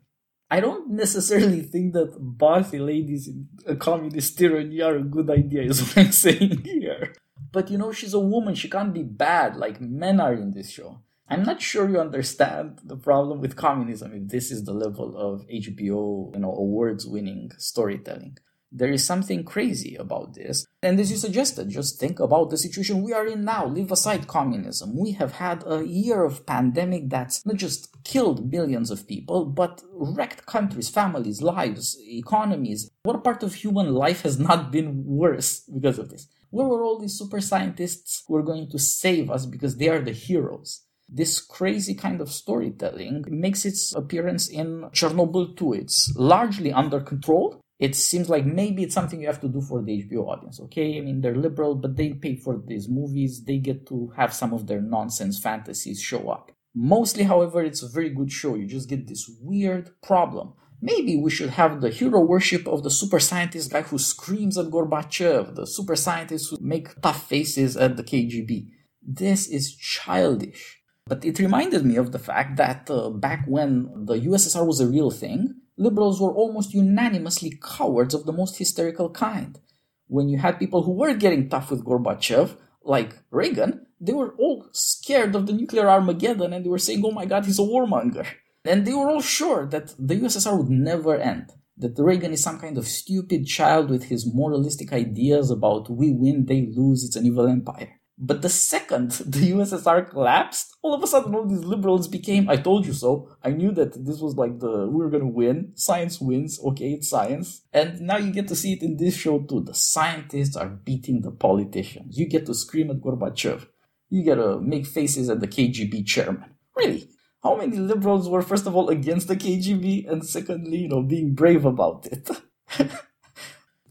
I 0.51 0.61
don't 0.61 0.91
necessarily 0.91 1.61
think 1.61 1.93
that 1.93 2.17
bossy 2.19 2.79
ladies 2.79 3.29
in 3.29 3.49
a 3.67 3.77
communist 3.77 4.39
tyranny 4.39 4.81
are 4.81 4.97
a 4.97 5.03
good 5.03 5.29
idea, 5.29 5.63
is 5.63 5.83
what 5.83 5.99
I'm 5.99 6.13
saying 6.27 6.63
here. 6.65 7.15
but 7.53 7.71
you 7.71 7.77
know, 7.77 7.93
she's 7.93 8.15
a 8.15 8.21
woman. 8.21 8.55
She 8.55 8.71
can't 8.71 8.95
be 8.95 9.03
bad 9.03 9.57
like 9.57 9.81
men 9.81 10.21
are 10.21 10.33
in 10.35 10.53
this 10.53 10.71
show. 10.71 11.01
I'm 11.29 11.43
not 11.43 11.61
sure 11.61 11.89
you 11.89 11.99
understand 11.99 12.81
the 12.85 12.97
problem 12.97 13.41
with 13.41 13.57
communism 13.57 14.13
if 14.15 14.29
this 14.29 14.51
is 14.51 14.65
the 14.65 14.75
level 14.75 15.17
of 15.17 15.47
HBO, 15.49 16.33
you 16.35 16.41
know, 16.41 16.53
awards 16.53 17.07
winning 17.07 17.51
storytelling. 17.59 18.39
There 18.77 18.91
is 18.91 19.07
something 19.07 19.45
crazy 19.45 19.95
about 19.95 20.35
this. 20.35 20.67
And 20.83 20.99
as 20.99 21.09
you 21.09 21.17
suggested, 21.17 21.69
just 21.69 22.01
think 22.01 22.19
about 22.19 22.51
the 22.51 22.59
situation 22.59 23.05
we 23.05 23.13
are 23.13 23.25
in 23.25 23.45
now. 23.45 23.67
Leave 23.67 23.93
aside 23.93 24.27
communism. 24.27 24.99
We 24.99 25.13
have 25.13 25.31
had 25.31 25.63
a 25.65 25.87
year 25.87 26.25
of 26.25 26.45
pandemic 26.45 27.09
that's 27.09 27.47
not 27.47 27.55
just 27.55 28.03
killed 28.03 28.51
millions 28.51 28.91
of 28.91 29.07
people, 29.07 29.45
but 29.45 29.85
wrecked 29.93 30.47
countries, 30.47 30.89
families, 30.89 31.41
lives, 31.41 31.97
economies. 32.01 32.91
What 33.05 33.23
part 33.23 33.45
of 33.45 33.55
human 33.55 33.95
life 33.95 34.23
has 34.23 34.41
not 34.41 34.73
been 34.73 35.05
worse 35.07 35.61
because 35.61 36.01
of 36.01 36.11
this? 36.11 36.27
Where 36.51 36.67
were 36.67 36.83
all 36.83 36.99
these 36.99 37.17
super 37.17 37.41
scientists 37.41 38.25
who 38.27 38.35
are 38.35 38.43
going 38.43 38.71
to 38.71 38.79
save 38.81 39.31
us 39.31 39.47
because 39.47 39.77
they 39.77 39.89
are 39.89 40.01
the 40.01 40.11
heroes? 40.11 40.83
This 41.09 41.39
crazy 41.39 41.95
kind 41.95 42.21
of 42.21 42.33
storytelling 42.33 43.25
makes 43.29 43.65
its 43.65 43.95
appearance 43.95 44.49
in 44.49 44.89
Chernobyl 44.91 45.57
too. 45.57 45.75
It's 45.75 46.13
largely 46.17 46.73
under 46.73 47.01
control, 47.01 47.61
it 47.79 47.97
seems 47.97 48.29
like 48.29 48.47
maybe 48.47 48.85
it's 48.85 48.95
something 48.95 49.21
you 49.21 49.27
have 49.27 49.41
to 49.41 49.49
do 49.49 49.61
for 49.61 49.83
the 49.83 50.05
HBO 50.05 50.29
audience, 50.29 50.61
okay? 50.61 50.97
I 50.97 51.01
mean, 51.01 51.21
they're 51.21 51.35
liberal, 51.35 51.75
but 51.75 51.97
they 51.97 52.13
pay 52.13 52.37
for 52.37 52.63
these 52.65 52.89
movies. 52.89 53.45
They 53.45 53.59
get 53.59 53.87
to 53.89 54.13
have 54.17 54.33
some 54.33 54.53
of 54.53 54.67
their 54.67 54.81
nonsense 54.81 55.39
fantasies 55.39 56.01
show 56.01 56.31
up. 56.31 56.53
Mostly, 56.75 57.25
however, 57.25 57.63
it's 57.63 57.83
a 57.83 57.89
very 57.89 58.11
good 58.11 58.31
show. 58.31 58.55
You 58.55 58.67
just 58.67 58.89
get 58.89 59.09
this 59.09 59.29
weird 59.41 59.91
problem. 60.03 60.55
Maybe 60.81 61.17
we 61.17 61.31
should 61.31 61.51
have 61.51 61.81
the 61.81 61.91
hero 61.91 62.21
worship 62.21 62.67
of 62.69 62.83
the 62.83 62.91
super 62.91 63.19
scientist 63.19 63.73
guy 63.73 63.83
who 63.83 63.99
screams 63.99 64.59
at 64.59 64.67
Gorbachev, 64.67 65.55
the 65.55 65.67
super 65.67 65.97
scientists 65.97 66.51
who 66.51 66.59
make 66.61 67.01
tough 67.01 67.29
faces 67.29 67.77
at 67.77 67.97
the 67.97 68.05
KGB. 68.05 68.69
This 69.03 69.49
is 69.49 69.75
childish. 69.75 70.83
But 71.07 71.25
it 71.25 71.39
reminded 71.39 71.85
me 71.85 71.97
of 71.97 72.13
the 72.13 72.19
fact 72.19 72.57
that 72.57 72.89
uh, 72.91 73.11
back 73.11 73.45
when 73.47 74.05
the 74.07 74.15
USSR 74.15 74.67
was 74.67 74.81
a 74.81 74.89
real 74.89 75.11
thing, 75.11 75.55
liberals 75.77 76.21
were 76.21 76.33
almost 76.33 76.75
unanimously 76.75 77.59
cowards 77.61 78.15
of 78.15 78.27
the 78.27 78.33
most 78.33 78.59
hysterical 78.59 79.11
kind. 79.11 79.59
When 80.07 80.29
you 80.29 80.39
had 80.39 80.59
people 80.59 80.83
who 80.83 80.93
were 80.93 81.15
getting 81.15 81.49
tough 81.49 81.71
with 81.71 81.85
Gorbachev, 81.85 82.57
like 82.83 83.19
Reagan, 83.31 83.87
they 84.01 84.13
were 84.13 84.35
all 84.39 84.67
scared 84.73 85.35
of 85.35 85.47
the 85.47 85.53
nuclear 85.53 85.89
Armageddon 85.89 86.53
and 86.53 86.65
they 86.65 86.69
were 86.69 86.79
saying, 86.79 87.03
oh 87.05 87.11
my 87.11 87.25
god, 87.25 87.47
he's 87.47 87.59
a 87.59 87.63
warmonger. 87.63 88.27
And 88.65 88.87
they 88.87 88.95
were 88.95 89.09
all 89.09 89.21
sure 89.21 89.67
that 89.67 89.95
the 89.99 90.17
USSR 90.17 90.57
would 90.57 90.71
never 90.71 91.17
end. 91.17 91.53
That 91.77 91.99
Reagan 91.99 92.33
is 92.33 92.43
some 92.43 92.61
kind 92.61 92.79
of 92.79 92.87
stupid 92.87 93.47
child 93.47 93.91
with 93.91 94.05
his 94.05 94.33
moralistic 94.33 94.93
ideas 94.93 95.51
about 95.51 95.91
we 95.91 96.13
win, 96.13 96.47
they 96.47 96.69
lose, 96.75 97.05
it's 97.05 97.17
an 97.17 97.27
evil 97.27 97.49
empire. 97.49 98.01
But 98.17 98.43
the 98.43 98.49
second 98.49 99.11
the 99.27 99.53
USSR 99.53 100.09
collapsed, 100.09 100.77
all 100.83 100.95
of 100.95 101.03
a 101.03 101.07
sudden 101.07 101.35
all 101.35 101.47
these 101.47 101.65
liberals 101.65 102.09
became, 102.09 102.49
I 102.49 102.57
told 102.57 102.87
you 102.87 102.93
so. 102.93 103.29
I 103.43 103.51
knew 103.51 103.73
that 103.73 104.05
this 104.05 104.21
was 104.21 104.37
like 104.37 104.61
the, 104.61 104.89
we 104.89 105.03
were 105.03 105.11
gonna 105.11 105.27
win. 105.27 105.73
Science 105.75 106.21
wins. 106.21 106.61
Okay, 106.65 106.93
it's 106.93 107.09
science. 107.09 107.63
And 107.73 108.01
now 108.01 108.17
you 108.17 108.33
get 108.33 108.49
to 108.49 108.57
see 108.57 108.75
it 108.75 108.83
in 108.83 108.97
this 108.97 109.17
show 109.17 109.41
too. 109.41 109.63
The 109.63 109.75
scientists 109.75 110.57
are 110.57 110.69
beating 110.69 111.23
the 111.23 111.33
politicians. 111.33 112.17
You 112.17 112.27
get 112.27 112.47
to 112.47 112.55
scream 112.55 112.91
at 112.91 113.01
Gorbachev. 113.01 113.67
You 114.11 114.23
get 114.23 114.37
to 114.37 114.61
make 114.61 114.87
faces 114.87 115.29
at 115.29 115.41
the 115.41 115.49
KGB 115.49 116.07
chairman. 116.07 116.55
Really? 116.77 117.09
How 117.43 117.57
many 117.57 117.77
liberals 117.77 118.29
were 118.29 118.43
first 118.43 118.67
of 118.67 118.75
all 118.75 118.89
against 118.89 119.29
the 119.29 119.37
KGB 119.37 120.11
and 120.11 120.25
secondly, 120.25 120.79
you 120.79 120.89
know, 120.89 121.03
being 121.03 121.35
brave 121.35 121.65
about 121.65 122.07
it? 122.07 122.31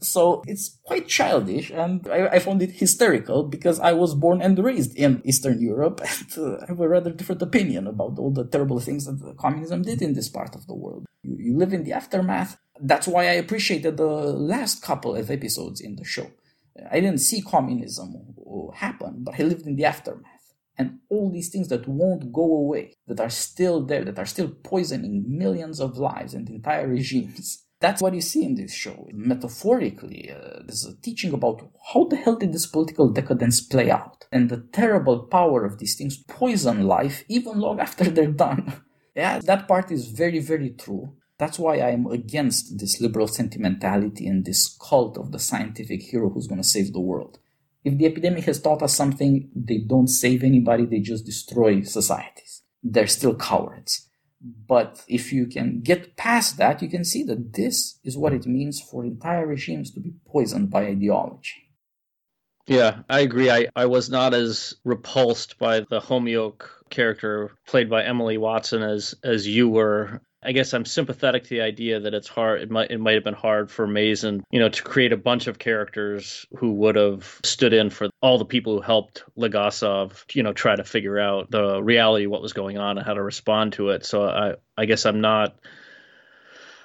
So 0.04 0.42
it's 0.46 0.78
quite 0.84 1.08
childish, 1.08 1.70
and 1.70 2.06
I, 2.08 2.28
I, 2.28 2.38
found 2.38 2.62
it 2.62 2.72
hysterical 2.72 3.42
because 3.42 3.80
I 3.80 3.92
was 3.92 4.14
born 4.14 4.42
and 4.42 4.58
raised 4.58 4.94
in 4.96 5.22
Eastern 5.24 5.60
Europe, 5.60 6.00
and 6.10 6.38
uh, 6.38 6.62
I 6.62 6.66
have 6.68 6.80
a 6.80 6.88
rather 6.88 7.10
different 7.10 7.42
opinion 7.42 7.86
about 7.86 8.18
all 8.18 8.30
the 8.30 8.44
terrible 8.44 8.80
things 8.80 9.06
that 9.06 9.36
communism 9.38 9.82
did 9.82 10.02
in 10.02 10.12
this 10.12 10.28
part 10.28 10.54
of 10.54 10.66
the 10.66 10.74
world. 10.74 11.06
You, 11.22 11.36
you 11.38 11.56
live 11.56 11.72
in 11.72 11.84
the 11.84 11.92
aftermath. 11.92 12.58
That's 12.80 13.08
why 13.08 13.22
I 13.24 13.40
appreciated 13.44 13.96
the 13.96 14.04
last 14.04 14.82
couple 14.82 15.16
of 15.16 15.30
episodes 15.30 15.80
in 15.80 15.96
the 15.96 16.04
show. 16.04 16.30
I 16.90 17.00
didn't 17.00 17.18
see 17.18 17.40
communism 17.40 18.34
happen, 18.74 19.24
but 19.24 19.38
I 19.38 19.44
lived 19.44 19.66
in 19.66 19.76
the 19.76 19.84
aftermath. 19.84 20.30
And 20.76 20.98
all 21.08 21.30
these 21.30 21.50
things 21.50 21.68
that 21.68 21.86
won't 21.86 22.32
go 22.32 22.42
away, 22.42 22.96
that 23.06 23.20
are 23.20 23.30
still 23.30 23.80
there, 23.80 24.04
that 24.04 24.18
are 24.18 24.26
still 24.26 24.48
poisoning 24.48 25.24
millions 25.26 25.80
of 25.80 25.98
lives 25.98 26.34
and 26.34 26.48
entire 26.50 26.88
regimes 26.88 27.64
that's 27.84 28.00
what 28.00 28.14
you 28.14 28.22
see 28.22 28.42
in 28.44 28.54
this 28.54 28.72
show. 28.72 29.06
Metaphorically, 29.12 30.30
uh, 30.30 30.60
there's 30.64 30.86
a 30.86 30.96
teaching 31.02 31.34
about 31.34 31.68
how 31.92 32.04
the 32.04 32.16
hell 32.16 32.36
did 32.36 32.54
this 32.54 32.66
political 32.66 33.10
decadence 33.10 33.60
play 33.60 33.90
out, 33.90 34.24
and 34.32 34.48
the 34.48 34.62
terrible 34.72 35.18
power 35.38 35.66
of 35.66 35.76
these 35.78 35.94
things 35.94 36.16
poison 36.16 36.84
life 36.84 37.24
even 37.28 37.60
long 37.60 37.78
after 37.80 38.04
they're 38.04 38.38
done. 38.46 38.80
yeah, 39.14 39.38
that 39.40 39.68
part 39.68 39.90
is 39.90 40.08
very, 40.08 40.38
very 40.38 40.70
true. 40.70 41.12
That's 41.36 41.58
why 41.58 41.74
I'm 41.82 42.06
against 42.06 42.78
this 42.78 43.02
liberal 43.02 43.28
sentimentality 43.28 44.26
and 44.26 44.46
this 44.46 44.74
cult 44.88 45.18
of 45.18 45.30
the 45.32 45.38
scientific 45.38 46.00
hero 46.10 46.30
who's 46.30 46.46
going 46.46 46.62
to 46.62 46.74
save 46.76 46.94
the 46.94 47.00
world. 47.10 47.38
If 47.84 47.98
the 47.98 48.06
epidemic 48.06 48.44
has 48.44 48.62
taught 48.62 48.82
us 48.82 48.96
something, 48.96 49.50
they 49.54 49.78
don't 49.78 50.08
save 50.08 50.42
anybody, 50.42 50.86
they 50.86 51.00
just 51.00 51.26
destroy 51.26 51.82
societies. 51.82 52.62
They're 52.82 53.06
still 53.18 53.34
cowards. 53.34 54.08
But 54.44 55.02
if 55.08 55.32
you 55.32 55.46
can 55.46 55.80
get 55.80 56.16
past 56.16 56.58
that, 56.58 56.82
you 56.82 56.88
can 56.88 57.04
see 57.04 57.22
that 57.24 57.54
this 57.54 57.98
is 58.04 58.16
what 58.16 58.34
it 58.34 58.46
means 58.46 58.80
for 58.80 59.02
entire 59.04 59.46
regimes 59.46 59.90
to 59.92 60.00
be 60.00 60.12
poisoned 60.26 60.70
by 60.70 60.86
ideology. 60.86 61.70
Yeah, 62.66 63.00
I 63.08 63.20
agree. 63.20 63.50
I, 63.50 63.68
I 63.76 63.86
was 63.86 64.08
not 64.10 64.34
as 64.34 64.74
repulsed 64.84 65.58
by 65.58 65.80
the 65.80 66.00
Khomyuk 66.00 66.62
character 66.90 67.52
played 67.66 67.90
by 67.90 68.04
Emily 68.04 68.38
Watson 68.38 68.82
as 68.82 69.14
as 69.22 69.46
you 69.46 69.68
were. 69.68 70.20
I 70.44 70.52
guess 70.52 70.74
I'm 70.74 70.84
sympathetic 70.84 71.44
to 71.44 71.48
the 71.48 71.60
idea 71.62 72.00
that 72.00 72.12
it's 72.12 72.28
hard. 72.28 72.60
It 72.62 72.70
might 72.70 72.90
it 72.90 72.98
might 72.98 73.14
have 73.14 73.24
been 73.24 73.34
hard 73.34 73.70
for 73.70 73.86
Mazin, 73.86 74.44
you 74.50 74.60
know, 74.60 74.68
to 74.68 74.82
create 74.82 75.12
a 75.12 75.16
bunch 75.16 75.46
of 75.46 75.58
characters 75.58 76.46
who 76.58 76.72
would 76.72 76.96
have 76.96 77.40
stood 77.44 77.72
in 77.72 77.90
for 77.90 78.10
all 78.20 78.38
the 78.38 78.44
people 78.44 78.74
who 78.74 78.82
helped 78.82 79.24
Legasov, 79.38 80.24
you 80.34 80.42
know, 80.42 80.52
try 80.52 80.76
to 80.76 80.84
figure 80.84 81.18
out 81.18 81.50
the 81.50 81.82
reality, 81.82 82.26
what 82.26 82.42
was 82.42 82.52
going 82.52 82.76
on, 82.76 82.98
and 82.98 83.06
how 83.06 83.14
to 83.14 83.22
respond 83.22 83.72
to 83.74 83.90
it. 83.90 84.04
So 84.04 84.24
I 84.28 84.54
I 84.76 84.84
guess 84.84 85.06
I'm 85.06 85.20
not. 85.20 85.56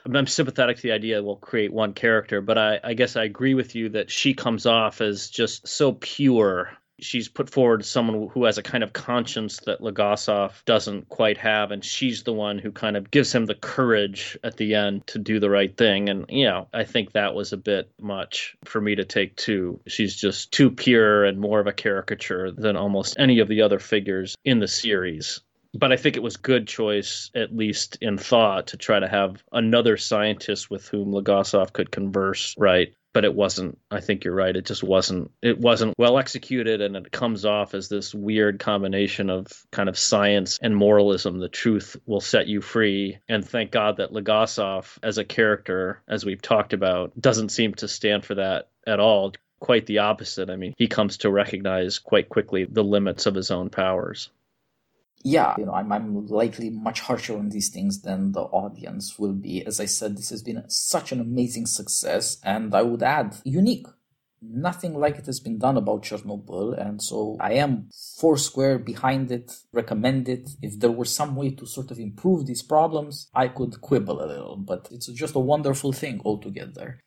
I'm 0.05 0.27
sympathetic 0.27 0.77
to 0.77 0.81
the 0.81 0.93
idea 0.93 1.21
we'll 1.21 1.35
create 1.35 1.73
one 1.73 1.93
character, 1.93 2.41
but 2.41 2.57
I, 2.57 2.79
I 2.83 2.93
guess 2.93 3.17
I 3.17 3.25
agree 3.25 3.53
with 3.53 3.75
you 3.75 3.89
that 3.89 4.09
she 4.09 4.33
comes 4.33 4.65
off 4.65 5.01
as 5.01 5.29
just 5.29 5.67
so 5.67 5.91
pure 5.91 6.71
she's 7.01 7.29
put 7.29 7.49
forward 7.49 7.85
someone 7.85 8.29
who 8.29 8.45
has 8.45 8.57
a 8.57 8.63
kind 8.63 8.83
of 8.83 8.93
conscience 8.93 9.59
that 9.61 9.81
Legasov 9.81 10.63
doesn't 10.65 11.09
quite 11.09 11.37
have, 11.37 11.71
and 11.71 11.83
she's 11.83 12.23
the 12.23 12.33
one 12.33 12.59
who 12.59 12.71
kind 12.71 12.97
of 12.97 13.11
gives 13.11 13.33
him 13.33 13.45
the 13.45 13.55
courage 13.55 14.37
at 14.43 14.57
the 14.57 14.75
end 14.75 15.05
to 15.07 15.19
do 15.19 15.39
the 15.39 15.49
right 15.49 15.75
thing. 15.75 16.09
And 16.09 16.25
you 16.29 16.45
know, 16.45 16.67
I 16.73 16.83
think 16.83 17.13
that 17.13 17.35
was 17.35 17.53
a 17.53 17.57
bit 17.57 17.91
much 17.99 18.55
for 18.65 18.81
me 18.81 18.95
to 18.95 19.05
take 19.05 19.35
too. 19.35 19.79
She's 19.87 20.15
just 20.15 20.51
too 20.51 20.71
pure 20.71 21.25
and 21.25 21.39
more 21.39 21.59
of 21.59 21.67
a 21.67 21.73
caricature 21.73 22.51
than 22.51 22.75
almost 22.75 23.15
any 23.19 23.39
of 23.39 23.47
the 23.47 23.61
other 23.61 23.79
figures 23.79 24.35
in 24.43 24.59
the 24.59 24.67
series. 24.67 25.41
But 25.73 25.91
I 25.91 25.97
think 25.97 26.15
it 26.15 26.23
was 26.23 26.37
good 26.37 26.67
choice, 26.67 27.29
at 27.35 27.55
least 27.55 27.97
in 28.01 28.17
thought, 28.17 28.67
to 28.67 28.77
try 28.77 28.99
to 28.99 29.07
have 29.07 29.43
another 29.51 29.97
scientist 29.97 30.71
with 30.71 30.87
whom 30.87 31.11
Legasov 31.11 31.73
could 31.73 31.91
converse, 31.91 32.55
right? 32.57 32.93
But 33.13 33.25
it 33.25 33.33
wasn't 33.33 33.77
i 33.91 33.99
think 33.99 34.23
you're 34.23 34.35
right 34.35 34.55
it 34.55 34.65
just 34.65 34.83
wasn't 34.83 35.31
it 35.41 35.59
wasn't 35.59 35.93
well 35.97 36.17
executed 36.17 36.81
and 36.81 36.95
it 36.95 37.11
comes 37.11 37.45
off 37.45 37.73
as 37.73 37.89
this 37.89 38.13
weird 38.13 38.59
combination 38.59 39.29
of 39.29 39.47
kind 39.71 39.89
of 39.89 39.97
science 39.97 40.59
and 40.61 40.75
moralism 40.75 41.39
the 41.39 41.49
truth 41.49 41.97
will 42.05 42.21
set 42.21 42.47
you 42.47 42.61
free 42.61 43.17
and 43.27 43.47
thank 43.47 43.71
god 43.71 43.97
that 43.97 44.11
legasov 44.11 44.97
as 45.03 45.17
a 45.17 45.25
character 45.25 46.01
as 46.07 46.25
we've 46.25 46.41
talked 46.41 46.73
about 46.73 47.19
doesn't 47.19 47.49
seem 47.49 47.73
to 47.73 47.87
stand 47.87 48.25
for 48.25 48.35
that 48.35 48.69
at 48.85 48.99
all. 48.99 49.33
Quite 49.59 49.87
the 49.87 49.99
opposite 49.99 50.49
i 50.49 50.55
mean 50.55 50.73
he 50.77 50.87
comes 50.87 51.17
to 51.17 51.29
recognize 51.29 51.99
quite 51.99 52.29
quickly 52.29 52.63
the 52.63 52.83
limits 52.83 53.25
of 53.25 53.35
his 53.35 53.51
own 53.51 53.69
powers 53.69 54.29
yeah, 55.23 55.55
you 55.57 55.65
know, 55.65 55.73
I'm, 55.73 55.91
I'm 55.91 56.27
likely 56.27 56.69
much 56.69 57.01
harsher 57.01 57.37
on 57.37 57.49
these 57.49 57.69
things 57.69 58.01
than 58.01 58.31
the 58.31 58.41
audience 58.41 59.19
will 59.19 59.33
be. 59.33 59.65
As 59.65 59.79
I 59.79 59.85
said, 59.85 60.17
this 60.17 60.29
has 60.29 60.41
been 60.41 60.63
such 60.69 61.11
an 61.11 61.19
amazing 61.19 61.65
success, 61.65 62.39
and 62.43 62.73
I 62.73 62.83
would 62.83 63.03
add, 63.03 63.35
unique. 63.43 63.87
Nothing 64.41 64.93
like 64.93 65.17
it 65.17 65.25
has 65.25 65.41
been 65.41 65.57
done 65.59 65.75
about 65.75 66.03
Chernobyl, 66.03 66.79
and 66.79 67.01
so 67.01 67.35
I 67.41 67.53
am 67.53 67.89
foursquare 68.17 68.79
behind 68.79 69.31
it, 69.31 69.51
recommend 69.73 70.29
it. 70.29 70.51
If 70.61 70.79
there 70.79 70.91
were 70.91 71.03
some 71.03 71.35
way 71.35 71.49
to 71.51 71.65
sort 71.65 71.91
of 71.91 71.99
improve 71.99 72.45
these 72.45 72.61
problems, 72.61 73.29
I 73.35 73.49
could 73.49 73.81
quibble 73.81 74.23
a 74.23 74.27
little, 74.27 74.55
but 74.55 74.87
it's 74.91 75.07
just 75.07 75.35
a 75.35 75.39
wonderful 75.39 75.91
thing 75.91 76.21
altogether. 76.23 77.01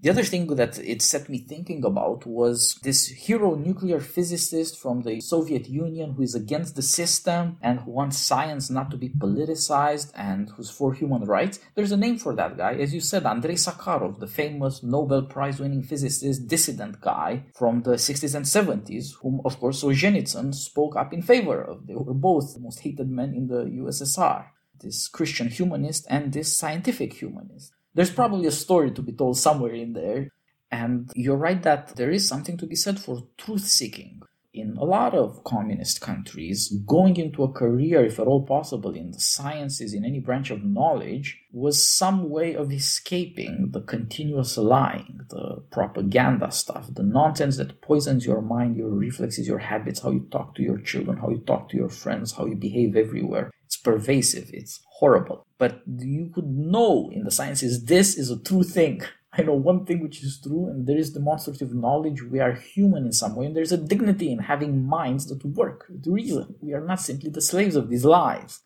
The 0.00 0.10
other 0.10 0.22
thing 0.22 0.46
that 0.54 0.78
it 0.78 1.02
set 1.02 1.28
me 1.28 1.38
thinking 1.38 1.84
about 1.84 2.24
was 2.24 2.78
this 2.84 3.08
hero 3.08 3.56
nuclear 3.56 3.98
physicist 3.98 4.78
from 4.78 5.02
the 5.02 5.20
Soviet 5.20 5.68
Union 5.68 6.12
who 6.12 6.22
is 6.22 6.36
against 6.36 6.76
the 6.76 6.82
system 6.82 7.56
and 7.60 7.80
who 7.80 7.90
wants 7.90 8.16
science 8.16 8.70
not 8.70 8.92
to 8.92 8.96
be 8.96 9.08
politicized 9.08 10.12
and 10.14 10.50
who's 10.50 10.70
for 10.70 10.94
human 10.94 11.24
rights. 11.24 11.58
There's 11.74 11.90
a 11.90 11.96
name 11.96 12.16
for 12.16 12.32
that 12.36 12.56
guy. 12.56 12.74
As 12.74 12.94
you 12.94 13.00
said, 13.00 13.26
Andrei 13.26 13.54
Sakharov, 13.54 14.20
the 14.20 14.28
famous 14.28 14.84
Nobel 14.84 15.22
Prize 15.22 15.58
winning 15.58 15.82
physicist, 15.82 16.46
dissident 16.46 17.00
guy 17.00 17.46
from 17.56 17.82
the 17.82 17.94
60s 17.94 18.36
and 18.36 18.44
70s, 18.44 19.14
whom, 19.20 19.40
of 19.44 19.58
course, 19.58 19.82
Solzhenitsyn 19.82 20.54
spoke 20.54 20.94
up 20.94 21.12
in 21.12 21.22
favor 21.22 21.60
of. 21.60 21.88
They 21.88 21.96
were 21.96 22.14
both 22.14 22.54
the 22.54 22.60
most 22.60 22.78
hated 22.78 23.10
men 23.10 23.34
in 23.34 23.48
the 23.48 23.64
USSR 23.64 24.46
this 24.80 25.08
Christian 25.08 25.48
humanist 25.48 26.06
and 26.08 26.32
this 26.32 26.56
scientific 26.56 27.14
humanist. 27.14 27.72
There's 27.98 28.12
probably 28.12 28.46
a 28.46 28.52
story 28.52 28.92
to 28.92 29.02
be 29.02 29.10
told 29.12 29.38
somewhere 29.38 29.74
in 29.74 29.92
there. 29.92 30.28
And 30.70 31.10
you're 31.16 31.36
right 31.36 31.60
that 31.64 31.96
there 31.96 32.12
is 32.12 32.28
something 32.28 32.56
to 32.58 32.66
be 32.66 32.76
said 32.76 33.00
for 33.00 33.26
truth 33.36 33.66
seeking. 33.66 34.22
In 34.58 34.76
a 34.76 34.84
lot 34.84 35.14
of 35.14 35.44
communist 35.44 36.00
countries, 36.00 36.68
going 36.84 37.16
into 37.16 37.44
a 37.44 37.52
career, 37.52 38.04
if 38.04 38.18
at 38.18 38.26
all 38.26 38.44
possible, 38.44 38.92
in 38.92 39.12
the 39.12 39.20
sciences, 39.20 39.94
in 39.94 40.04
any 40.04 40.18
branch 40.18 40.50
of 40.50 40.64
knowledge, 40.64 41.40
was 41.52 41.86
some 41.86 42.28
way 42.28 42.56
of 42.56 42.72
escaping 42.72 43.68
the 43.70 43.82
continuous 43.82 44.56
lying, 44.58 45.20
the 45.30 45.62
propaganda 45.70 46.50
stuff, 46.50 46.92
the 46.92 47.04
nonsense 47.04 47.56
that 47.58 47.80
poisons 47.80 48.26
your 48.26 48.42
mind, 48.42 48.76
your 48.76 48.90
reflexes, 48.90 49.46
your 49.46 49.58
habits, 49.58 50.00
how 50.00 50.10
you 50.10 50.26
talk 50.32 50.56
to 50.56 50.62
your 50.62 50.78
children, 50.78 51.18
how 51.18 51.30
you 51.30 51.38
talk 51.46 51.68
to 51.68 51.76
your 51.76 51.88
friends, 51.88 52.32
how 52.32 52.44
you 52.44 52.56
behave 52.56 52.96
everywhere. 52.96 53.52
It's 53.64 53.76
pervasive, 53.76 54.50
it's 54.52 54.80
horrible. 54.98 55.46
But 55.56 55.82
you 55.86 56.30
could 56.34 56.48
know 56.48 57.10
in 57.12 57.22
the 57.22 57.30
sciences 57.30 57.84
this 57.84 58.16
is 58.18 58.28
a 58.28 58.42
true 58.42 58.64
thing. 58.64 59.02
I 59.38 59.42
know 59.42 59.54
one 59.54 59.86
thing 59.86 60.00
which 60.02 60.22
is 60.24 60.40
true, 60.40 60.66
and 60.68 60.84
there 60.84 60.98
is 60.98 61.12
demonstrative 61.12 61.72
knowledge. 61.72 62.22
We 62.24 62.40
are 62.40 62.54
human 62.54 63.06
in 63.06 63.12
some 63.12 63.36
way, 63.36 63.46
and 63.46 63.54
there's 63.54 63.70
a 63.70 63.76
dignity 63.76 64.32
in 64.32 64.40
having 64.40 64.84
minds 64.84 65.26
that 65.26 65.44
work 65.44 65.86
with 65.88 66.08
reason. 66.08 66.56
We 66.60 66.72
are 66.74 66.84
not 66.84 67.00
simply 67.00 67.30
the 67.30 67.40
slaves 67.40 67.76
of 67.76 67.88
these 67.88 68.04
lies. 68.04 68.60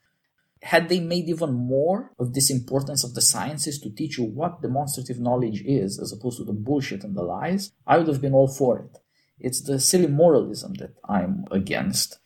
Had 0.62 0.88
they 0.88 1.00
made 1.00 1.28
even 1.28 1.52
more 1.52 2.12
of 2.18 2.32
this 2.32 2.48
importance 2.48 3.04
of 3.04 3.14
the 3.14 3.20
sciences 3.20 3.80
to 3.80 3.90
teach 3.90 4.16
you 4.16 4.24
what 4.24 4.62
demonstrative 4.62 5.20
knowledge 5.20 5.62
is, 5.66 5.98
as 5.98 6.10
opposed 6.10 6.38
to 6.38 6.44
the 6.44 6.52
bullshit 6.52 7.04
and 7.04 7.14
the 7.14 7.22
lies, 7.22 7.72
I 7.86 7.98
would 7.98 8.08
have 8.08 8.22
been 8.22 8.32
all 8.32 8.48
for 8.48 8.78
it. 8.78 8.98
It's 9.38 9.60
the 9.60 9.78
silly 9.78 10.06
moralism 10.06 10.72
that 10.74 10.94
I'm 11.06 11.44
against. 11.50 12.18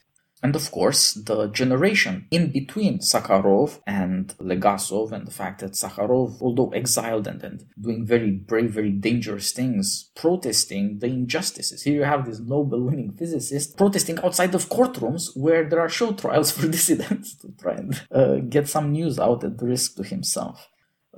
And 0.43 0.55
of 0.55 0.71
course, 0.71 1.15
the 1.15 1.49
generation 1.49 2.27
in 2.31 2.53
between 2.53 2.99
Sakharov 2.99 3.81
and 3.87 4.29
Legasov, 4.39 5.11
and 5.13 5.27
the 5.27 5.33
fact 5.33 5.61
that 5.61 5.73
Sakharov, 5.73 6.43
although 6.43 6.71
exiled 6.71 7.27
and, 7.27 7.43
and 7.43 7.65
doing 7.81 8.05
very 8.05 8.33
brave, 8.33 8.71
very 8.71 8.91
dangerous 8.91 9.53
things, 9.53 10.11
protesting 10.15 10.99
the 10.99 11.07
injustices. 11.07 11.83
Here 11.83 11.95
you 11.95 12.05
have 12.05 12.27
this 12.27 12.41
Nobel 12.41 12.83
winning 12.83 13.13
physicist 13.13 13.79
protesting 13.79 14.19
outside 14.23 14.55
of 14.55 14.69
courtrooms 14.69 15.35
where 15.35 15.69
there 15.69 15.81
are 15.81 15.89
show 15.89 16.13
trials 16.13 16.51
for 16.53 16.69
dissidents 16.69 17.37
to 17.39 17.49
try 17.59 17.75
and 17.75 18.03
uh, 18.13 18.37
get 18.49 18.69
some 18.69 18.93
news 18.93 19.19
out 19.19 19.43
at 19.43 19.61
risk 19.63 19.97
to 19.97 20.03
himself. 20.03 20.69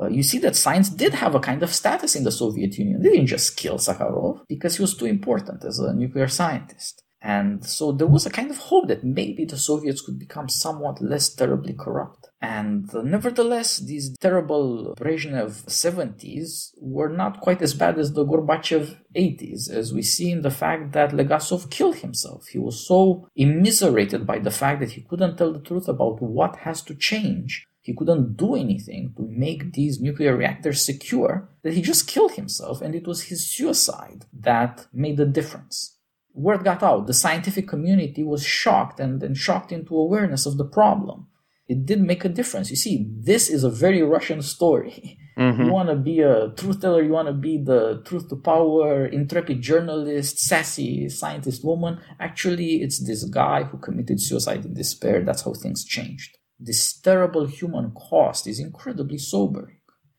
Uh, 0.00 0.06
you 0.06 0.22
see 0.22 0.38
that 0.38 0.54
science 0.54 0.88
did 0.88 1.12
have 1.12 1.34
a 1.34 1.40
kind 1.40 1.62
of 1.64 1.74
status 1.74 2.14
in 2.14 2.22
the 2.22 2.30
Soviet 2.30 2.78
Union. 2.78 3.02
They 3.02 3.10
didn't 3.10 3.26
just 3.26 3.56
kill 3.56 3.78
Sakharov 3.78 4.46
because 4.48 4.76
he 4.76 4.82
was 4.82 4.96
too 4.96 5.06
important 5.06 5.64
as 5.64 5.80
a 5.80 5.92
nuclear 5.92 6.28
scientist. 6.28 7.02
And 7.20 7.64
so 7.64 7.90
there 7.90 8.06
was 8.06 8.26
a 8.26 8.30
kind 8.30 8.50
of 8.50 8.58
hope 8.58 8.86
that 8.88 9.02
maybe 9.02 9.44
the 9.44 9.58
Soviets 9.58 10.00
could 10.00 10.18
become 10.18 10.48
somewhat 10.48 11.02
less 11.02 11.28
terribly 11.34 11.72
corrupt. 11.72 12.28
And 12.40 12.88
nevertheless, 12.94 13.78
these 13.78 14.16
terrible 14.18 14.94
Brezhnev 14.96 15.64
70s 15.66 16.70
were 16.80 17.08
not 17.08 17.40
quite 17.40 17.60
as 17.60 17.74
bad 17.74 17.98
as 17.98 18.12
the 18.12 18.24
Gorbachev 18.24 18.96
80s, 19.16 19.68
as 19.68 19.92
we 19.92 20.02
see 20.02 20.30
in 20.30 20.42
the 20.42 20.52
fact 20.52 20.92
that 20.92 21.10
Legasov 21.10 21.70
killed 21.70 21.96
himself. 21.96 22.46
He 22.46 22.58
was 22.58 22.86
so 22.86 23.28
immiserated 23.34 24.24
by 24.24 24.38
the 24.38 24.52
fact 24.52 24.78
that 24.80 24.92
he 24.92 25.00
couldn't 25.00 25.36
tell 25.36 25.52
the 25.52 25.58
truth 25.58 25.88
about 25.88 26.22
what 26.22 26.54
has 26.56 26.82
to 26.82 26.94
change. 26.94 27.64
He 27.80 27.94
couldn't 27.94 28.36
do 28.36 28.54
anything 28.54 29.14
to 29.16 29.26
make 29.28 29.72
these 29.72 30.00
nuclear 30.00 30.36
reactors 30.36 30.84
secure 30.84 31.48
that 31.62 31.72
he 31.74 31.82
just 31.82 32.06
killed 32.06 32.32
himself, 32.32 32.80
and 32.80 32.94
it 32.94 33.08
was 33.08 33.24
his 33.24 33.50
suicide 33.50 34.26
that 34.32 34.86
made 34.92 35.16
the 35.16 35.26
difference 35.26 35.97
word 36.38 36.64
got 36.64 36.82
out. 36.82 37.06
The 37.06 37.14
scientific 37.14 37.66
community 37.68 38.22
was 38.22 38.44
shocked 38.44 39.00
and, 39.00 39.22
and 39.22 39.36
shocked 39.36 39.72
into 39.72 39.96
awareness 39.96 40.46
of 40.46 40.56
the 40.56 40.64
problem. 40.64 41.26
It 41.68 41.84
did 41.84 42.00
make 42.00 42.24
a 42.24 42.30
difference. 42.30 42.70
You 42.70 42.76
see, 42.76 43.06
this 43.10 43.50
is 43.50 43.62
a 43.62 43.70
very 43.70 44.02
Russian 44.02 44.40
story. 44.40 45.18
Mm-hmm. 45.38 45.64
You 45.64 45.72
want 45.72 45.88
to 45.88 45.94
be 45.94 46.20
a 46.20 46.48
truth 46.56 46.80
teller, 46.80 47.02
you 47.02 47.12
want 47.12 47.28
to 47.28 47.34
be 47.34 47.62
the 47.62 48.02
truth 48.04 48.28
to 48.30 48.36
power, 48.36 49.06
intrepid 49.06 49.60
journalist, 49.60 50.38
sassy 50.38 51.08
scientist 51.08 51.64
woman. 51.64 52.00
Actually, 52.18 52.82
it's 52.82 52.98
this 53.06 53.24
guy 53.24 53.62
who 53.62 53.78
committed 53.78 54.20
suicide 54.20 54.64
in 54.64 54.74
despair. 54.74 55.22
That's 55.22 55.42
how 55.42 55.52
things 55.52 55.84
changed. 55.84 56.38
This 56.58 56.98
terrible 57.00 57.46
human 57.46 57.92
cost 57.92 58.48
is 58.48 58.58
incredibly 58.58 59.18
sobering. 59.18 59.76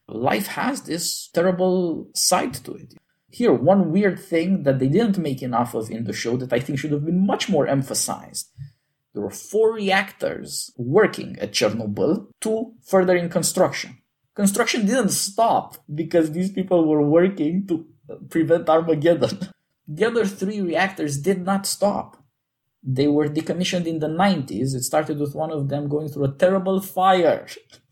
Life 0.08 0.48
has 0.48 0.84
this 0.84 1.30
terrible 1.34 2.10
side 2.16 2.54
to 2.66 2.76
it. 2.76 2.94
Here, 3.32 3.54
one 3.54 3.92
weird 3.92 4.20
thing 4.20 4.64
that 4.64 4.80
they 4.80 4.88
didn't 4.88 5.18
make 5.18 5.42
enough 5.42 5.76
of 5.76 5.92
in 5.92 6.06
the 6.06 6.14
show 6.14 6.36
that 6.38 6.52
I 6.52 6.60
think 6.60 6.80
should 6.80 6.92
have 6.92 7.06
been 7.06 7.26
much 7.26 7.48
more 7.48 7.68
emphasized. 7.68 8.50
There 9.14 9.22
were 9.22 9.30
four 9.30 9.74
reactors 9.74 10.72
working 10.78 11.38
at 11.40 11.52
Chernobyl, 11.52 12.28
two 12.42 12.74
further 12.84 13.16
in 13.16 13.30
construction. 13.30 13.98
Construction 14.36 14.86
didn't 14.86 15.10
stop 15.10 15.78
because 15.94 16.32
these 16.32 16.52
people 16.52 16.88
were 16.88 17.02
working 17.02 17.68
to 17.68 17.86
prevent 18.30 18.70
Armageddon. 18.70 19.40
The 19.92 20.06
other 20.06 20.24
three 20.28 20.62
reactors 20.62 21.18
did 21.18 21.44
not 21.44 21.66
stop. 21.66 22.24
They 22.84 23.08
were 23.08 23.28
decommissioned 23.28 23.88
in 23.88 23.98
the 23.98 24.08
90s. 24.08 24.76
It 24.76 24.84
started 24.84 25.18
with 25.18 25.34
one 25.34 25.52
of 25.52 25.68
them 25.68 25.90
going 25.90 26.10
through 26.10 26.26
a 26.26 26.36
terrible 26.36 26.80
fire. 26.80 27.48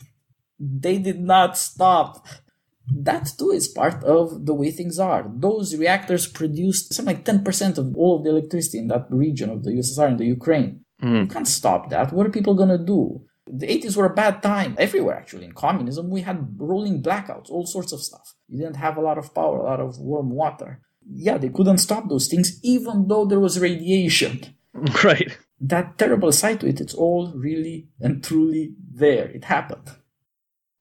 they 0.60 1.00
did 1.00 1.20
not 1.20 1.58
stop 1.58 2.28
that 2.90 3.32
too 3.38 3.52
is 3.52 3.68
part 3.68 4.04
of 4.04 4.46
the 4.46 4.54
way 4.54 4.72
things 4.72 5.00
are. 5.00 5.30
Those 5.36 5.76
reactors 5.76 6.28
produced 6.28 6.94
something 6.94 7.18
like 7.18 7.26
10% 7.26 7.78
of 7.78 7.96
all 7.96 8.18
of 8.18 8.24
the 8.24 8.30
electricity 8.30 8.80
in 8.80 8.88
that 8.88 9.08
region 9.10 9.50
of 9.50 9.64
the 9.64 9.72
USSR 9.72 10.08
and 10.08 10.20
the 10.20 10.26
Ukraine. 10.26 10.86
Mm. 11.02 11.22
You 11.22 11.28
can't 11.28 11.48
stop 11.48 11.90
that. 11.90 12.14
What 12.14 12.26
are 12.26 12.32
people 12.32 12.56
going 12.56 12.70
to 12.70 12.78
do? 12.78 13.22
The 13.50 13.68
80s 13.68 13.96
were 13.96 14.06
a 14.06 14.14
bad 14.14 14.42
time 14.42 14.76
everywhere, 14.78 15.16
actually. 15.16 15.46
In 15.46 15.54
communism, 15.54 16.10
we 16.10 16.22
had 16.22 16.56
rolling 16.58 17.02
blackouts, 17.02 17.50
all 17.50 17.66
sorts 17.66 17.94
of 17.94 18.02
stuff. 18.02 18.34
You 18.48 18.60
didn't 18.60 18.78
have 18.78 18.98
a 18.98 19.02
lot 19.02 19.18
of 19.18 19.34
power, 19.34 19.60
a 19.60 19.64
lot 19.64 19.80
of 19.80 20.00
warm 20.00 20.32
water. 20.32 20.82
Yeah, 21.10 21.38
they 21.38 21.50
couldn't 21.50 21.78
stop 21.78 22.10
those 22.10 22.28
things, 22.28 22.60
even 22.64 23.08
though 23.08 23.26
there 23.26 23.40
was 23.40 23.60
radiation. 23.60 24.54
Right. 25.04 25.36
That 25.60 25.98
terrible 25.98 26.32
side 26.32 26.60
to 26.60 26.68
it, 26.68 26.80
it's 26.80 26.94
all 26.94 27.32
really 27.34 27.88
and 28.00 28.24
truly 28.24 28.76
there. 28.92 29.28
It 29.28 29.46
happened. 29.46 29.90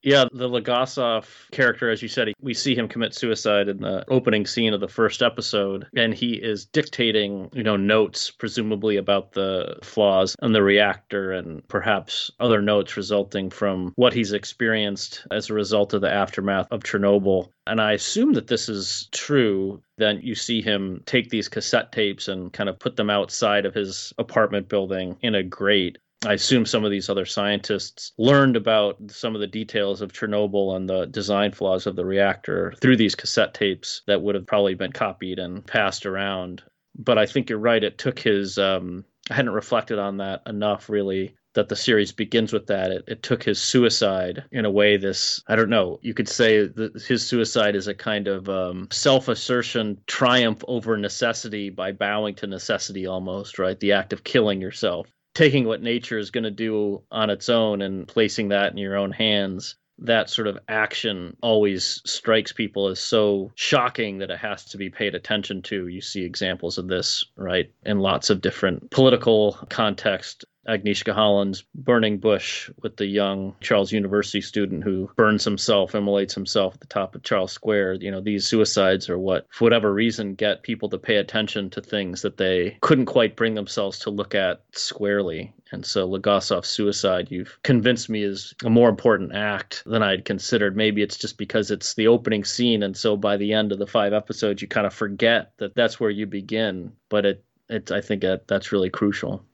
Yeah, 0.06 0.26
the 0.32 0.48
Legasov 0.48 1.50
character, 1.50 1.90
as 1.90 2.00
you 2.00 2.06
said, 2.06 2.32
we 2.40 2.54
see 2.54 2.76
him 2.76 2.86
commit 2.86 3.12
suicide 3.12 3.68
in 3.68 3.78
the 3.78 4.04
opening 4.06 4.46
scene 4.46 4.72
of 4.72 4.78
the 4.78 4.86
first 4.86 5.20
episode, 5.20 5.88
and 5.96 6.14
he 6.14 6.34
is 6.34 6.64
dictating, 6.64 7.50
you 7.52 7.64
know, 7.64 7.74
notes, 7.74 8.30
presumably 8.30 8.98
about 8.98 9.32
the 9.32 9.80
flaws 9.82 10.36
in 10.40 10.52
the 10.52 10.62
reactor 10.62 11.32
and 11.32 11.66
perhaps 11.66 12.30
other 12.38 12.62
notes 12.62 12.96
resulting 12.96 13.50
from 13.50 13.92
what 13.96 14.12
he's 14.12 14.32
experienced 14.32 15.26
as 15.32 15.50
a 15.50 15.54
result 15.54 15.92
of 15.92 16.02
the 16.02 16.12
aftermath 16.12 16.68
of 16.70 16.84
Chernobyl. 16.84 17.48
And 17.66 17.80
I 17.80 17.90
assume 17.94 18.34
that 18.34 18.46
this 18.46 18.68
is 18.68 19.08
true. 19.10 19.82
Then 19.98 20.20
you 20.22 20.36
see 20.36 20.62
him 20.62 21.02
take 21.06 21.30
these 21.30 21.48
cassette 21.48 21.90
tapes 21.90 22.28
and 22.28 22.52
kind 22.52 22.68
of 22.68 22.78
put 22.78 22.94
them 22.94 23.10
outside 23.10 23.66
of 23.66 23.74
his 23.74 24.12
apartment 24.18 24.68
building 24.68 25.16
in 25.20 25.34
a 25.34 25.42
grate 25.42 25.98
I 26.26 26.32
assume 26.34 26.66
some 26.66 26.84
of 26.84 26.90
these 26.90 27.08
other 27.08 27.24
scientists 27.24 28.12
learned 28.18 28.56
about 28.56 28.96
some 29.08 29.34
of 29.34 29.40
the 29.40 29.46
details 29.46 30.02
of 30.02 30.12
Chernobyl 30.12 30.74
and 30.74 30.88
the 30.88 31.06
design 31.06 31.52
flaws 31.52 31.86
of 31.86 31.94
the 31.94 32.04
reactor 32.04 32.74
through 32.80 32.96
these 32.96 33.14
cassette 33.14 33.54
tapes 33.54 34.02
that 34.06 34.20
would 34.20 34.34
have 34.34 34.46
probably 34.46 34.74
been 34.74 34.92
copied 34.92 35.38
and 35.38 35.64
passed 35.64 36.04
around. 36.04 36.62
But 36.98 37.16
I 37.16 37.26
think 37.26 37.48
you're 37.48 37.58
right. 37.60 37.82
It 37.82 37.98
took 37.98 38.18
his, 38.18 38.58
um, 38.58 39.04
I 39.30 39.34
hadn't 39.34 39.52
reflected 39.52 39.98
on 39.98 40.16
that 40.18 40.42
enough 40.46 40.88
really. 40.88 41.36
That 41.54 41.70
the 41.70 41.76
series 41.76 42.12
begins 42.12 42.52
with 42.52 42.66
that. 42.66 42.90
It, 42.90 43.04
it 43.08 43.22
took 43.22 43.42
his 43.42 43.58
suicide 43.58 44.44
in 44.52 44.66
a 44.66 44.70
way. 44.70 44.98
This 44.98 45.42
I 45.48 45.56
don't 45.56 45.70
know. 45.70 45.98
You 46.02 46.12
could 46.12 46.28
say 46.28 46.66
that 46.66 47.02
his 47.02 47.26
suicide 47.26 47.74
is 47.74 47.88
a 47.88 47.94
kind 47.94 48.28
of 48.28 48.46
um, 48.50 48.88
self-assertion, 48.92 50.02
triumph 50.06 50.62
over 50.68 50.98
necessity 50.98 51.70
by 51.70 51.92
bowing 51.92 52.34
to 52.34 52.46
necessity, 52.46 53.06
almost 53.06 53.58
right. 53.58 53.80
The 53.80 53.92
act 53.92 54.12
of 54.12 54.22
killing 54.22 54.60
yourself 54.60 55.06
taking 55.36 55.66
what 55.66 55.82
nature 55.82 56.18
is 56.18 56.30
going 56.30 56.44
to 56.44 56.50
do 56.50 57.02
on 57.10 57.30
its 57.30 57.48
own 57.48 57.82
and 57.82 58.08
placing 58.08 58.48
that 58.48 58.72
in 58.72 58.78
your 58.78 58.96
own 58.96 59.12
hands 59.12 59.76
that 59.98 60.28
sort 60.28 60.46
of 60.46 60.58
action 60.68 61.36
always 61.42 62.02
strikes 62.04 62.52
people 62.52 62.88
as 62.88 63.00
so 63.00 63.50
shocking 63.54 64.18
that 64.18 64.30
it 64.30 64.38
has 64.38 64.64
to 64.66 64.76
be 64.76 64.90
paid 64.90 65.14
attention 65.14 65.62
to. 65.62 65.88
You 65.88 66.00
see 66.00 66.22
examples 66.22 66.78
of 66.78 66.88
this, 66.88 67.24
right, 67.36 67.70
in 67.84 68.00
lots 68.00 68.28
of 68.30 68.40
different 68.40 68.90
political 68.90 69.52
context. 69.70 70.44
Agnieszka 70.68 71.12
Holland's 71.12 71.62
Burning 71.74 72.18
Bush 72.18 72.70
with 72.82 72.96
the 72.96 73.06
young 73.06 73.54
Charles 73.60 73.92
University 73.92 74.40
student 74.40 74.82
who 74.82 75.10
burns 75.16 75.44
himself, 75.44 75.94
immolates 75.94 76.34
himself 76.34 76.74
at 76.74 76.80
the 76.80 76.86
top 76.86 77.14
of 77.14 77.22
Charles 77.22 77.52
Square. 77.52 77.94
You 77.94 78.10
know, 78.10 78.20
these 78.20 78.46
suicides 78.46 79.08
are 79.08 79.18
what, 79.18 79.46
for 79.50 79.64
whatever 79.64 79.92
reason, 79.92 80.34
get 80.34 80.62
people 80.62 80.88
to 80.88 80.98
pay 80.98 81.16
attention 81.16 81.70
to 81.70 81.80
things 81.80 82.22
that 82.22 82.36
they 82.36 82.78
couldn't 82.80 83.06
quite 83.06 83.36
bring 83.36 83.54
themselves 83.54 83.98
to 84.00 84.10
look 84.10 84.34
at 84.34 84.62
squarely. 84.72 85.52
And 85.72 85.84
so 85.84 86.08
Legasov's 86.08 86.68
suicide, 86.68 87.30
you've 87.30 87.58
convinced 87.62 88.08
me, 88.08 88.22
is 88.22 88.54
a 88.64 88.70
more 88.70 88.88
important 88.88 89.34
act 89.34 89.82
than 89.86 90.02
I'd 90.02 90.24
considered. 90.24 90.76
Maybe 90.76 91.02
it's 91.02 91.16
just 91.16 91.38
because 91.38 91.70
it's 91.70 91.94
the 91.94 92.08
opening 92.08 92.44
scene. 92.44 92.82
And 92.82 92.96
so 92.96 93.16
by 93.16 93.36
the 93.36 93.52
end 93.52 93.72
of 93.72 93.78
the 93.78 93.86
five 93.86 94.12
episodes, 94.12 94.62
you 94.62 94.68
kind 94.68 94.86
of 94.86 94.94
forget 94.94 95.52
that 95.58 95.74
that's 95.74 95.98
where 95.98 96.10
you 96.10 96.26
begin. 96.26 96.92
But 97.08 97.26
it, 97.26 97.44
it 97.68 97.90
I 97.90 98.00
think 98.00 98.22
that 98.22 98.46
that's 98.48 98.72
really 98.72 98.90
crucial 98.90 99.44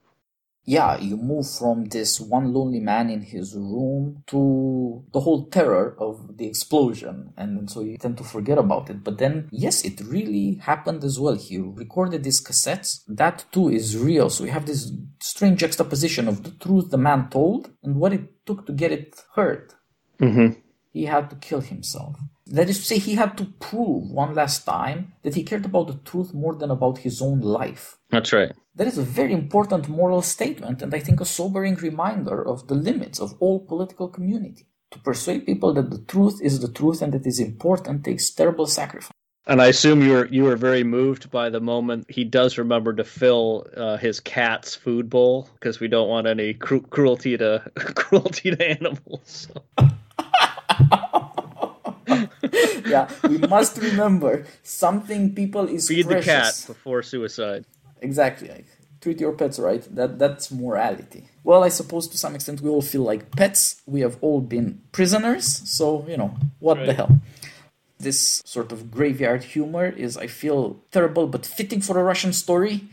yeah, 0.64 0.96
you 0.98 1.16
move 1.16 1.50
from 1.50 1.86
this 1.86 2.20
one 2.20 2.52
lonely 2.52 2.78
man 2.78 3.10
in 3.10 3.22
his 3.22 3.54
room 3.54 4.22
to 4.28 5.04
the 5.12 5.20
whole 5.20 5.46
terror 5.46 5.96
of 5.98 6.36
the 6.36 6.46
explosion. 6.46 7.32
And 7.36 7.68
so 7.68 7.80
you 7.80 7.98
tend 7.98 8.16
to 8.18 8.24
forget 8.24 8.58
about 8.58 8.88
it. 8.88 9.02
But 9.02 9.18
then, 9.18 9.48
yes, 9.50 9.84
it 9.84 10.00
really 10.00 10.60
happened 10.62 11.02
as 11.02 11.18
well. 11.18 11.34
He 11.34 11.58
recorded 11.58 12.22
these 12.22 12.40
cassettes. 12.40 13.02
That 13.08 13.44
too 13.50 13.70
is 13.70 13.98
real. 13.98 14.30
So 14.30 14.44
we 14.44 14.50
have 14.50 14.66
this 14.66 14.92
strange 15.20 15.60
juxtaposition 15.60 16.28
of 16.28 16.44
the 16.44 16.50
truth 16.50 16.90
the 16.90 16.98
man 16.98 17.28
told 17.28 17.70
and 17.82 17.96
what 17.96 18.12
it 18.12 18.46
took 18.46 18.64
to 18.66 18.72
get 18.72 18.92
it 18.92 19.16
heard. 19.34 19.72
Mm-hmm. 20.20 20.60
He 20.92 21.06
had 21.06 21.28
to 21.30 21.36
kill 21.36 21.60
himself. 21.60 22.16
That 22.52 22.68
is 22.68 22.80
to 22.80 22.84
say, 22.84 22.98
he 22.98 23.14
had 23.14 23.38
to 23.38 23.46
prove 23.46 24.10
one 24.10 24.34
last 24.34 24.66
time 24.66 25.14
that 25.22 25.34
he 25.34 25.42
cared 25.42 25.64
about 25.64 25.86
the 25.86 25.98
truth 26.04 26.34
more 26.34 26.54
than 26.54 26.70
about 26.70 26.98
his 26.98 27.22
own 27.22 27.40
life. 27.40 27.96
That's 28.10 28.30
right. 28.30 28.52
That 28.74 28.86
is 28.86 28.98
a 28.98 29.02
very 29.02 29.32
important 29.32 29.88
moral 29.88 30.20
statement, 30.20 30.82
and 30.82 30.94
I 30.94 30.98
think 30.98 31.22
a 31.22 31.24
sobering 31.24 31.76
reminder 31.76 32.46
of 32.46 32.68
the 32.68 32.74
limits 32.74 33.20
of 33.20 33.34
all 33.40 33.60
political 33.60 34.06
community. 34.06 34.66
To 34.90 34.98
persuade 34.98 35.46
people 35.46 35.72
that 35.72 35.90
the 35.90 36.04
truth 36.04 36.42
is 36.42 36.60
the 36.60 36.70
truth 36.70 37.00
and 37.00 37.14
that 37.14 37.26
is 37.26 37.40
important 37.40 38.04
takes 38.04 38.28
terrible 38.28 38.66
sacrifice. 38.66 39.10
And 39.46 39.62
I 39.62 39.68
assume 39.68 40.02
you 40.02 40.12
were 40.12 40.26
you 40.26 40.44
were 40.44 40.56
very 40.56 40.84
moved 40.84 41.30
by 41.30 41.48
the 41.48 41.60
moment 41.60 42.04
he 42.10 42.22
does 42.22 42.58
remember 42.58 42.92
to 42.92 43.02
fill 43.02 43.66
uh, 43.74 43.96
his 43.96 44.20
cat's 44.20 44.76
food 44.76 45.08
bowl 45.08 45.48
because 45.54 45.80
we 45.80 45.88
don't 45.88 46.10
want 46.10 46.26
any 46.26 46.52
cru- 46.52 46.82
cruelty 46.82 47.38
to 47.38 47.62
cruelty 47.76 48.54
to 48.54 48.62
animals. 48.62 49.48
yeah, 52.86 53.10
we 53.28 53.38
must 53.38 53.78
remember 53.78 54.46
something 54.62 55.34
people 55.34 55.68
is 55.68 55.88
feed 55.88 56.06
precious. 56.06 56.26
the 56.26 56.32
cat 56.32 56.64
before 56.66 57.02
suicide. 57.02 57.64
Exactly. 58.00 58.48
Like, 58.48 58.66
treat 59.00 59.20
your 59.20 59.32
pets 59.32 59.58
right. 59.58 59.82
That 59.94 60.18
that's 60.18 60.50
morality. 60.50 61.28
Well, 61.44 61.64
I 61.64 61.68
suppose 61.68 62.08
to 62.08 62.16
some 62.16 62.34
extent 62.34 62.60
we 62.60 62.70
all 62.70 62.82
feel 62.82 63.02
like 63.02 63.34
pets. 63.36 63.82
We 63.86 64.00
have 64.00 64.16
all 64.20 64.40
been 64.40 64.80
prisoners, 64.92 65.46
so 65.68 66.04
you 66.08 66.16
know 66.16 66.34
what 66.60 66.78
right. 66.78 66.86
the 66.86 66.94
hell. 66.94 67.20
This 67.98 68.42
sort 68.44 68.72
of 68.72 68.90
graveyard 68.90 69.44
humor 69.44 69.86
is, 69.86 70.16
I 70.16 70.26
feel, 70.26 70.80
terrible 70.90 71.28
but 71.28 71.46
fitting 71.46 71.80
for 71.80 71.98
a 71.98 72.02
Russian 72.02 72.32
story. 72.32 72.88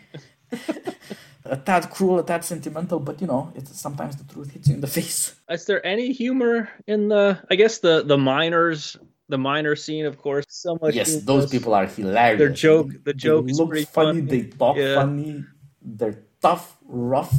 a 1.45 1.57
tad 1.57 1.89
cruel, 1.89 2.19
a 2.19 2.23
tad 2.23 2.45
sentimental, 2.45 2.99
but 2.99 3.21
you 3.21 3.27
know, 3.27 3.51
it's 3.55 3.79
sometimes 3.79 4.17
the 4.17 4.31
truth 4.31 4.51
hits 4.51 4.67
you 4.67 4.75
in 4.75 4.81
the 4.81 4.87
face. 4.99 5.35
Is 5.49 5.65
there 5.65 5.85
any 5.85 6.11
humor 6.11 6.69
in 6.87 7.09
the? 7.09 7.39
I 7.49 7.55
guess 7.55 7.79
the 7.79 8.03
the 8.03 8.17
miners 8.17 8.97
the 9.29 9.37
miner 9.37 9.75
scene, 9.75 10.05
of 10.05 10.17
course, 10.17 10.45
so 10.49 10.77
much. 10.81 10.95
Yes, 10.95 11.21
those 11.21 11.49
people 11.49 11.73
are 11.73 11.85
hilarious. 11.85 12.39
Their 12.39 12.49
joke, 12.49 13.03
the 13.03 13.13
joke 13.13 13.47
they 13.47 13.53
look 13.53 13.77
funny, 13.87 14.21
They 14.21 14.43
talk 14.43 14.75
yeah. 14.75 14.95
funny. 14.95 15.45
They're 15.81 16.23
tough, 16.41 16.77
rough, 16.85 17.33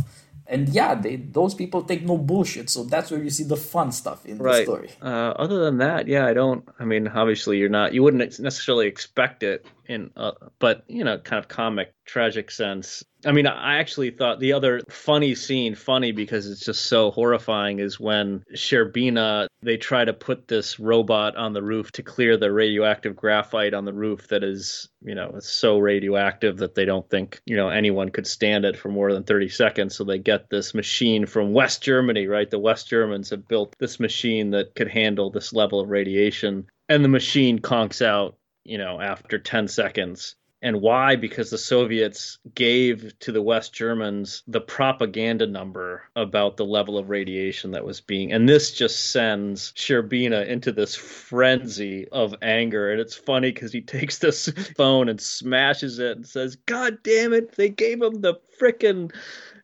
and 0.46 0.68
yeah, 0.68 0.94
they 0.94 1.16
those 1.16 1.54
people 1.54 1.82
take 1.82 2.04
no 2.04 2.16
bullshit. 2.16 2.70
So 2.70 2.84
that's 2.84 3.10
where 3.10 3.22
you 3.22 3.30
see 3.30 3.44
the 3.44 3.56
fun 3.56 3.92
stuff 3.92 4.24
in 4.24 4.38
right. 4.38 4.58
the 4.58 4.62
story. 4.64 4.90
Uh, 5.02 5.34
other 5.36 5.64
than 5.64 5.78
that, 5.78 6.08
yeah, 6.08 6.26
I 6.26 6.32
don't. 6.32 6.66
I 6.78 6.84
mean, 6.84 7.08
obviously, 7.08 7.58
you're 7.58 7.68
not. 7.68 7.92
You 7.92 8.02
wouldn't 8.02 8.38
necessarily 8.40 8.86
expect 8.86 9.42
it 9.42 9.66
in, 9.86 10.10
uh, 10.16 10.32
but 10.58 10.84
you 10.88 11.04
know, 11.04 11.18
kind 11.18 11.38
of 11.38 11.48
comic, 11.48 11.92
tragic 12.06 12.50
sense. 12.50 13.04
I 13.24 13.32
mean, 13.32 13.46
I 13.46 13.78
actually 13.78 14.10
thought 14.10 14.40
the 14.40 14.54
other 14.54 14.80
funny 14.88 15.34
scene, 15.34 15.74
funny 15.74 16.12
because 16.12 16.50
it's 16.50 16.64
just 16.64 16.86
so 16.86 17.10
horrifying, 17.10 17.78
is 17.78 18.00
when 18.00 18.44
Shcherbina 18.54 19.46
they 19.62 19.76
try 19.76 20.04
to 20.04 20.12
put 20.12 20.48
this 20.48 20.80
robot 20.80 21.36
on 21.36 21.52
the 21.52 21.62
roof 21.62 21.92
to 21.92 22.02
clear 22.02 22.36
the 22.36 22.50
radioactive 22.50 23.14
graphite 23.14 23.74
on 23.74 23.84
the 23.84 23.92
roof 23.92 24.28
that 24.28 24.42
is, 24.42 24.88
you 25.02 25.14
know, 25.14 25.32
it's 25.36 25.50
so 25.50 25.78
radioactive 25.78 26.56
that 26.58 26.74
they 26.74 26.86
don't 26.86 27.08
think, 27.10 27.42
you 27.44 27.56
know, 27.56 27.68
anyone 27.68 28.08
could 28.08 28.26
stand 28.26 28.64
it 28.64 28.76
for 28.76 28.88
more 28.88 29.12
than 29.12 29.22
30 29.22 29.50
seconds. 29.50 29.94
So 29.94 30.04
they 30.04 30.18
get 30.18 30.48
this 30.48 30.72
machine 30.72 31.26
from 31.26 31.52
West 31.52 31.82
Germany, 31.82 32.26
right? 32.26 32.50
The 32.50 32.58
West 32.58 32.88
Germans 32.88 33.28
have 33.30 33.46
built 33.46 33.76
this 33.78 34.00
machine 34.00 34.50
that 34.52 34.74
could 34.74 34.88
handle 34.88 35.30
this 35.30 35.52
level 35.52 35.80
of 35.80 35.90
radiation, 35.90 36.66
and 36.88 37.04
the 37.04 37.08
machine 37.08 37.58
conks 37.58 38.00
out, 38.00 38.36
you 38.64 38.78
know, 38.78 38.98
after 38.98 39.38
10 39.38 39.68
seconds 39.68 40.36
and 40.62 40.80
why? 40.82 41.16
Because 41.16 41.50
the 41.50 41.58
Soviets 41.58 42.38
gave 42.54 43.18
to 43.20 43.32
the 43.32 43.40
West 43.40 43.72
Germans 43.72 44.42
the 44.46 44.60
propaganda 44.60 45.46
number 45.46 46.02
about 46.14 46.56
the 46.56 46.66
level 46.66 46.98
of 46.98 47.08
radiation 47.08 47.70
that 47.70 47.84
was 47.84 48.00
being, 48.00 48.32
and 48.32 48.48
this 48.48 48.72
just 48.72 49.10
sends 49.10 49.72
Shcherbina 49.72 50.46
into 50.46 50.72
this 50.72 50.94
frenzy 50.94 52.08
of 52.08 52.34
anger. 52.42 52.92
And 52.92 53.00
it's 53.00 53.16
funny 53.16 53.52
because 53.52 53.72
he 53.72 53.80
takes 53.80 54.18
this 54.18 54.48
phone 54.76 55.08
and 55.08 55.20
smashes 55.20 55.98
it 55.98 56.16
and 56.16 56.26
says, 56.26 56.56
God 56.56 57.02
damn 57.02 57.32
it, 57.32 57.56
they 57.56 57.70
gave 57.70 58.02
him 58.02 58.20
the 58.20 58.34
frickin' 58.60 59.12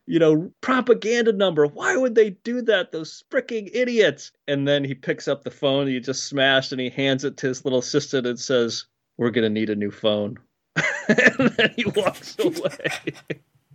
you 0.07 0.19
know, 0.19 0.51
propaganda 0.61 1.33
number. 1.33 1.67
Why 1.67 1.97
would 1.97 2.15
they 2.15 2.31
do 2.31 2.61
that? 2.63 2.91
Those 2.91 3.25
freaking 3.29 3.69
idiots. 3.73 4.31
And 4.47 4.65
then 4.67 4.83
he 4.83 4.95
picks 4.95 5.27
up 5.27 5.43
the 5.43 5.51
phone 5.51 5.85
he 5.85 5.99
just 5.99 6.23
smashed 6.23 6.71
and 6.71 6.79
he 6.79 6.89
hands 6.89 7.25
it 7.25 7.37
to 7.37 7.47
his 7.47 7.65
little 7.65 7.79
assistant 7.79 8.25
and 8.25 8.39
says, 8.39 8.85
We're 9.17 9.31
going 9.31 9.43
to 9.43 9.49
need 9.49 9.69
a 9.69 9.75
new 9.75 9.91
phone. 9.91 10.37
and 11.07 11.49
then 11.49 11.73
he 11.75 11.85
walks 11.85 12.35
away. 12.39 12.87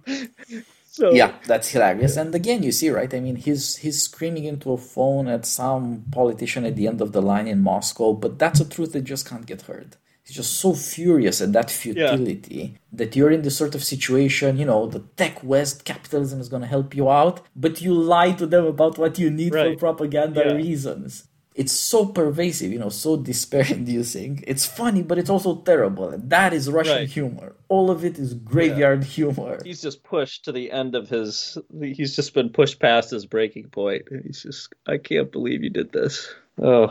so 0.91 1.13
yeah, 1.13 1.35
that's 1.47 1.69
hilarious. 1.69 2.17
And 2.17 2.35
again, 2.35 2.63
you 2.63 2.73
see, 2.73 2.91
right? 2.91 3.13
I 3.13 3.21
mean, 3.21 3.37
he's 3.37 3.77
he's 3.77 4.03
screaming 4.03 4.45
into 4.45 4.73
a 4.73 4.79
phone 4.79 5.29
at 5.29 5.47
some 5.47 6.05
politician 6.11 6.65
at 6.65 6.77
the 6.77 6.87
end 6.87 7.01
of 7.01 7.13
the 7.13 7.23
line 7.23 7.47
in 7.47 7.61
Moscow, 7.61 8.13
but 8.13 8.39
that's 8.39 8.61
a 8.61 8.69
truth 8.69 8.93
that 8.93 9.05
just 9.05 9.29
can't 9.29 9.47
get 9.47 9.63
heard. 9.63 9.97
He's 10.25 10.37
just 10.37 10.61
so 10.61 10.73
furious 10.73 11.41
at 11.41 11.53
that 11.53 11.69
futility 11.69 12.55
yeah. 12.55 12.79
that 12.93 13.17
you're 13.17 13.33
in 13.33 13.43
this 13.43 13.57
sort 13.57 13.75
of 13.75 13.83
situation. 13.83 14.57
You 14.57 14.67
know, 14.67 14.87
the 14.87 15.01
tech 15.17 15.43
West 15.43 15.85
capitalism 15.85 16.41
is 16.41 16.49
going 16.49 16.63
to 16.63 16.69
help 16.69 16.95
you 16.95 17.11
out, 17.11 17.41
but 17.57 17.81
you 17.81 17.93
lie 17.93 18.33
to 18.33 18.47
them 18.47 18.67
about 18.67 18.99
what 18.99 19.19
you 19.19 19.31
need 19.31 19.53
right. 19.53 19.73
for 19.73 19.95
propaganda 19.95 20.45
yeah. 20.47 20.53
reasons 20.53 21.27
it's 21.55 21.73
so 21.73 22.07
pervasive, 22.07 22.73
you 22.73 22.79
know, 22.79 22.89
so 22.89 23.17
despair-inducing. 23.17 24.45
It's 24.47 24.65
funny, 24.65 25.03
but 25.03 25.19
it's 25.19 25.31
also 25.31 25.57
terrible. 25.57 26.09
And 26.09 26.31
that 26.31 26.53
is 26.53 26.71
Russian 26.71 26.97
right. 26.97 27.09
humor. 27.09 27.57
All 27.69 27.91
of 27.91 28.05
it 28.05 28.19
is 28.19 28.35
graveyard 28.35 29.01
yeah. 29.01 29.09
humor. 29.09 29.59
He's 29.65 29.83
just 29.83 30.03
pushed 30.03 30.45
to 30.47 30.53
the 30.53 30.73
end 30.73 30.95
of 30.95 31.09
his. 31.09 31.59
He's 31.81 32.17
just 32.17 32.35
been 32.35 32.51
pushed 32.51 32.81
past 32.81 33.11
his 33.11 33.27
breaking 33.27 33.69
point. 33.69 34.09
He's 34.25 34.43
just, 34.43 34.73
I 34.87 34.99
can't 34.99 35.31
believe 35.31 35.63
you 35.63 35.71
did 35.71 35.93
this. 35.93 36.35
Oh, 36.61 36.89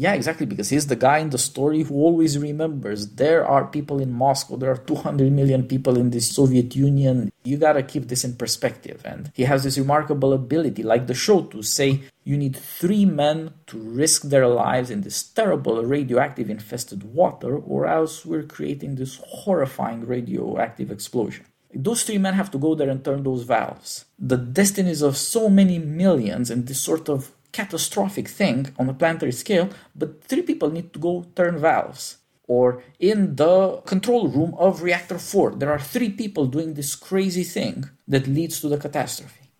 yeah, 0.00 0.14
exactly, 0.14 0.46
because 0.46 0.70
he's 0.70 0.86
the 0.86 0.96
guy 0.96 1.18
in 1.18 1.28
the 1.28 1.36
story 1.36 1.82
who 1.82 1.94
always 1.94 2.38
remembers 2.38 3.06
there 3.16 3.46
are 3.46 3.66
people 3.66 4.00
in 4.00 4.10
Moscow, 4.10 4.56
there 4.56 4.70
are 4.70 4.78
200 4.78 5.30
million 5.30 5.64
people 5.64 5.98
in 5.98 6.08
the 6.08 6.20
Soviet 6.20 6.74
Union. 6.74 7.30
You 7.44 7.58
gotta 7.58 7.82
keep 7.82 8.08
this 8.08 8.24
in 8.24 8.36
perspective. 8.36 9.02
And 9.04 9.30
he 9.34 9.42
has 9.42 9.62
this 9.62 9.76
remarkable 9.76 10.32
ability, 10.32 10.82
like 10.82 11.06
the 11.06 11.12
show, 11.12 11.42
to 11.52 11.62
say 11.62 12.00
you 12.24 12.38
need 12.38 12.56
three 12.56 13.04
men 13.04 13.52
to 13.66 13.78
risk 13.78 14.22
their 14.22 14.48
lives 14.48 14.88
in 14.88 15.02
this 15.02 15.22
terrible 15.22 15.84
radioactive 15.84 16.48
infested 16.48 17.02
water, 17.02 17.54
or 17.58 17.86
else 17.86 18.24
we're 18.24 18.44
creating 18.44 18.94
this 18.94 19.20
horrifying 19.22 20.06
radioactive 20.06 20.90
explosion. 20.90 21.44
Those 21.74 22.04
three 22.04 22.16
men 22.16 22.32
have 22.34 22.50
to 22.52 22.58
go 22.58 22.74
there 22.74 22.88
and 22.88 23.04
turn 23.04 23.22
those 23.22 23.42
valves. 23.42 24.06
The 24.18 24.38
destinies 24.38 25.02
of 25.02 25.18
so 25.18 25.50
many 25.50 25.78
millions 25.78 26.50
and 26.50 26.66
this 26.66 26.80
sort 26.80 27.10
of 27.10 27.32
catastrophic 27.52 28.28
thing 28.28 28.74
on 28.78 28.88
a 28.88 28.94
planetary 28.94 29.32
scale, 29.32 29.70
but 29.94 30.24
three 30.24 30.42
people 30.42 30.70
need 30.70 30.92
to 30.92 30.98
go 30.98 31.26
turn 31.34 31.58
valves. 31.58 32.18
Or 32.46 32.82
in 32.98 33.36
the 33.36 33.80
control 33.86 34.28
room 34.28 34.54
of 34.58 34.82
reactor 34.82 35.18
4, 35.18 35.52
there 35.52 35.70
are 35.70 35.78
three 35.78 36.10
people 36.10 36.46
doing 36.46 36.74
this 36.74 36.96
crazy 36.96 37.44
thing 37.44 37.88
that 38.08 38.26
leads 38.26 38.60
to 38.60 38.68
the 38.68 38.78
catastrophe. 38.78 39.52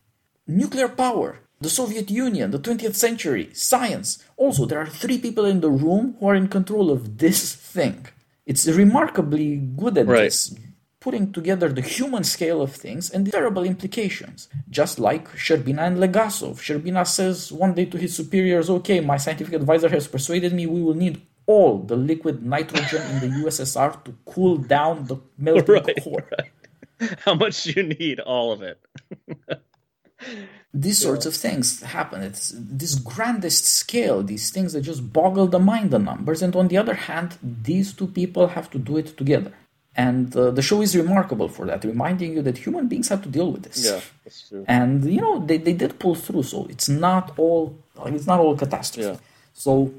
Nuclear 0.46 0.88
power, 0.88 1.38
the 1.60 1.70
Soviet 1.70 2.10
Union, 2.10 2.50
the 2.50 2.58
20th 2.58 2.96
century, 2.96 3.50
science. 3.52 4.24
Also, 4.36 4.66
there 4.66 4.80
are 4.80 4.86
three 4.86 5.18
people 5.18 5.44
in 5.44 5.60
the 5.60 5.70
room 5.70 6.16
who 6.18 6.26
are 6.28 6.34
in 6.34 6.48
control 6.48 6.90
of 6.90 7.18
this 7.18 7.54
thing. 7.54 8.06
It's 8.44 8.66
remarkably 8.66 9.56
good 9.56 9.96
at 9.98 10.06
right. 10.06 10.22
this 10.24 10.52
putting 11.00 11.32
together 11.32 11.68
the 11.70 11.80
human 11.80 12.22
scale 12.22 12.60
of 12.60 12.76
things 12.76 13.10
and 13.10 13.26
the 13.26 13.30
terrible 13.30 13.64
implications. 13.64 14.48
Just 14.68 14.98
like 14.98 15.28
Shcherbina 15.30 15.86
and 15.86 15.96
Legasov. 15.96 16.56
Shcherbina 16.56 17.06
says 17.06 17.50
one 17.50 17.74
day 17.74 17.86
to 17.86 17.96
his 17.96 18.14
superiors, 18.14 18.68
okay, 18.68 19.00
my 19.00 19.16
scientific 19.16 19.54
advisor 19.54 19.88
has 19.88 20.06
persuaded 20.06 20.52
me 20.52 20.66
we 20.66 20.82
will 20.82 20.94
need 20.94 21.22
all 21.46 21.78
the 21.78 21.96
liquid 21.96 22.44
nitrogen 22.44 23.02
in 23.10 23.20
the 23.20 23.30
USSR 23.42 24.04
to 24.04 24.14
cool 24.26 24.56
down 24.56 25.06
the 25.06 25.16
melting 25.38 25.74
right, 25.74 26.04
core. 26.04 26.28
Right. 26.30 27.18
How 27.24 27.34
much 27.34 27.64
do 27.64 27.72
you 27.72 27.82
need? 27.82 28.20
All 28.20 28.52
of 28.52 28.62
it. 28.62 28.78
these 30.74 30.98
sorts 30.98 31.26
of 31.26 31.34
things 31.34 31.82
happen. 31.82 32.22
It's 32.22 32.52
this 32.54 32.94
grandest 32.94 33.64
scale, 33.64 34.22
these 34.22 34.50
things 34.50 34.74
that 34.74 34.82
just 34.82 35.12
boggle 35.12 35.48
the 35.48 35.58
mind, 35.58 35.90
the 35.90 35.98
numbers. 35.98 36.42
And 36.42 36.54
on 36.54 36.68
the 36.68 36.76
other 36.76 36.94
hand, 36.94 37.38
these 37.42 37.92
two 37.92 38.06
people 38.06 38.48
have 38.48 38.70
to 38.70 38.78
do 38.78 38.98
it 38.98 39.16
together. 39.16 39.54
And 40.06 40.26
uh, 40.34 40.50
the 40.58 40.64
show 40.68 40.78
is 40.86 40.90
remarkable 41.02 41.48
for 41.56 41.64
that, 41.70 41.80
reminding 41.94 42.30
you 42.36 42.42
that 42.48 42.56
human 42.66 42.84
beings 42.90 43.08
have 43.12 43.22
to 43.26 43.30
deal 43.36 43.48
with 43.54 43.62
this. 43.68 43.78
Yeah, 43.88 44.00
that's 44.24 44.40
true. 44.48 44.64
And 44.76 44.92
you 45.16 45.20
know 45.24 45.34
they, 45.48 45.58
they 45.66 45.76
did 45.82 45.92
pull 46.02 46.16
through, 46.24 46.44
so 46.52 46.58
it's 46.74 46.88
not 46.88 47.24
all 47.42 47.62
it's 48.06 48.28
not 48.32 48.38
all 48.44 48.54
catastrophe. 48.62 49.10
Yeah. 49.10 49.16
So 49.64 49.92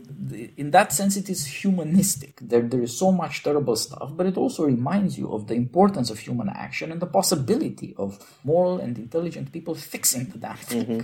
in 0.62 0.72
that 0.72 0.90
sense, 1.00 1.14
it 1.22 1.28
is 1.36 1.42
humanistic. 1.62 2.34
There 2.52 2.66
there 2.72 2.84
is 2.88 2.94
so 3.04 3.12
much 3.22 3.34
terrible 3.48 3.78
stuff, 3.86 4.10
but 4.18 4.26
it 4.32 4.38
also 4.44 4.62
reminds 4.76 5.12
you 5.20 5.28
of 5.36 5.42
the 5.50 5.58
importance 5.66 6.10
of 6.14 6.18
human 6.28 6.50
action 6.50 6.88
and 6.92 7.00
the 7.06 7.12
possibility 7.20 7.90
of 8.04 8.10
moral 8.52 8.76
and 8.84 8.98
intelligent 9.06 9.48
people 9.56 9.76
fixing 9.94 10.26
the 10.34 10.40
damn 10.46 10.62
thing. 10.70 10.86
Mm-hmm. 10.86 11.02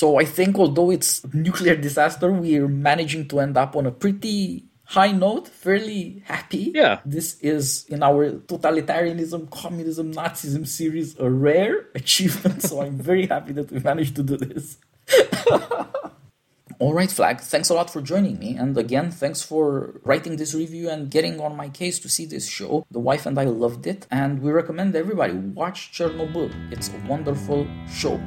So 0.00 0.06
I 0.24 0.26
think 0.36 0.58
although 0.62 0.90
it's 0.96 1.12
nuclear 1.32 1.76
disaster, 1.88 2.28
we're 2.30 2.68
managing 2.90 3.24
to 3.30 3.40
end 3.44 3.56
up 3.56 3.72
on 3.78 3.84
a 3.86 3.94
pretty 4.02 4.38
high 4.84 5.12
note, 5.12 5.48
fairly 5.48 6.22
happy. 6.26 6.72
Yeah. 6.74 7.00
This 7.04 7.38
is 7.40 7.84
in 7.86 8.02
our 8.02 8.32
totalitarianism, 8.32 9.50
communism, 9.50 10.12
Nazism 10.12 10.66
series 10.66 11.18
a 11.18 11.28
rare 11.30 11.86
achievement. 11.94 12.62
so 12.62 12.82
I'm 12.82 12.98
very 12.98 13.26
happy 13.26 13.52
that 13.54 13.70
we 13.70 13.80
managed 13.80 14.16
to 14.16 14.22
do 14.22 14.36
this. 14.36 14.78
All 16.80 16.92
right, 16.92 17.10
Flagg, 17.10 17.40
thanks 17.40 17.68
a 17.70 17.74
lot 17.74 17.88
for 17.88 18.02
joining 18.02 18.38
me. 18.38 18.56
And 18.56 18.76
again, 18.76 19.12
thanks 19.12 19.42
for 19.42 20.00
writing 20.02 20.36
this 20.36 20.54
review 20.54 20.90
and 20.90 21.08
getting 21.08 21.40
on 21.40 21.56
my 21.56 21.68
case 21.68 22.00
to 22.00 22.08
see 22.08 22.26
this 22.26 22.48
show. 22.48 22.84
The 22.90 22.98
wife 22.98 23.26
and 23.26 23.38
I 23.38 23.44
loved 23.44 23.86
it, 23.86 24.08
and 24.10 24.42
we 24.42 24.50
recommend 24.50 24.96
everybody 24.96 25.34
watch 25.34 25.92
Chernobyl. 25.92 26.50
It's 26.72 26.88
a 26.88 26.98
wonderful 27.08 27.68
show. 27.88 28.20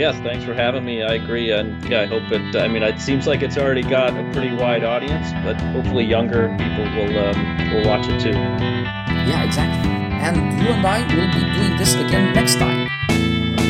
Yes, 0.00 0.18
thanks 0.20 0.46
for 0.46 0.54
having 0.54 0.86
me. 0.86 1.02
I 1.02 1.16
agree, 1.16 1.52
and 1.52 1.86
yeah, 1.86 2.00
I 2.00 2.06
hope 2.06 2.22
it. 2.32 2.56
I 2.56 2.68
mean, 2.68 2.82
it 2.82 2.98
seems 3.02 3.26
like 3.26 3.42
it's 3.42 3.58
already 3.58 3.82
got 3.82 4.16
a 4.16 4.32
pretty 4.32 4.50
wide 4.50 4.82
audience, 4.82 5.30
but 5.44 5.60
hopefully 5.76 6.06
younger 6.06 6.48
people 6.56 6.84
will 6.96 7.18
um, 7.18 7.70
will 7.70 7.86
watch 7.86 8.08
it 8.08 8.18
too. 8.18 8.30
Yeah, 8.30 9.44
exactly. 9.44 9.90
And 9.92 10.58
you 10.58 10.68
and 10.68 10.86
I 10.86 11.00
will 11.14 11.30
be 11.34 11.44
doing 11.52 11.76
this 11.76 11.92
again 11.96 12.34
next 12.34 12.54
time. 12.54 12.88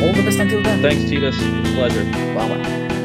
All 0.00 0.12
the 0.12 0.22
best 0.22 0.38
until 0.38 0.62
then. 0.62 0.80
Thanks, 0.80 1.10
Titus. 1.10 1.36
Pleasure. 1.74 2.04
Bye 2.04 2.48
bye. 2.48 2.99